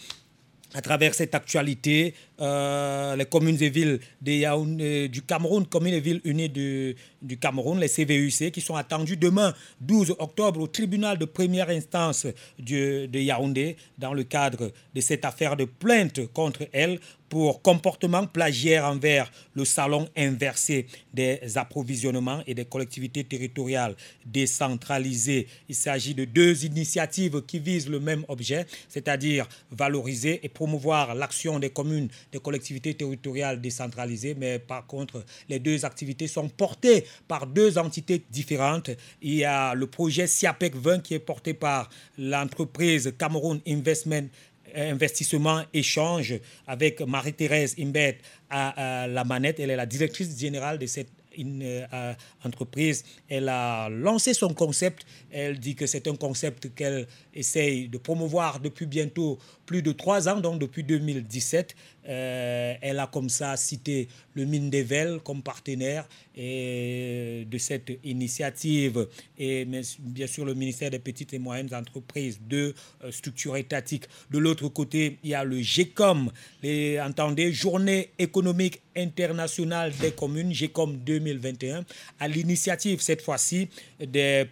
[0.74, 6.22] à travers cette actualité, euh, les communes et villes Yaoundé- du Cameroun, communes et villes
[6.24, 6.96] unies du,
[7.40, 12.28] Cameroun, les CVUC, qui sont attendues demain, 12 octobre, au tribunal de première instance
[12.60, 17.00] de Yaoundé, dans le cadre de cette affaire de plainte contre elles
[17.30, 23.96] pour comportement plagiaire envers le salon inversé des approvisionnements et des collectivités territoriales
[24.26, 25.48] décentralisées.
[25.68, 31.60] Il s'agit de deux initiatives qui visent le même objet, c'est-à-dire valoriser et promouvoir l'action
[31.60, 37.48] des communes des collectivités territoriales décentralisées, mais par contre, les deux activités sont portées par
[37.48, 38.90] deux entités différentes.
[39.22, 44.28] Il y a le projet SIAPEC 20 qui est porté par l'entreprise Cameroun Investment
[44.76, 46.36] investissement échange
[46.68, 48.18] avec Marie-Thérèse Imbet
[48.50, 49.60] à, la manette.
[49.60, 51.10] Elle est la directrice générale de cette
[51.40, 52.14] euh,
[52.44, 55.06] entreprise, elle a lancé son concept.
[55.32, 60.28] Elle dit que c'est un concept qu'elle essaye de promouvoir depuis bientôt plus de trois
[60.30, 61.76] ans, donc depuis 2017.
[62.08, 69.08] Euh, elle a comme ça cité le Mindevel comme partenaire et de cette initiative.
[69.38, 69.66] Et
[70.00, 72.74] bien sûr le ministère des petites et moyennes entreprises, deux
[73.04, 74.06] euh, structures étatiques.
[74.32, 76.32] De l'autre côté, il y a le GECOM,
[76.64, 81.86] les, entendez, Journée économique internationale des communes, GECOM 2021,
[82.20, 83.70] à l'initiative cette fois-ci
[84.00, 84.46] des,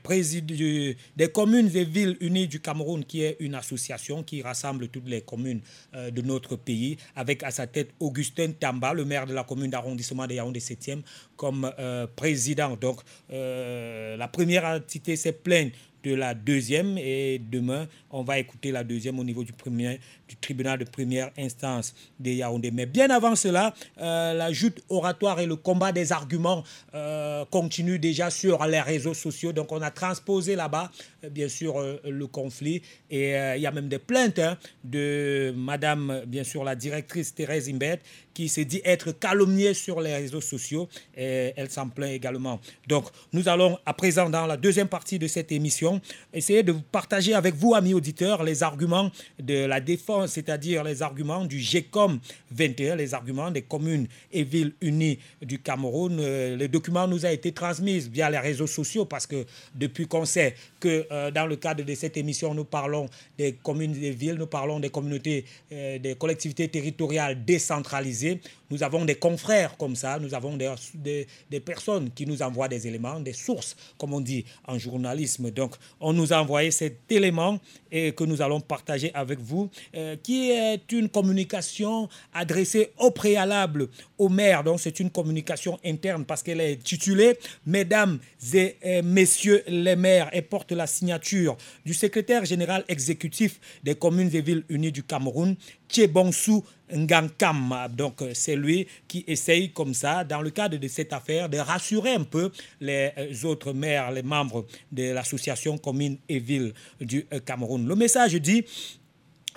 [1.15, 5.21] des communes et villes unies du Cameroun, qui est une association qui rassemble toutes les
[5.21, 5.61] communes
[5.93, 9.69] euh, de notre pays, avec à sa tête Augustin Tamba, le maire de la commune
[9.69, 11.01] d'arrondissement de Yaoundé 7e,
[11.37, 12.75] comme euh, président.
[12.75, 13.01] Donc,
[13.31, 15.71] euh, la première entité s'est plainte
[16.05, 20.35] de la deuxième et demain, on va écouter la deuxième au niveau du, premier, du
[20.35, 22.69] tribunal de première instance de Yaoundé.
[22.71, 26.63] Mais bien avant cela, euh, la joute oratoire et le combat des arguments
[26.93, 29.51] euh, continuent déjà sur les réseaux sociaux.
[29.51, 30.91] Donc on a transposé là-bas,
[31.23, 32.83] euh, bien sûr, euh, le conflit.
[33.09, 37.69] Et il y a même des plaintes hein, de Madame, bien sûr, la directrice Thérèse
[37.69, 37.97] Imbert,
[38.35, 40.87] qui s'est dit être calomniée sur les réseaux sociaux.
[41.15, 42.59] Elle s'en plaint également.
[42.87, 46.01] Donc nous allons à présent, dans la deuxième partie de cette émission,
[46.33, 49.09] essayer de partager avec vous, amis auditeurs, les arguments
[49.41, 52.19] de la défense, c'est-à-dire les arguments du GECOM
[52.51, 56.17] 21, les arguments des communes et villes unies du Cameroun.
[56.19, 60.25] Euh, le document nous a été transmis via les réseaux sociaux parce que depuis qu'on
[60.25, 63.07] sait que euh, dans le cadre de cette émission, nous parlons
[63.37, 68.24] des communes et villes, nous parlons des communautés, euh, des collectivités territoriales décentralisées.
[68.69, 71.27] Nous avons des confrères comme ça, nous avons des,
[71.63, 75.51] personnes qui nous envoient des éléments, des sources, comme on dit en journalisme.
[75.51, 77.59] Donc, on nous a envoyé cet élément
[77.91, 83.87] et que nous allons partager avec vous, euh, qui est une communication adressée au préalable
[84.17, 84.63] au maire.
[84.63, 88.19] Donc, c'est une communication interne parce qu'elle est titulée Mesdames
[88.53, 94.29] et euh, Messieurs les maires et porte la signature du secrétaire général exécutif des communes
[94.33, 95.55] et villes unies du Cameroun,
[95.89, 96.63] Tchebonsou
[96.93, 97.87] Ngankam.
[97.95, 102.11] Donc, c'est lui qui essaye comme ça, dans le cadre de cette affaire, de rassurer
[102.13, 103.11] un peu les
[103.43, 107.87] autres maires, les membres de l'association commune et ville du Cameroun.
[107.87, 108.63] Le message dit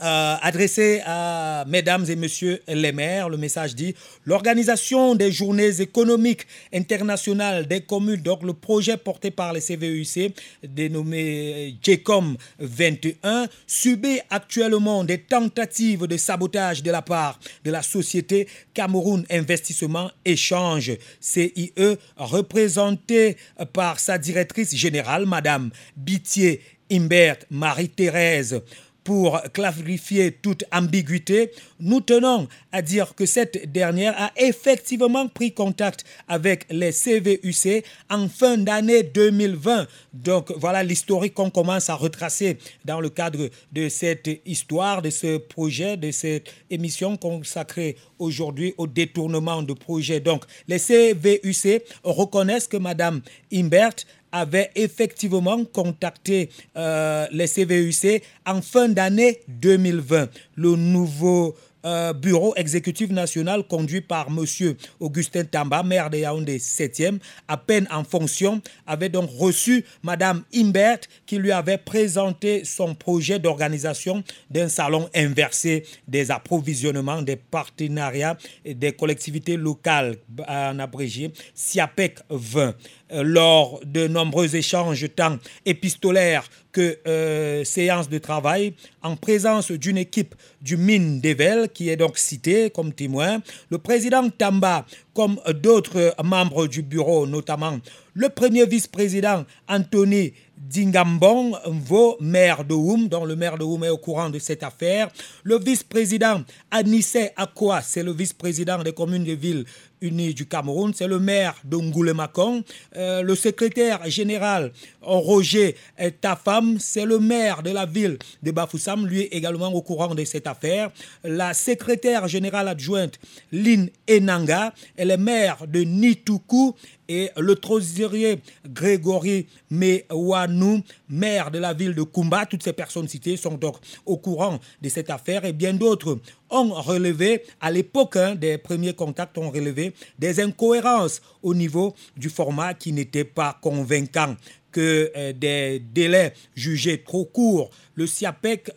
[0.02, 3.28] euh, adressé à mesdames et messieurs les maires.
[3.28, 3.94] Le message dit
[4.24, 11.76] l'organisation des journées économiques internationales des communes, donc le projet porté par les CVUC dénommé
[11.82, 19.24] GECOM 21, subit actuellement des tentatives de sabotage de la part de la société Cameroun
[19.30, 21.72] Investissement Échange, CIE,
[22.16, 23.36] représentée
[23.72, 26.60] par sa directrice générale, Madame Bitier
[26.90, 28.62] Imbert Marie-Thérèse
[29.04, 31.50] pour clarifier toute ambiguïté,
[31.80, 38.28] nous tenons à dire que cette dernière a effectivement pris contact avec les CVUC en
[38.28, 39.86] fin d'année 2020.
[40.12, 45.38] Donc voilà l'historique qu'on commence à retracer dans le cadre de cette histoire, de ce
[45.38, 50.20] projet, de cette émission consacrée aujourd'hui au détournement de projet.
[50.20, 53.22] Donc les CVUC reconnaissent que Madame
[53.52, 53.94] Imbert
[54.32, 60.28] avait effectivement contacté euh, les CVUC en fin d'année 2020.
[60.56, 64.74] Le nouveau euh, bureau exécutif national conduit par M.
[64.98, 70.98] Augustin Tamba, maire de Yaoundé 7e, à peine en fonction, avait donc reçu Mme Imbert
[71.24, 78.74] qui lui avait présenté son projet d'organisation d'un salon inversé des approvisionnements, des partenariats et
[78.74, 80.16] des collectivités locales,
[80.48, 82.74] en abrégé, SIAPEC 20
[83.10, 90.34] lors de nombreux échanges tant épistolaires que euh, séances de travail en présence d'une équipe
[90.60, 93.40] du mine d'Evel qui est donc citée comme témoin,
[93.70, 97.78] le président Tamba comme d'autres membres du bureau, notamment
[98.14, 103.90] le premier vice-président Anthony Dingambong Mvo, maire de Oum, dont le maire de Oum est
[103.90, 105.08] au courant de cette affaire.
[105.44, 109.64] Le vice-président Anissé Akwa, c'est le vice-président des communes de villes
[110.00, 112.62] unies du Cameroun, c'est le maire de Ngoulemakong.
[112.96, 114.72] Euh, le secrétaire général
[115.02, 115.76] Roger
[116.20, 120.46] Tafam, c'est le maire de la ville de Bafoussam, lui également au courant de cette
[120.46, 120.90] affaire.
[121.24, 123.18] La secrétaire générale adjointe
[123.52, 126.74] Lynn Enanga, elle est maire de Nituku
[127.08, 132.46] et le trésorier Grégory Mewanou, maire de la ville de Kumba.
[132.46, 136.18] Toutes ces personnes citées sont donc au courant de cette affaire et bien d'autres
[136.50, 142.30] ont relevé, à l'époque hein, des premiers contacts, ont relevé des incohérences au niveau du
[142.30, 144.36] format qui n'était pas convaincant,
[144.72, 147.70] que euh, des délais jugés trop courts.
[147.94, 148.70] Le SIAPEC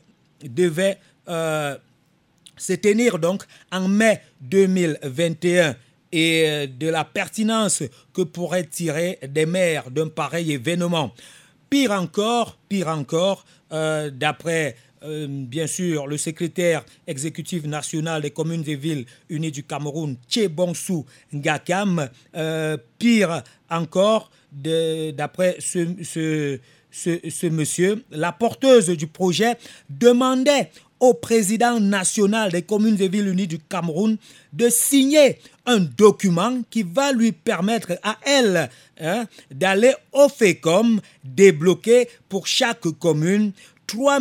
[0.43, 1.77] devait euh,
[2.57, 5.75] se tenir donc en mai 2021
[6.11, 7.83] et euh, de la pertinence
[8.13, 11.11] que pourrait tirer des maires d'un pareil événement.
[11.69, 18.75] Pire encore, pire encore, d'après euh, bien sûr le secrétaire exécutif national des communes et
[18.75, 22.09] villes unies du Cameroun, Tchebonsou Ngakam,
[22.99, 29.57] pire encore, d'après ce monsieur, la porteuse du projet
[29.89, 30.69] demandait
[31.01, 34.17] au président national des communes et villes unies du Cameroun
[34.53, 38.69] de signer un document qui va lui permettre à elle
[38.99, 43.51] hein, d'aller au FECOM débloquer pour chaque commune
[43.91, 44.19] 3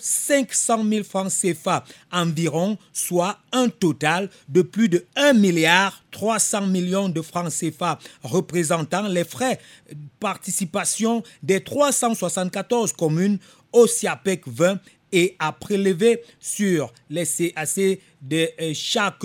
[0.00, 7.08] 500 000 francs CFA environ, soit un total de plus de 1 milliard 300 millions
[7.08, 13.38] de francs CFA représentant les frais de participation des 374 communes
[13.72, 14.80] au SIAPEC 20
[15.12, 19.22] et à prélever sur les CAC de euh, chaque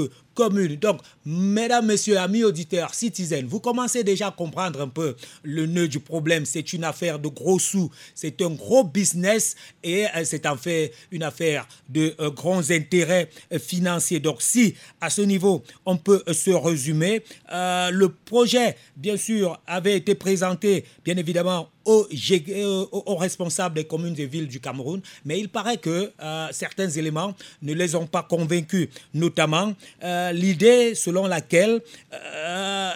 [0.47, 5.87] Donc, mesdames, messieurs, amis auditeurs, citizens, vous commencez déjà à comprendre un peu le nœud
[5.87, 6.45] du problème.
[6.45, 10.93] C'est une affaire de gros sous, c'est un gros business et euh, c'est en fait
[11.11, 13.29] une affaire de euh, grands intérêts
[13.59, 14.19] financiers.
[14.19, 20.15] Donc, si à ce niveau, on peut se résumer, le projet, bien sûr, avait été
[20.15, 25.77] présenté, bien évidemment, aux, aux, responsables des communes et villes du Cameroun, mais il paraît
[25.77, 26.11] que
[26.51, 31.81] certains éléments ne les ont pas convaincus notamment euh, l'idée selon laquelle
[32.13, 32.91] euh,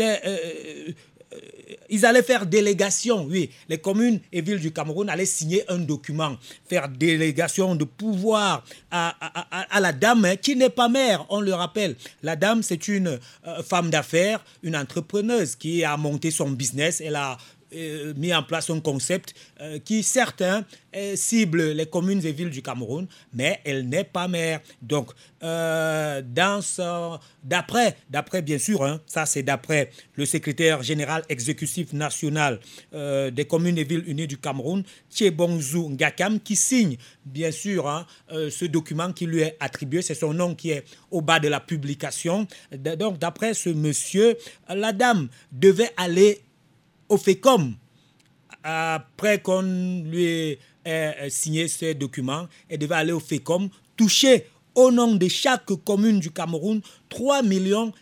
[0.00, 0.92] euh,
[1.90, 3.50] ils allaient faire délégation, oui.
[3.68, 6.36] Les communes et villes du Cameroun allaient signer un document,
[6.68, 9.14] faire délégation de pouvoir à,
[9.70, 11.96] à, la dame qui n'est pas mère, on le rappelle.
[12.22, 13.18] La dame, c'est une
[13.62, 17.02] femme d'affaires, une entrepreneuse qui a monté son business.
[17.02, 17.36] Elle a
[17.74, 20.64] euh, mis en place un concept euh, qui, certains,
[20.96, 24.60] euh, cible les communes et villes du Cameroun, mais elle n'est pas maire.
[24.80, 25.10] Donc,
[27.42, 32.58] d'après, d'après bien sûr, hein, ça c'est d'après le secrétaire général exécutif national
[32.92, 34.82] des communes et villes unies du Cameroun,
[35.12, 40.02] Tchebongzou Ngakam, qui signe bien sûr hein, ce document qui lui est attribué.
[40.02, 42.48] C'est son nom qui est au bas de la publication.
[42.72, 44.36] Donc, d'après ce monsieur,
[44.68, 46.40] la dame devait aller
[47.08, 47.74] au FECOM,
[48.62, 55.16] après qu'on lui ait signé ce document, elle devait aller au FECOM, toucher au nom
[55.16, 57.42] de chaque commune du Cameroun 3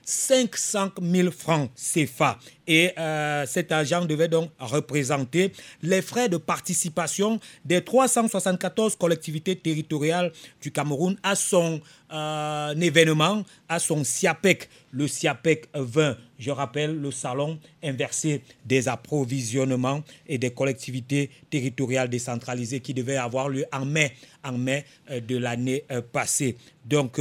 [0.04, 2.38] 500 000 francs CFA.
[2.66, 5.52] Et euh, cet argent devait donc représenter
[5.82, 11.80] les frais de participation des 374 collectivités territoriales du Cameroun à son
[12.12, 16.16] euh, événement, à son SIAPEC, le SIAPEC 20.
[16.38, 23.48] Je rappelle le salon inversé des approvisionnements et des collectivités territoriales décentralisées qui devait avoir
[23.48, 24.12] lieu en mai,
[24.44, 26.56] en mai euh, de l'année passée.
[26.86, 27.18] Donc,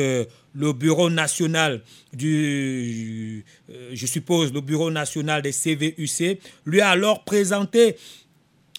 [0.55, 1.81] le Bureau national
[2.13, 7.97] du, euh, je suppose, le Bureau national des CVUC, lui a alors présenté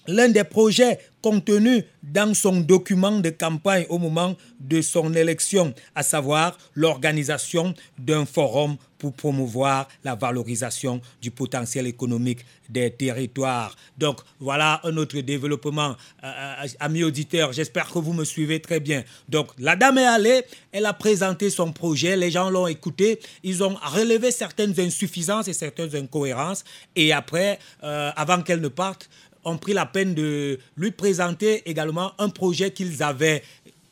[0.07, 6.03] l'un des projets contenus dans son document de campagne au moment de son élection, à
[6.03, 13.75] savoir l'organisation d'un forum pour promouvoir la valorisation du potentiel économique des territoires.
[13.97, 16.27] Donc voilà un autre développement, euh,
[16.63, 19.03] euh, amis auditeurs, j'espère que vous me suivez très bien.
[19.29, 23.63] Donc la dame est allée, elle a présenté son projet, les gens l'ont écouté, ils
[23.63, 26.63] ont relevé certaines insuffisances et certaines incohérences,
[26.95, 29.09] et après, euh, avant qu'elle ne parte,
[29.47, 33.43] ont pris la peine de lui présenter également un projet qu'ils avaient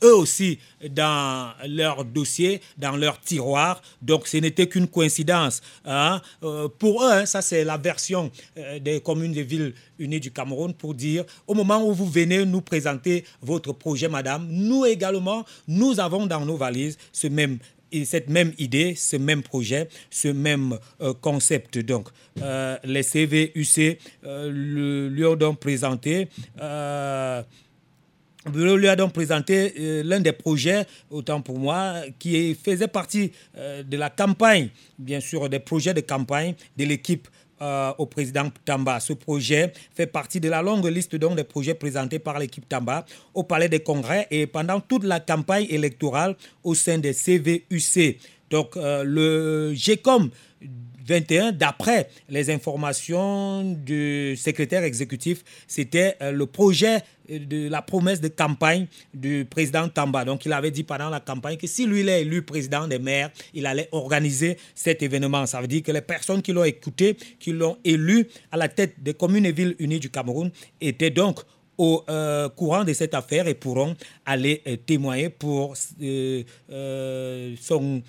[0.03, 0.59] eux aussi
[0.89, 3.81] dans leur dossier, dans leur tiroir.
[4.01, 5.61] Donc ce n'était qu'une coïncidence.
[5.85, 6.21] Hein.
[6.43, 10.31] Euh, pour eux, hein, ça c'est la version euh, des communes et villes unies du
[10.31, 15.45] Cameroun pour dire, au moment où vous venez nous présenter votre projet, madame, nous également,
[15.67, 21.77] nous avons dans nos valises cette même idée, ce même projet, ce même euh, concept.
[21.77, 22.09] Donc,
[22.83, 26.27] les CVUC lui ont donc présenté
[28.53, 29.73] lui a donc présenté
[30.03, 34.69] l'un des projets, autant pour moi, qui faisait partie de la campagne,
[34.99, 37.27] bien sûr, des projets de campagne de l'équipe
[37.61, 38.99] euh, au président Tamba.
[38.99, 43.43] Ce projet fait partie de la longue liste des projets présentés par l'équipe Tamba au
[43.43, 46.35] Palais des Congrès et pendant toute la campagne électorale
[46.65, 48.19] au sein des CVUC.
[48.49, 50.29] Donc euh, le GECOM
[51.05, 58.27] 21, d'après les informations du secrétaire exécutif, c'était euh, le projet de la promesse de
[58.27, 60.25] campagne du président Tamba.
[60.25, 62.99] Donc, il avait dit pendant la campagne que si lui il est élu président des
[62.99, 65.45] maires, il allait organiser cet événement.
[65.45, 69.01] Ça veut dire que les personnes qui l'ont écouté, qui l'ont élu à la tête
[69.01, 70.51] des communes et villes unies du Cameroun,
[70.81, 71.39] étaient donc
[71.77, 73.95] au euh, courant de cette affaire et pourront
[74.25, 78.01] aller euh, témoigner pour euh, son,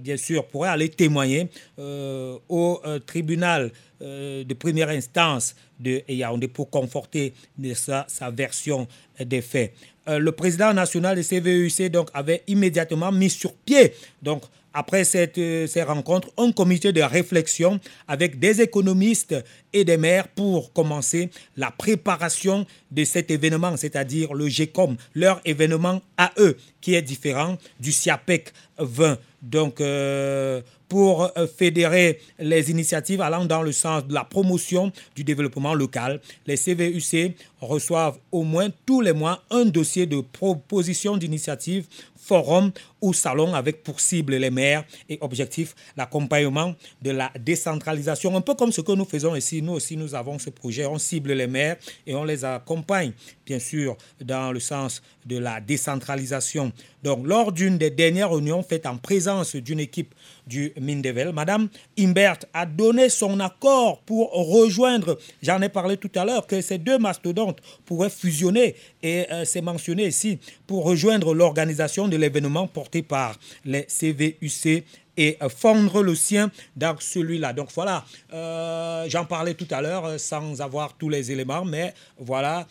[0.00, 1.48] bien sûr, pourraient aller témoigner
[1.78, 3.70] au tribunal
[4.00, 7.32] de première instance de Yaoundé pour conforter
[7.74, 8.86] sa, sa version
[9.18, 9.74] des faits.
[10.06, 14.42] le président national de CVUC donc avait immédiatement mis sur pied donc
[14.74, 19.36] après cette, euh, ces rencontres, un comité de réflexion avec des économistes
[19.72, 26.02] et des maires pour commencer la préparation de cet événement, c'est-à-dire le GECOM, leur événement
[26.16, 29.18] à eux, qui est différent du SIAPEC 20.
[29.42, 35.24] Donc, euh, pour euh, fédérer les initiatives allant dans le sens de la promotion du
[35.24, 41.86] développement local, les CVUC reçoivent au moins tous les mois un dossier de proposition d'initiative
[42.24, 48.34] forum ou salon avec pour cible les maires et objectif l'accompagnement de la décentralisation.
[48.36, 49.60] Un peu comme ce que nous faisons ici.
[49.60, 50.86] Nous aussi, nous avons ce projet.
[50.86, 51.76] On cible les maires
[52.06, 53.12] et on les accompagne,
[53.44, 56.72] bien sûr, dans le sens de la décentralisation.
[57.04, 60.14] Donc, lors d'une des dernières réunions faites en présence d'une équipe
[60.46, 61.68] du Mindevel, Madame
[61.98, 66.78] Imbert a donné son accord pour rejoindre, j'en ai parlé tout à l'heure, que ces
[66.78, 73.02] deux mastodontes pourraient fusionner et euh, c'est mentionné ici, pour rejoindre l'organisation de l'événement porté
[73.02, 73.36] par
[73.66, 74.84] les CVUC
[75.18, 77.52] et euh, fondre le sien dans celui-là.
[77.52, 82.66] Donc voilà, euh, j'en parlais tout à l'heure sans avoir tous les éléments, mais voilà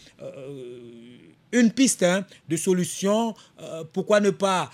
[1.54, 3.34] une piste hein, de solution.
[3.94, 4.70] pourquoi ne pas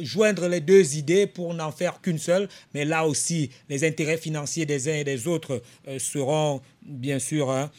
[0.00, 4.66] joindre les deux idées pour n'en faire qu'une seule, mais là aussi, les intérêts financiers
[4.66, 5.62] des uns et des autres
[5.98, 7.70] seront bien sûr hein,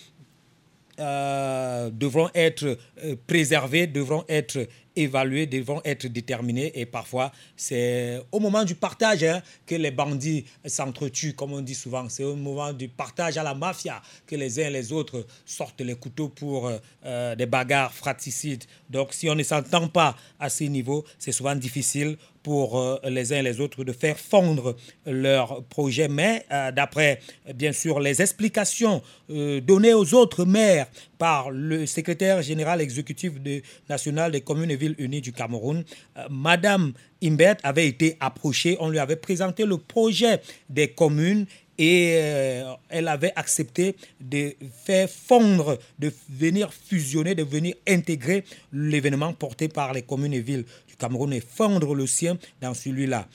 [1.02, 6.72] euh, devront être euh, préservés, devront être évalués, devront être déterminés.
[6.76, 11.74] Et parfois, c'est au moment du partage hein, que les bandits s'entretuent, comme on dit
[11.74, 12.08] souvent.
[12.08, 15.82] C'est au moment du partage à la mafia que les uns et les autres sortent
[15.82, 16.72] les couteaux pour
[17.06, 18.66] euh, des bagarres fratricides.
[18.90, 23.34] Donc, si on ne s'entend pas à ce niveau, c'est souvent difficile pour euh, les
[23.34, 26.08] uns et les autres de faire fondre leur projet.
[26.08, 27.20] Mais euh, d'après,
[27.54, 30.88] bien sûr, les explications données aux autres maires
[31.18, 35.86] par le secrétaire général exécutif de, national des communes et villes unies du Cameroun,
[36.30, 36.92] Madame
[37.24, 41.46] Imbert avait été approchée, on lui avait présenté le projet des communes
[41.82, 44.54] et euh, elle avait accepté de
[44.86, 50.66] faire fondre, de venir fusionner, de venir intégrer l'événement porté par les communes et villes
[51.02, 53.28] Cameroun et fondre le sien dans celui-là.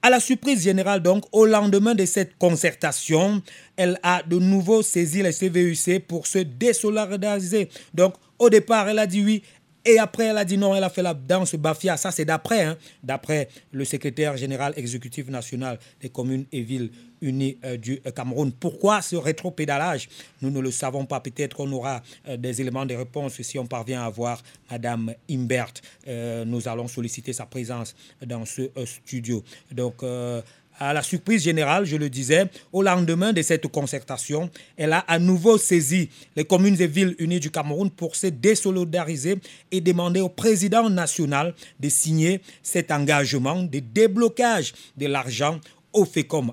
[0.00, 3.42] À la surprise générale, donc, au lendemain de cette concertation,
[3.76, 7.68] elle a de nouveau saisi les CVUC pour se désolidariser.
[7.92, 9.42] Donc, au départ, elle a dit oui,
[9.84, 11.96] et après, elle a dit non, elle a fait la danse Bafia.
[11.96, 16.90] Ça, c'est d'après, hein, d'après le secrétaire général exécutif national des communes et villes
[17.20, 18.52] unies euh, du euh, Cameroun.
[18.52, 20.08] Pourquoi ce rétro-pédalage?
[20.42, 21.20] Nous ne le savons pas.
[21.20, 25.72] Peut-être qu'on aura euh, des éléments de réponse si on parvient à voir Madame Imbert.
[26.46, 29.42] nous allons solliciter sa présence dans ce studio.
[29.72, 30.02] Donc,
[30.80, 35.18] à la surprise générale, je le disais, au lendemain de cette concertation, elle a à
[35.18, 39.38] nouveau saisi les communes et villes unies du Cameroun pour se désolidariser
[39.72, 45.58] et demander au président national de signer cet engagement de déblocage de l'argent
[45.92, 46.52] au FECOM.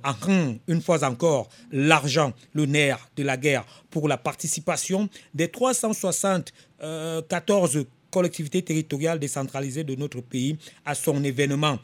[0.67, 8.61] Une fois encore, l'argent, le nerf de la guerre pour la participation des 374 collectivités
[8.61, 11.79] territoriales décentralisées de notre pays à son événement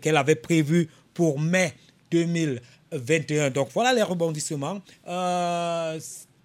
[0.00, 1.74] qu'elle avait prévu pour mai
[2.10, 3.50] 2021.
[3.50, 4.80] Donc voilà les rebondissements.
[5.06, 6.00] Euh,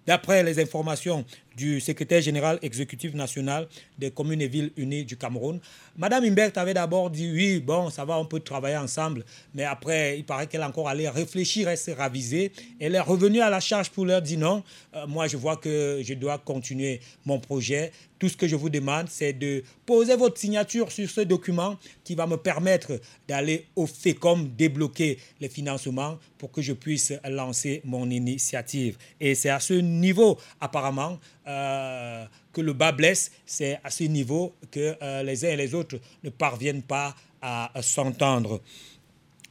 [0.06, 1.24] d'après les informations
[1.56, 3.68] du secrétaire général exécutif national
[3.98, 5.60] des communes et villes unies du Cameroun,
[5.96, 9.24] Madame Imbert avait d'abord dit oui, bon, ça va, on peut travailler ensemble.
[9.54, 12.52] Mais après, il paraît qu'elle a encore allé réfléchir et se raviser.
[12.78, 14.62] Elle est revenue à la charge pour leur dire non,
[14.94, 17.92] euh, moi je vois que je dois continuer mon projet.
[18.18, 22.14] Tout ce que je vous demande, c'est de poser votre signature sur ce document qui
[22.14, 28.10] va me permettre d'aller au FECOM débloquer les financements pour que je puisse lancer mon
[28.10, 28.98] initiative.
[29.20, 34.54] Et c'est à ce niveau, apparemment, euh, que le bas blesse, c'est à ce niveau
[34.70, 38.60] que euh, les uns et les autres ne parviennent pas à, s'entendre.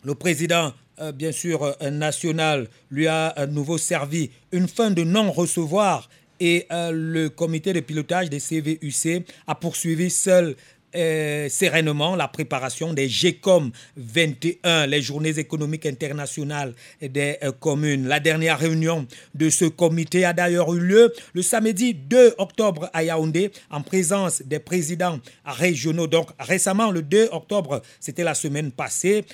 [0.03, 6.09] Le président, euh, bien sûr, national, lui a à nouveau servi une fin de non-recevoir
[6.39, 10.55] et le comité de pilotage des CVUC a poursuivi seul
[10.95, 18.07] euh, sereinement la préparation des GECOM 21, les journées économiques internationales des euh, communes.
[18.07, 19.05] La dernière réunion
[19.35, 24.41] de ce comité a d'ailleurs eu lieu le samedi 2 octobre à Yaoundé en présence
[24.41, 26.07] des présidents régionaux.
[26.07, 29.25] Donc récemment, le 2 octobre, c'était la semaine passée,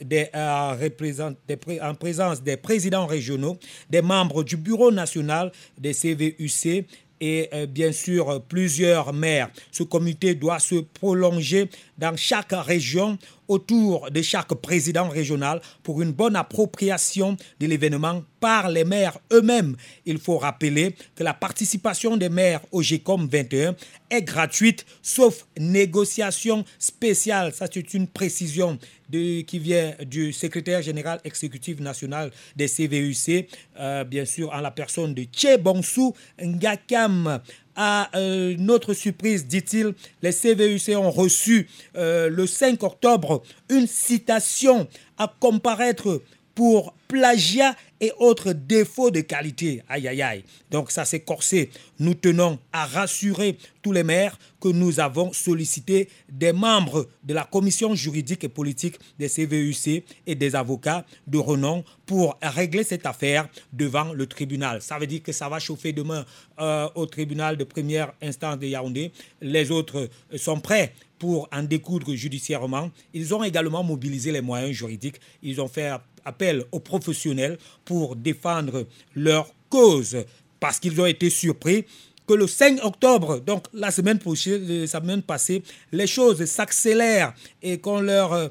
[0.00, 3.58] des, en présence des présidents régionaux,
[3.90, 6.86] des membres du bureau national des CVUC
[7.24, 9.48] et euh, bien sûr plusieurs maires.
[9.72, 13.16] Ce comité doit se prolonger dans chaque région
[13.48, 19.76] autour de chaque président régional pour une bonne appropriation de l'événement par les maires eux-mêmes.
[20.06, 23.74] Il faut rappeler que la participation des maires au GECOM 21
[24.10, 27.52] est gratuite sauf négociation spéciale.
[27.54, 28.78] Ça, c'est une précision
[29.10, 33.48] qui vient du secrétaire général exécutif national des CVUC,
[33.78, 37.40] euh, bien sûr en la personne de Tché Bonsou Ngakam.
[37.76, 44.86] À euh, notre surprise, dit-il, les CVUC ont reçu euh, le 5 octobre une citation
[45.18, 46.22] à comparaître
[46.54, 47.74] pour plagiat
[48.04, 49.82] et autres défauts de qualité.
[49.88, 50.44] Aïe, aïe, aïe.
[50.70, 51.70] Donc ça s'est corsé.
[51.98, 57.44] Nous tenons à rassurer tous les maires que nous avons sollicité des membres de la
[57.44, 63.48] commission juridique et politique des CVUC et des avocats de renom pour régler cette affaire
[63.72, 64.82] devant le tribunal.
[64.82, 66.26] Ça veut dire que ça va chauffer demain
[66.60, 69.12] euh, au tribunal de première instance de Yaoundé.
[69.40, 70.92] Les autres sont prêts
[71.24, 72.90] pour en découdre judiciairement.
[73.14, 75.18] Ils ont également mobilisé les moyens juridiques.
[75.42, 75.90] Ils ont fait
[76.22, 78.86] appel aux professionnels pour défendre
[79.16, 80.18] leur cause
[80.60, 81.86] parce qu'ils ont été surpris
[82.26, 87.32] que le 5 octobre, donc la semaine prochaine, la semaine passée, les choses s'accélèrent
[87.62, 88.48] et qu'on leur euh,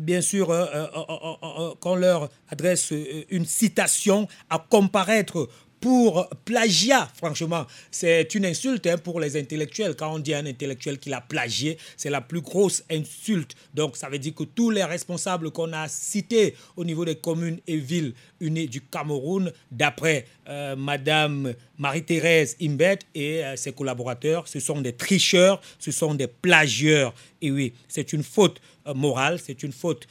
[0.00, 2.92] bien sûr, euh, euh, qu'on leur adresse
[3.30, 5.48] une citation à comparaître
[5.80, 9.94] pour plagiat, franchement, c'est une insulte hein, pour les intellectuels.
[9.96, 13.54] Quand on dit un intellectuel qui l'a plagié, c'est la plus grosse insulte.
[13.74, 17.58] Donc ça veut dire que tous les responsables qu'on a cités au niveau des communes
[17.66, 24.60] et villes unies du Cameroun, d'après euh, Madame Marie-Thérèse Imbet et euh, ses collaborateurs, ce
[24.60, 27.14] sont des tricheurs, ce sont des plagieurs.
[27.40, 30.06] Et oui, c'est une faute euh, morale, c'est une faute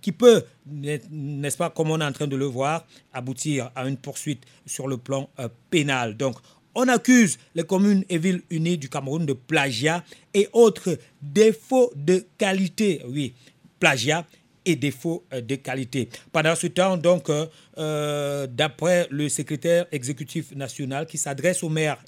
[0.00, 3.96] qui peut, n'est-ce pas, comme on est en train de le voir, aboutir à une
[3.96, 5.28] poursuite sur le plan
[5.70, 6.16] pénal.
[6.16, 6.36] Donc,
[6.74, 12.26] on accuse les communes et villes unies du Cameroun de plagiat et autres défauts de
[12.36, 13.02] qualité.
[13.08, 13.34] Oui,
[13.78, 14.26] plagiat
[14.64, 16.08] et défauts euh, de qualité.
[16.32, 17.46] Pendant ce temps, donc, euh,
[17.78, 22.02] euh, d'après le secrétaire exécutif national qui s'adresse aux maires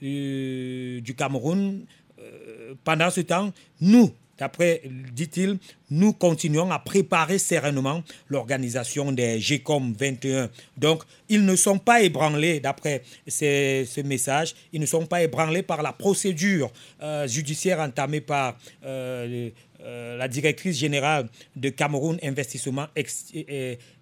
[0.00, 1.84] du Cameroun,
[2.84, 5.58] pendant ce temps, nous, D'après, dit-il,
[5.90, 10.48] nous continuons à préparer sereinement l'organisation des GECOM 21.
[10.76, 15.82] Donc, ils ne sont pas ébranlés, d'après ce message, ils ne sont pas ébranlés par
[15.82, 16.70] la procédure
[17.26, 19.50] judiciaire entamée par euh,
[19.80, 22.86] la directrice générale de Cameroun Investissement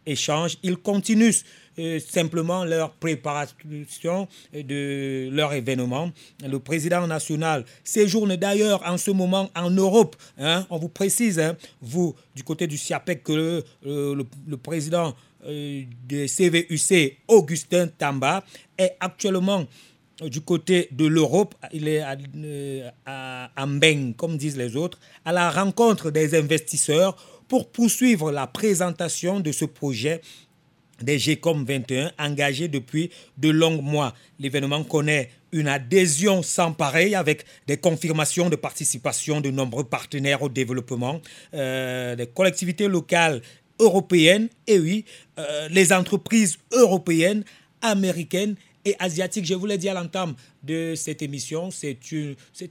[0.05, 1.33] Échange, ils continuent
[1.79, 6.11] euh, simplement leur préparation de leur événement.
[6.47, 10.17] Le président national séjourne d'ailleurs en ce moment en Europe.
[10.39, 10.67] Hein.
[10.71, 15.15] On vous précise, hein, vous, du côté du SIAPEC, que le, le président
[15.47, 18.43] euh, de CVUC, Augustin Tamba,
[18.79, 19.65] est actuellement
[20.23, 23.51] du côté de l'Europe, il est à, euh, à,
[24.17, 27.17] comme disent les autres, à la rencontre des investisseurs
[27.49, 30.21] pour poursuivre la présentation de ce projet
[31.03, 34.15] des GECOM 21 engagé depuis de longs mois.
[34.39, 40.49] L'événement connaît une adhésion sans pareil avec des confirmations de participation de nombreux partenaires au
[40.49, 41.21] développement,
[41.55, 43.43] euh, des collectivités locales
[43.79, 45.05] européennes et oui,
[45.39, 47.45] euh, les entreprises européennes,
[47.83, 48.57] américaines
[48.87, 49.45] et asiatique.
[49.45, 51.99] Je vous l'ai dit à l'entame de cette émission, c'est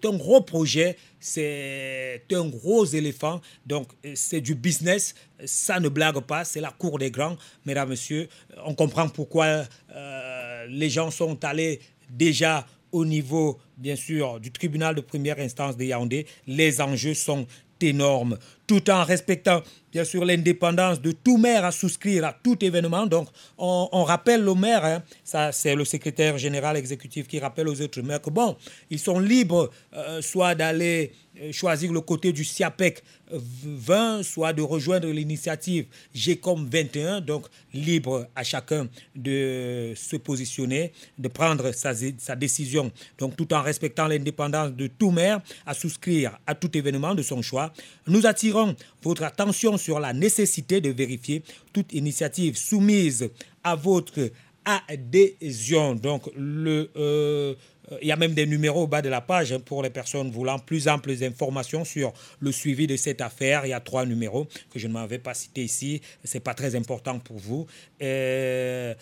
[0.06, 5.14] un gros projet, c'est un gros éléphant, donc c'est du business,
[5.46, 8.28] ça ne blague pas, c'est la cour des grands, mesdames, messieurs.
[8.66, 11.80] On comprend pourquoi euh, les gens sont allés
[12.10, 16.26] déjà au niveau, bien sûr, du tribunal de première instance de Yaoundé.
[16.48, 17.46] Les enjeux sont
[17.82, 18.38] énormes,
[18.68, 19.62] tout en respectant
[19.96, 23.06] bien sûr l'indépendance de tout maire à souscrire à tout événement.
[23.06, 27.80] Donc, on, rappelle le maire, hein, ça c'est le secrétaire général exécutif qui rappelle aux
[27.82, 28.58] autres maires que bon,
[28.90, 34.62] ils sont libres euh, soit d'aller euh, choisir le côté du SIAPEC 20, soit de
[34.62, 42.36] rejoindre l'initiative GECOM 21, donc libre à chacun de se positionner, de prendre sa, sa
[42.36, 47.24] décision, donc tout en respectant l'indépendance de tout maire à souscrire à tout événement de
[47.24, 47.74] son choix.
[48.08, 51.44] Nous attirons votre attention la nécessité de vérifier
[51.74, 53.30] toute initiative soumise
[53.64, 54.32] à votre
[54.66, 55.96] adhésion.
[55.96, 57.54] Donc le, euh,
[58.02, 60.32] il y a même des numéros au bas de la page hein, pour les personnes
[60.32, 63.66] voulant plus amples informations sur le suivi de cette affaire.
[63.66, 66.02] Il y a trois numéros que je ne m'avais pas cités ici.
[66.24, 67.68] C'est pas très important pour vous.
[68.02, 68.94] Euh,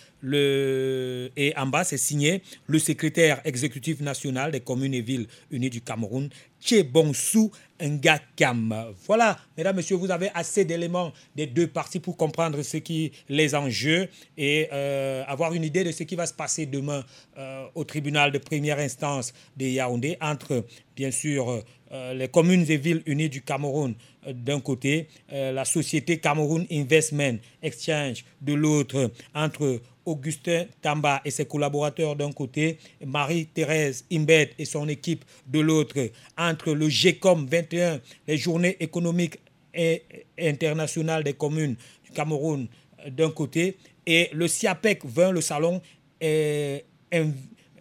[1.36, 5.82] et en bas, c'est signé le secrétaire exécutif national des communes et villes unies du
[5.82, 6.30] Cameroun,
[6.62, 7.52] Tchebonsou
[7.82, 8.94] Ngakam.
[9.06, 13.56] Voilà, mesdames, messieurs, vous avez assez d'éléments des deux parties pour comprendre ce qui les
[13.56, 14.08] enjeux
[14.38, 17.04] et euh, avoir une idée de ce qui va se passer demain
[17.38, 22.78] euh, au tribunal de première instance de Yaoundé entre, bien sûr, euh, les communes et
[22.78, 23.94] villes unies du Cameroun.
[24.26, 32.16] D'un côté, la société Cameroun Investment Exchange de l'autre, entre Augustin Tamba et ses collaborateurs.
[32.16, 35.26] D'un côté, Marie-Thérèse Imbed et son équipe.
[35.46, 39.40] De l'autre, entre le GECOM 21, les journées économiques
[39.74, 40.04] et
[40.40, 42.68] internationales des communes du Cameroun
[43.10, 45.82] d'un côté, et le SIAPEC 20, le salon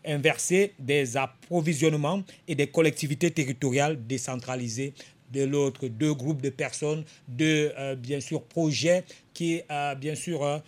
[0.05, 4.95] inversé des approvisionnements et des collectivités territoriales décentralisées
[5.33, 10.45] de l'autre, deux groupes de personnes, deux, euh, bien sûr, projets qui, euh, bien sûr,
[10.45, 10.59] euh,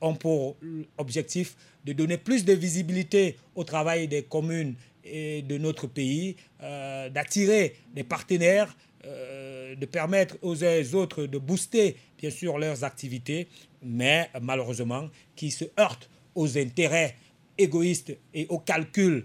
[0.00, 0.56] ont pour
[0.96, 4.74] objectif de donner plus de visibilité au travail des communes
[5.04, 11.96] et de notre pays, d'attirer des partenaires, de permettre aux uns aux autres de booster,
[12.16, 13.48] bien sûr, leurs activités,
[13.82, 17.16] mais malheureusement, qui se heurtent aux intérêts
[17.58, 19.24] égoïstes et aux calculs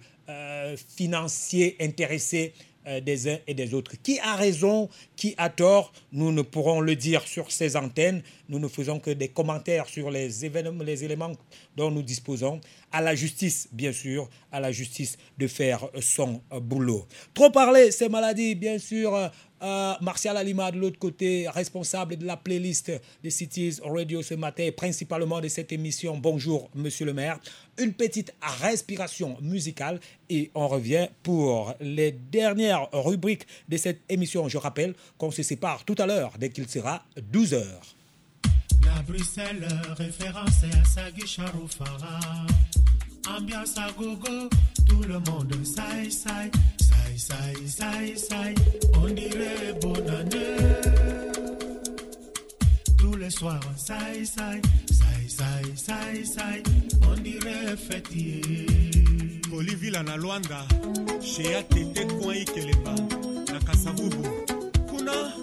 [0.76, 2.54] financiers intéressés
[2.88, 4.02] euh, des uns et des autres.
[4.02, 4.88] Qui a raison,
[5.18, 8.22] qui a tort, nous ne pourrons le dire sur ces antennes.
[8.48, 11.34] Nous ne faisons que des commentaires sur les éléments
[11.76, 12.62] dont nous disposons.
[12.92, 17.06] À la justice, bien sûr, à la justice de faire son boulot.
[17.34, 19.30] Trop parler, ces maladies, bien sûr,
[19.62, 22.92] euh, Martial Alima, de l'autre côté, responsable de la playlist
[23.24, 26.16] de Cities Radio ce matin, principalement de cette émission.
[26.18, 27.40] Bonjour, monsieur le maire.
[27.80, 30.00] Une petite respiration musicale
[30.30, 34.48] et on revient pour les dernières rubriques de cette émission.
[34.48, 37.97] Je rappelle qu'on se sépare tout à l'heure dès qu'il sera 12 heures.
[38.86, 39.68] La Bruxelles,
[39.98, 42.20] référence à Sagui Charoufara.
[43.38, 44.50] Ambiance à gogo,
[44.88, 46.50] tout le monde saï saï,
[47.18, 48.56] saï saï saï
[49.04, 50.58] on dirait bonne année.
[52.98, 56.64] Tous les soirs, saï saï, saï saï saï saï,
[57.12, 58.66] on dirait fêtier.
[59.50, 60.66] kolivila na lwanda
[61.22, 62.96] shea tete coin ikelemba
[63.54, 64.24] na kasavubu
[64.90, 65.34] kuna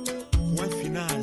[0.56, 1.22] point final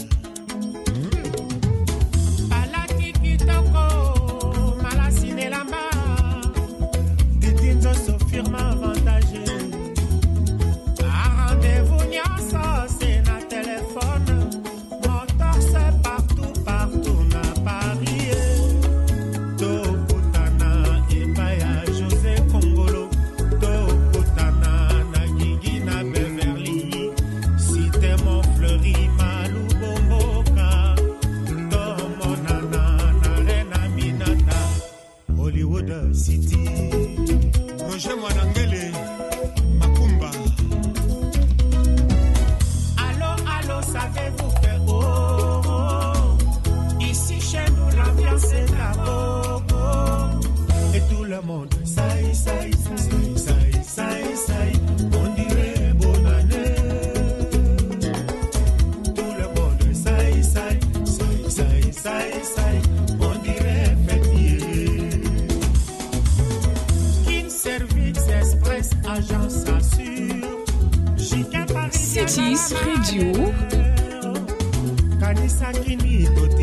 [75.61, 76.60] sakini gote.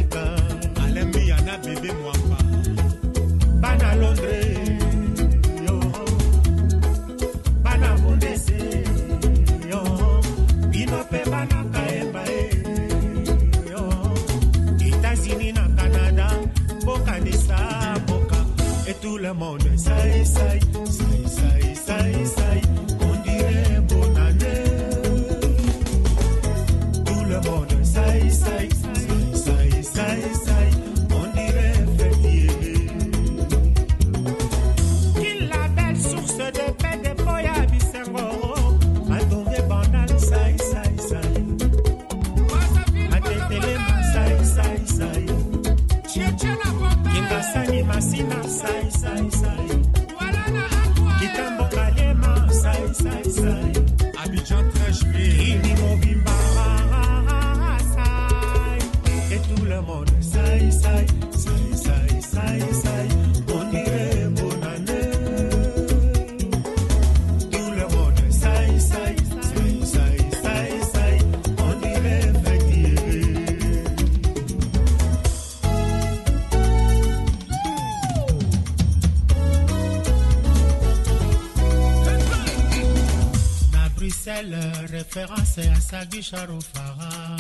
[85.19, 87.37] Référence à Sagi Farah.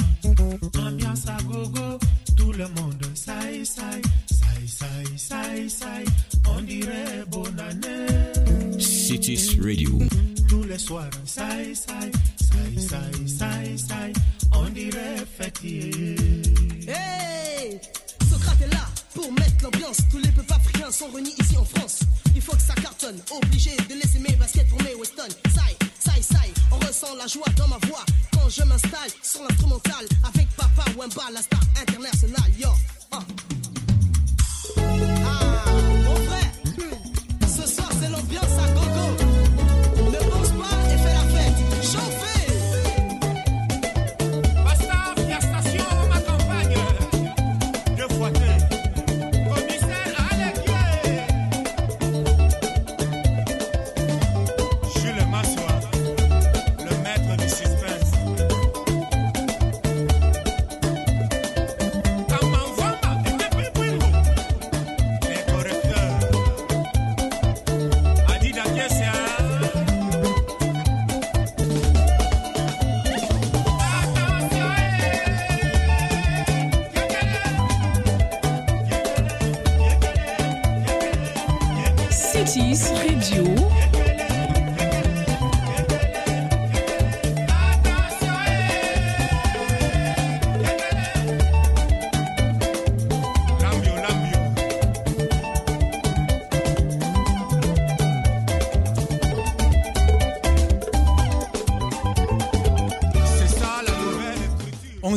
[0.78, 1.98] Ambiance à gogo,
[2.36, 6.04] tout le monde saï saï, saï saï saï saï,
[6.48, 8.80] on dirait bonne année.
[8.80, 9.97] Cities Radio.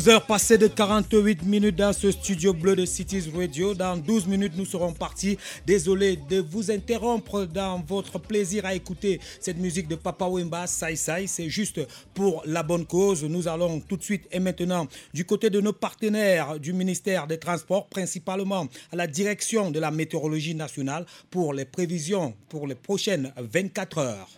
[0.02, 3.76] 11h passées de 48 minutes dans ce studio bleu de Cities Radio.
[3.76, 5.38] Dans 12 minutes, nous serons partis.
[5.68, 10.96] Désolé de vous interrompre dans votre plaisir à écouter cette musique de Papa Wemba, Sai
[10.96, 11.28] Sai.
[11.28, 11.82] C'est juste
[12.16, 13.24] pour la bonne cause.
[13.24, 17.38] Nous allons tout de suite et maintenant du côté de nos partenaires du ministère des
[17.38, 23.32] Transports, principalement à la direction de la météorologie nationale pour les prévisions pour les prochaines
[23.38, 24.30] 24 heures.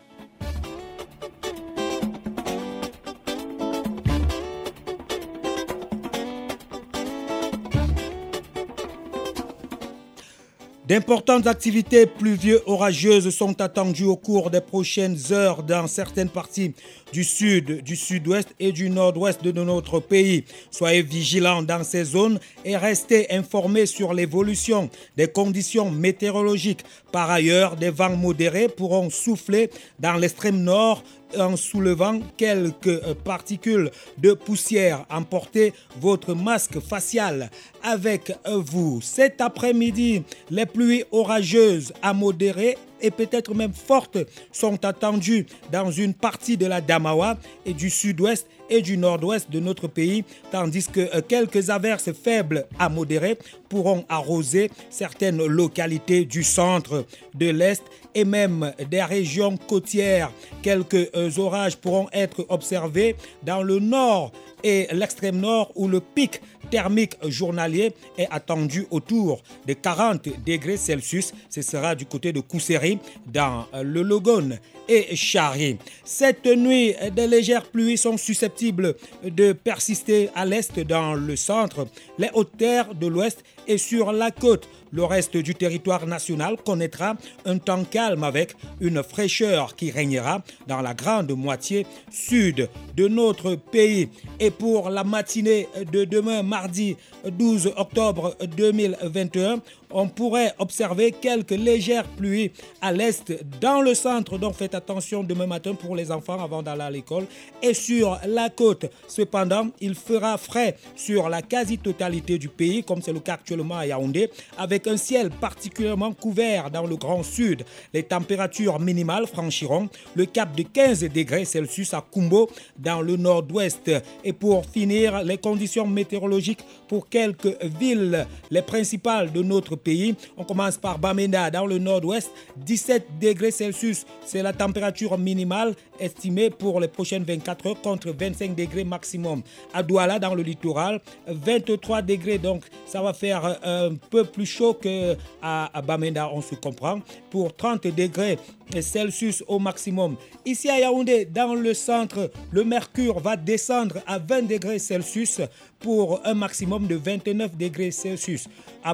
[10.85, 16.73] D'importantes activités pluvieux orageuses sont attendues au cours des prochaines heures dans certaines parties
[17.13, 20.43] du sud, du sud-ouest et du nord-ouest de notre pays.
[20.71, 26.83] Soyez vigilants dans ces zones et restez informés sur l'évolution des conditions météorologiques.
[27.13, 29.69] Par ailleurs, des vents modérés pourront souffler
[29.99, 31.01] dans l'extrême nord
[31.37, 35.05] en soulevant quelques particules de poussière.
[35.09, 37.49] Emportez votre masque facial
[37.81, 38.99] avec vous.
[39.01, 44.17] Cet après-midi, les pluies orageuses à modérées et peut-être même fortes
[44.51, 49.59] sont attendues dans une partie de la Damawa et du sud-ouest et du nord-ouest de
[49.59, 53.37] notre pays, tandis que euh, quelques averses faibles à modérées
[53.69, 57.05] pourront arroser certaines localités du centre,
[57.35, 57.83] de l'est
[58.15, 60.31] et même des régions côtières.
[60.61, 64.31] Quelques euh, orages pourront être observés dans le nord
[64.63, 66.41] et l'extrême nord où le pic
[66.73, 71.31] thermique journalier est attendu autour de 40 degrés Celsius.
[71.47, 72.97] Ce sera du côté de Kousseri
[73.27, 74.57] dans euh, le Logone
[74.89, 75.77] et Chari.
[76.03, 81.85] Cette nuit, des légères pluies sont susceptibles de persister à l'est dans le centre,
[82.17, 84.67] les hautes terres de l'ouest et sur la côte.
[84.95, 87.15] Le reste du territoire national connaîtra
[87.45, 93.55] un temps calme avec une fraîcheur qui régnera dans la grande moitié sud de notre
[93.55, 94.09] pays.
[94.39, 96.95] Et pour la matinée de demain, mardi
[97.25, 99.61] 12 octobre 2021,
[99.93, 102.51] on pourrait observer quelques légères pluies
[102.81, 104.37] à l'est dans le centre.
[104.37, 107.25] Donc faites attention demain matin pour les enfants avant d'aller à l'école.
[107.61, 113.13] Et sur la côte, cependant, il fera frais sur la quasi-totalité du pays, comme c'est
[113.13, 117.63] le cas actuellement à Yaoundé, avec un ciel particulièrement couvert dans le grand sud.
[117.93, 123.91] Les températures minimales franchiront le cap de 15 degrés Celsius à Kumbo dans le nord-ouest.
[124.23, 130.15] Et pour finir, les conditions météorologiques pour quelques villes, les principales de notre pays.
[130.37, 134.05] On commence par Bamenda dans le nord-ouest, 17 degrés Celsius.
[134.25, 139.41] C'est la température minimale estimée pour les prochaines 24 heures contre 25 degrés maximum.
[139.73, 142.37] À Douala dans le littoral, 23 degrés.
[142.37, 147.01] Donc ça va faire euh, un peu plus chaud que à, Bamenda, on se comprend,
[147.29, 148.39] pour 30 degrés
[148.81, 150.15] Celsius au maximum.
[150.45, 155.41] Ici à Yaoundé, dans le centre, le mercure va descendre à 20 degrés Celsius
[155.79, 158.47] pour un maximum de 29 degrés Celsius.
[158.83, 158.93] À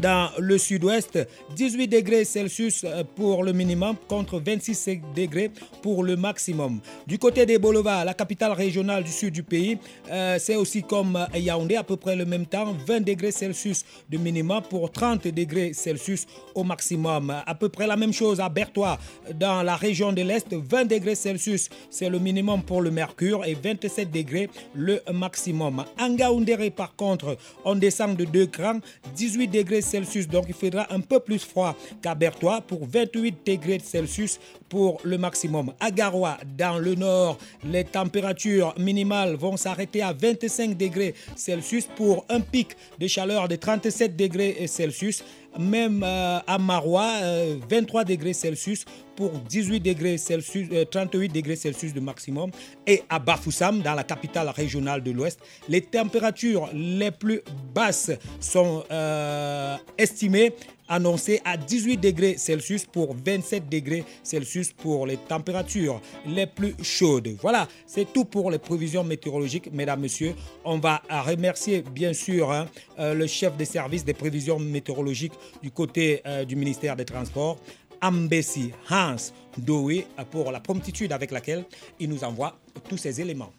[0.00, 1.18] dans le sud-ouest,
[1.56, 5.50] 18 degrés Celsius euh, pour le minimum contre 26 degrés
[5.82, 6.80] pour le maximum.
[7.06, 9.78] Du côté des boulevards, la capitale régionale du sud du pays,
[10.10, 13.84] euh, c'est aussi comme euh, Yaoundé, à peu près le même temps, 20 degrés Celsius
[14.08, 17.34] de minimum pour 30 degrés Celsius au maximum.
[17.46, 18.98] À peu près la même chose à Bertois,
[19.38, 23.54] dans la région de l'Est, 20 degrés Celsius, c'est le minimum pour le mercure et
[23.54, 25.84] 27 degrés le maximum.
[25.98, 28.80] À Ngaoundéré, par contre, on descend de 2 crans,
[29.14, 33.78] 18 degrés Celsius, donc il faudra un peu plus froid qu'à Bertois pour 28 degrés
[33.78, 35.72] Celsius pour le maximum.
[35.78, 42.24] À Garoua, dans le nord, les températures minimales vont s'arrêter à 25 degrés Celsius pour
[42.28, 45.22] un pic de chaleur de 37 degrés Celsius.
[45.58, 48.84] Même euh, à Marois, euh, 23 degrés Celsius
[49.16, 52.50] pour 18 degrés Celsius, euh, 38 degrés Celsius de maximum.
[52.86, 57.42] Et à Bafoussam, dans la capitale régionale de l'Ouest, les températures les plus
[57.74, 58.10] basses
[58.40, 60.54] sont euh, estimées
[60.88, 67.36] annoncées à 18 degrés Celsius pour 27 degrés Celsius pour les températures les plus chaudes.
[67.40, 70.34] Voilà, c'est tout pour les prévisions météorologiques, mesdames, messieurs.
[70.64, 72.66] On va remercier bien sûr hein,
[72.98, 77.58] euh, le chef des services des prévisions météorologiques du côté euh, du ministère des Transports,
[78.02, 79.16] Ambessi Hans
[79.56, 81.64] Doe, pour la promptitude avec laquelle
[82.00, 82.58] il nous envoie
[82.88, 83.52] tous ces éléments.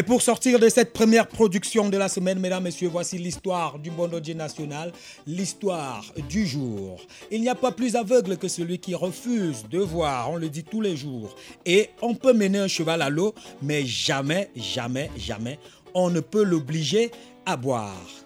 [0.00, 3.90] Et pour sortir de cette première production de la semaine, mesdames, messieurs, voici l'histoire du
[3.90, 4.92] Bondodje national,
[5.26, 7.02] l'histoire du jour.
[7.30, 10.64] Il n'y a pas plus aveugle que celui qui refuse de voir, on le dit
[10.64, 11.36] tous les jours.
[11.66, 15.58] Et on peut mener un cheval à l'eau, mais jamais, jamais, jamais,
[15.92, 17.10] on ne peut l'obliger
[17.44, 18.19] à boire.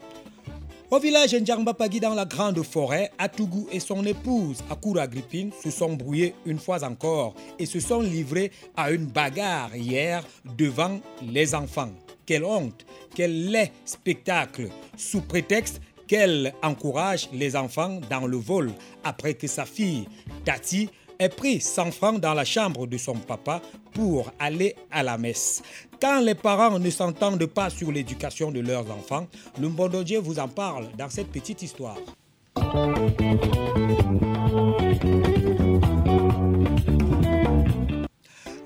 [0.95, 5.95] Au village Ndjambapagi dans la grande forêt, Atougou et son épouse Akura Agrippine se sont
[5.95, 10.25] brouillés une fois encore et se sont livrés à une bagarre hier
[10.57, 11.91] devant les enfants.
[12.25, 18.71] Quelle honte, quel laid spectacle, sous prétexte qu'elle encourage les enfants dans le vol
[19.03, 20.07] après que sa fille
[20.45, 23.61] Tati ait pris 100 francs dans la chambre de son papa
[23.95, 25.61] pour aller à la messe.
[26.05, 29.27] Quand les parents ne s'entendent pas sur l'éducation de leurs enfants,
[29.59, 31.97] le Mbondodje vous en parle dans cette petite histoire.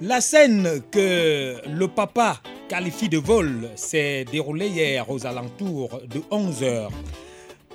[0.00, 6.62] La scène que le papa qualifie de vol s'est déroulée hier aux alentours de 11
[6.64, 6.90] heures.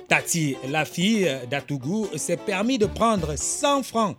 [0.08, 4.18] Tati, la fille d'Atougou, s'est permis de prendre 100 francs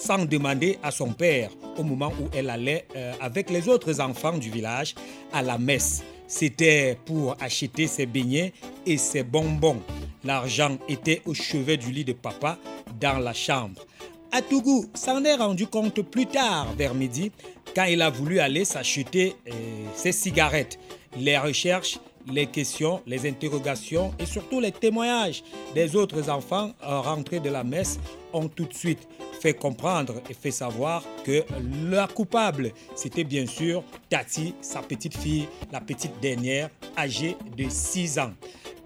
[0.00, 4.38] sans demander à son père au moment où elle allait euh, avec les autres enfants
[4.38, 4.94] du village
[5.32, 6.02] à la messe.
[6.26, 8.52] C'était pour acheter ses beignets
[8.86, 9.80] et ses bonbons.
[10.24, 12.58] L'argent était au chevet du lit de papa
[12.98, 13.84] dans la chambre.
[14.32, 17.32] Atougou s'en est rendu compte plus tard, vers midi,
[17.74, 19.52] quand il a voulu aller s'acheter euh,
[19.94, 20.78] ses cigarettes.
[21.16, 21.98] Les recherches,
[22.30, 25.42] les questions, les interrogations et surtout les témoignages
[25.74, 27.98] des autres enfants euh, rentrés de la messe
[28.32, 29.08] ont tout de suite
[29.40, 31.44] fait comprendre et fait savoir que
[31.88, 38.18] la coupable, c'était bien sûr Tati, sa petite fille, la petite dernière, âgée de 6
[38.18, 38.32] ans,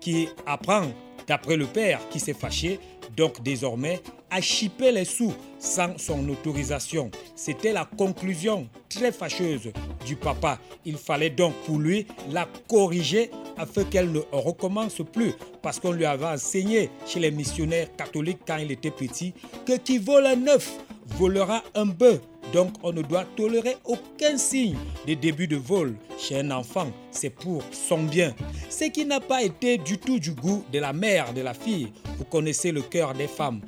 [0.01, 0.85] qui apprend,
[1.27, 2.79] d'après le père qui s'est fâché,
[3.17, 4.01] donc désormais,
[4.35, 7.09] à chipper les sous sans son autorisation.
[7.37, 9.71] C'était la conclusion très fâcheuse
[10.05, 10.59] du papa.
[10.85, 16.05] Il fallait donc pour lui la corriger afin qu'elle ne recommence plus parce qu'on lui
[16.05, 19.35] avait enseigné chez les missionnaires catholiques quand il était petit
[19.65, 22.21] que qui vole un œuf volera un bœuf.
[22.53, 26.89] Donc on ne doit tolérer aucun signe de début de vol chez un enfant.
[27.11, 28.35] C'est pour son bien.
[28.69, 31.91] Ce qui n'a pas été du tout du goût de la mère de la fille.
[32.19, 33.61] Vous connaissez le cœur des femmes.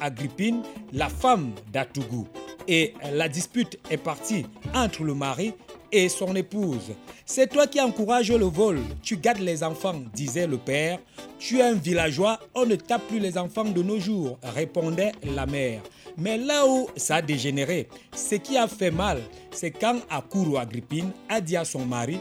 [0.00, 2.26] Agrippine, la femme d'Atougou.
[2.66, 4.44] Et la dispute est partie
[4.74, 5.54] entre le mari
[5.90, 6.92] et son épouse.
[7.24, 10.98] C'est toi qui encourages le vol, tu gardes les enfants, disait le père.
[11.38, 15.46] Tu es un villageois, on ne tape plus les enfants de nos jours, répondait la
[15.46, 15.82] mère.
[16.16, 21.10] Mais là où ça a dégénéré, ce qui a fait mal, c'est quand Akuru Agrippine
[21.28, 22.18] a dit à son mari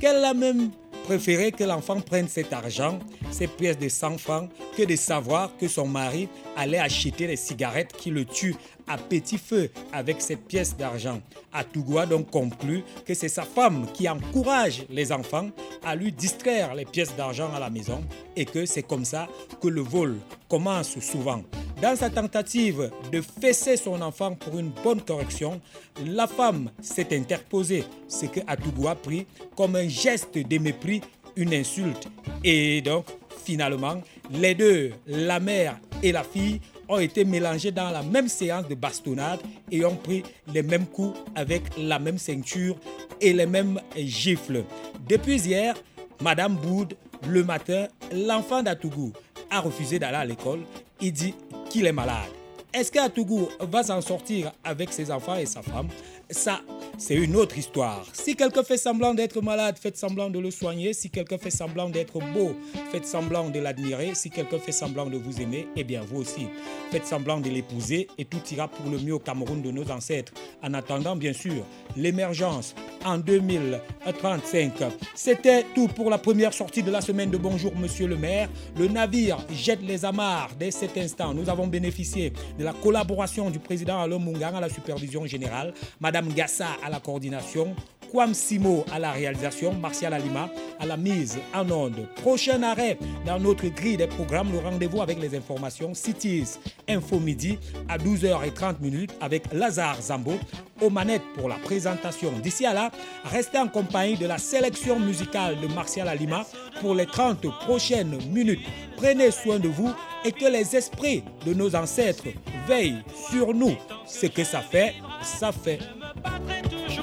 [0.00, 0.70] qu'elle a même
[1.08, 2.98] préféré que l'enfant prenne cet argent,
[3.30, 7.94] ces pièces de 100 francs, que de savoir que son mari allait acheter les cigarettes
[7.96, 8.56] qui le tuent
[8.88, 11.20] à petit feu avec cette pièce d'argent.
[11.52, 15.50] Atougou donc conclu que c'est sa femme qui encourage les enfants
[15.84, 18.02] à lui distraire les pièces d'argent à la maison
[18.36, 19.28] et que c'est comme ça
[19.60, 20.16] que le vol
[20.48, 21.42] commence souvent.
[21.80, 25.60] Dans sa tentative de fesser son enfant pour une bonne correction,
[26.04, 31.00] la femme s'est interposée, ce que Atougou a pris comme un geste de mépris
[31.36, 32.08] une insulte.
[32.42, 33.06] Et donc,
[33.44, 38.66] finalement, les deux, la mère et la fille, ont été mélangés dans la même séance
[38.68, 39.40] de bastonnade
[39.70, 42.76] et ont pris les mêmes coups avec la même ceinture
[43.20, 44.64] et les mêmes gifles.
[45.08, 45.74] Depuis hier,
[46.22, 46.96] Madame Boud,
[47.26, 49.12] le matin, l'enfant d'Atougou
[49.50, 50.60] a refusé d'aller à l'école.
[51.00, 51.34] Il dit
[51.70, 52.30] qu'il est malade.
[52.72, 55.88] Est-ce qu'Atougou va s'en sortir avec ses enfants et sa femme?
[56.30, 56.60] Ça,
[56.98, 58.04] c'est une autre histoire.
[58.12, 60.92] Si quelqu'un fait semblant d'être malade, faites semblant de le soigner.
[60.92, 62.54] Si quelqu'un fait semblant d'être beau,
[62.92, 64.14] faites semblant de l'admirer.
[64.14, 66.48] Si quelqu'un fait semblant de vous aimer, eh bien vous aussi,
[66.90, 70.34] faites semblant de l'épouser et tout ira pour le mieux au Cameroun de nos ancêtres.
[70.62, 71.64] En attendant, bien sûr,
[71.96, 72.74] l'émergence
[73.06, 74.72] en 2035.
[75.14, 78.50] C'était tout pour la première sortie de la semaine de Bonjour Monsieur le maire.
[78.76, 81.32] Le navire jette les amarres dès cet instant.
[81.32, 86.17] Nous avons bénéficié de la collaboration du président Alom Mungang à la supervision générale, Madame
[86.26, 87.74] Gassa à la coordination,
[88.10, 90.48] Kwam Simo à la réalisation, Martial Alima
[90.80, 92.08] à la mise en onde.
[92.16, 96.58] Prochain arrêt dans notre grille des programmes, le rendez-vous avec les informations Cities
[96.88, 97.58] Info Midi
[97.88, 100.34] à 12h30 minutes avec Lazare Zambo
[100.80, 102.32] aux manettes pour la présentation.
[102.42, 102.90] D'ici à là,
[103.24, 106.46] restez en compagnie de la sélection musicale de Martial Alima
[106.80, 108.66] pour les 30 prochaines minutes.
[108.96, 109.92] Prenez soin de vous
[110.24, 112.28] et que les esprits de nos ancêtres
[112.66, 113.76] veillent sur nous.
[114.06, 115.78] Ce que ça fait, ça fait
[116.24, 116.97] la patrie toujours.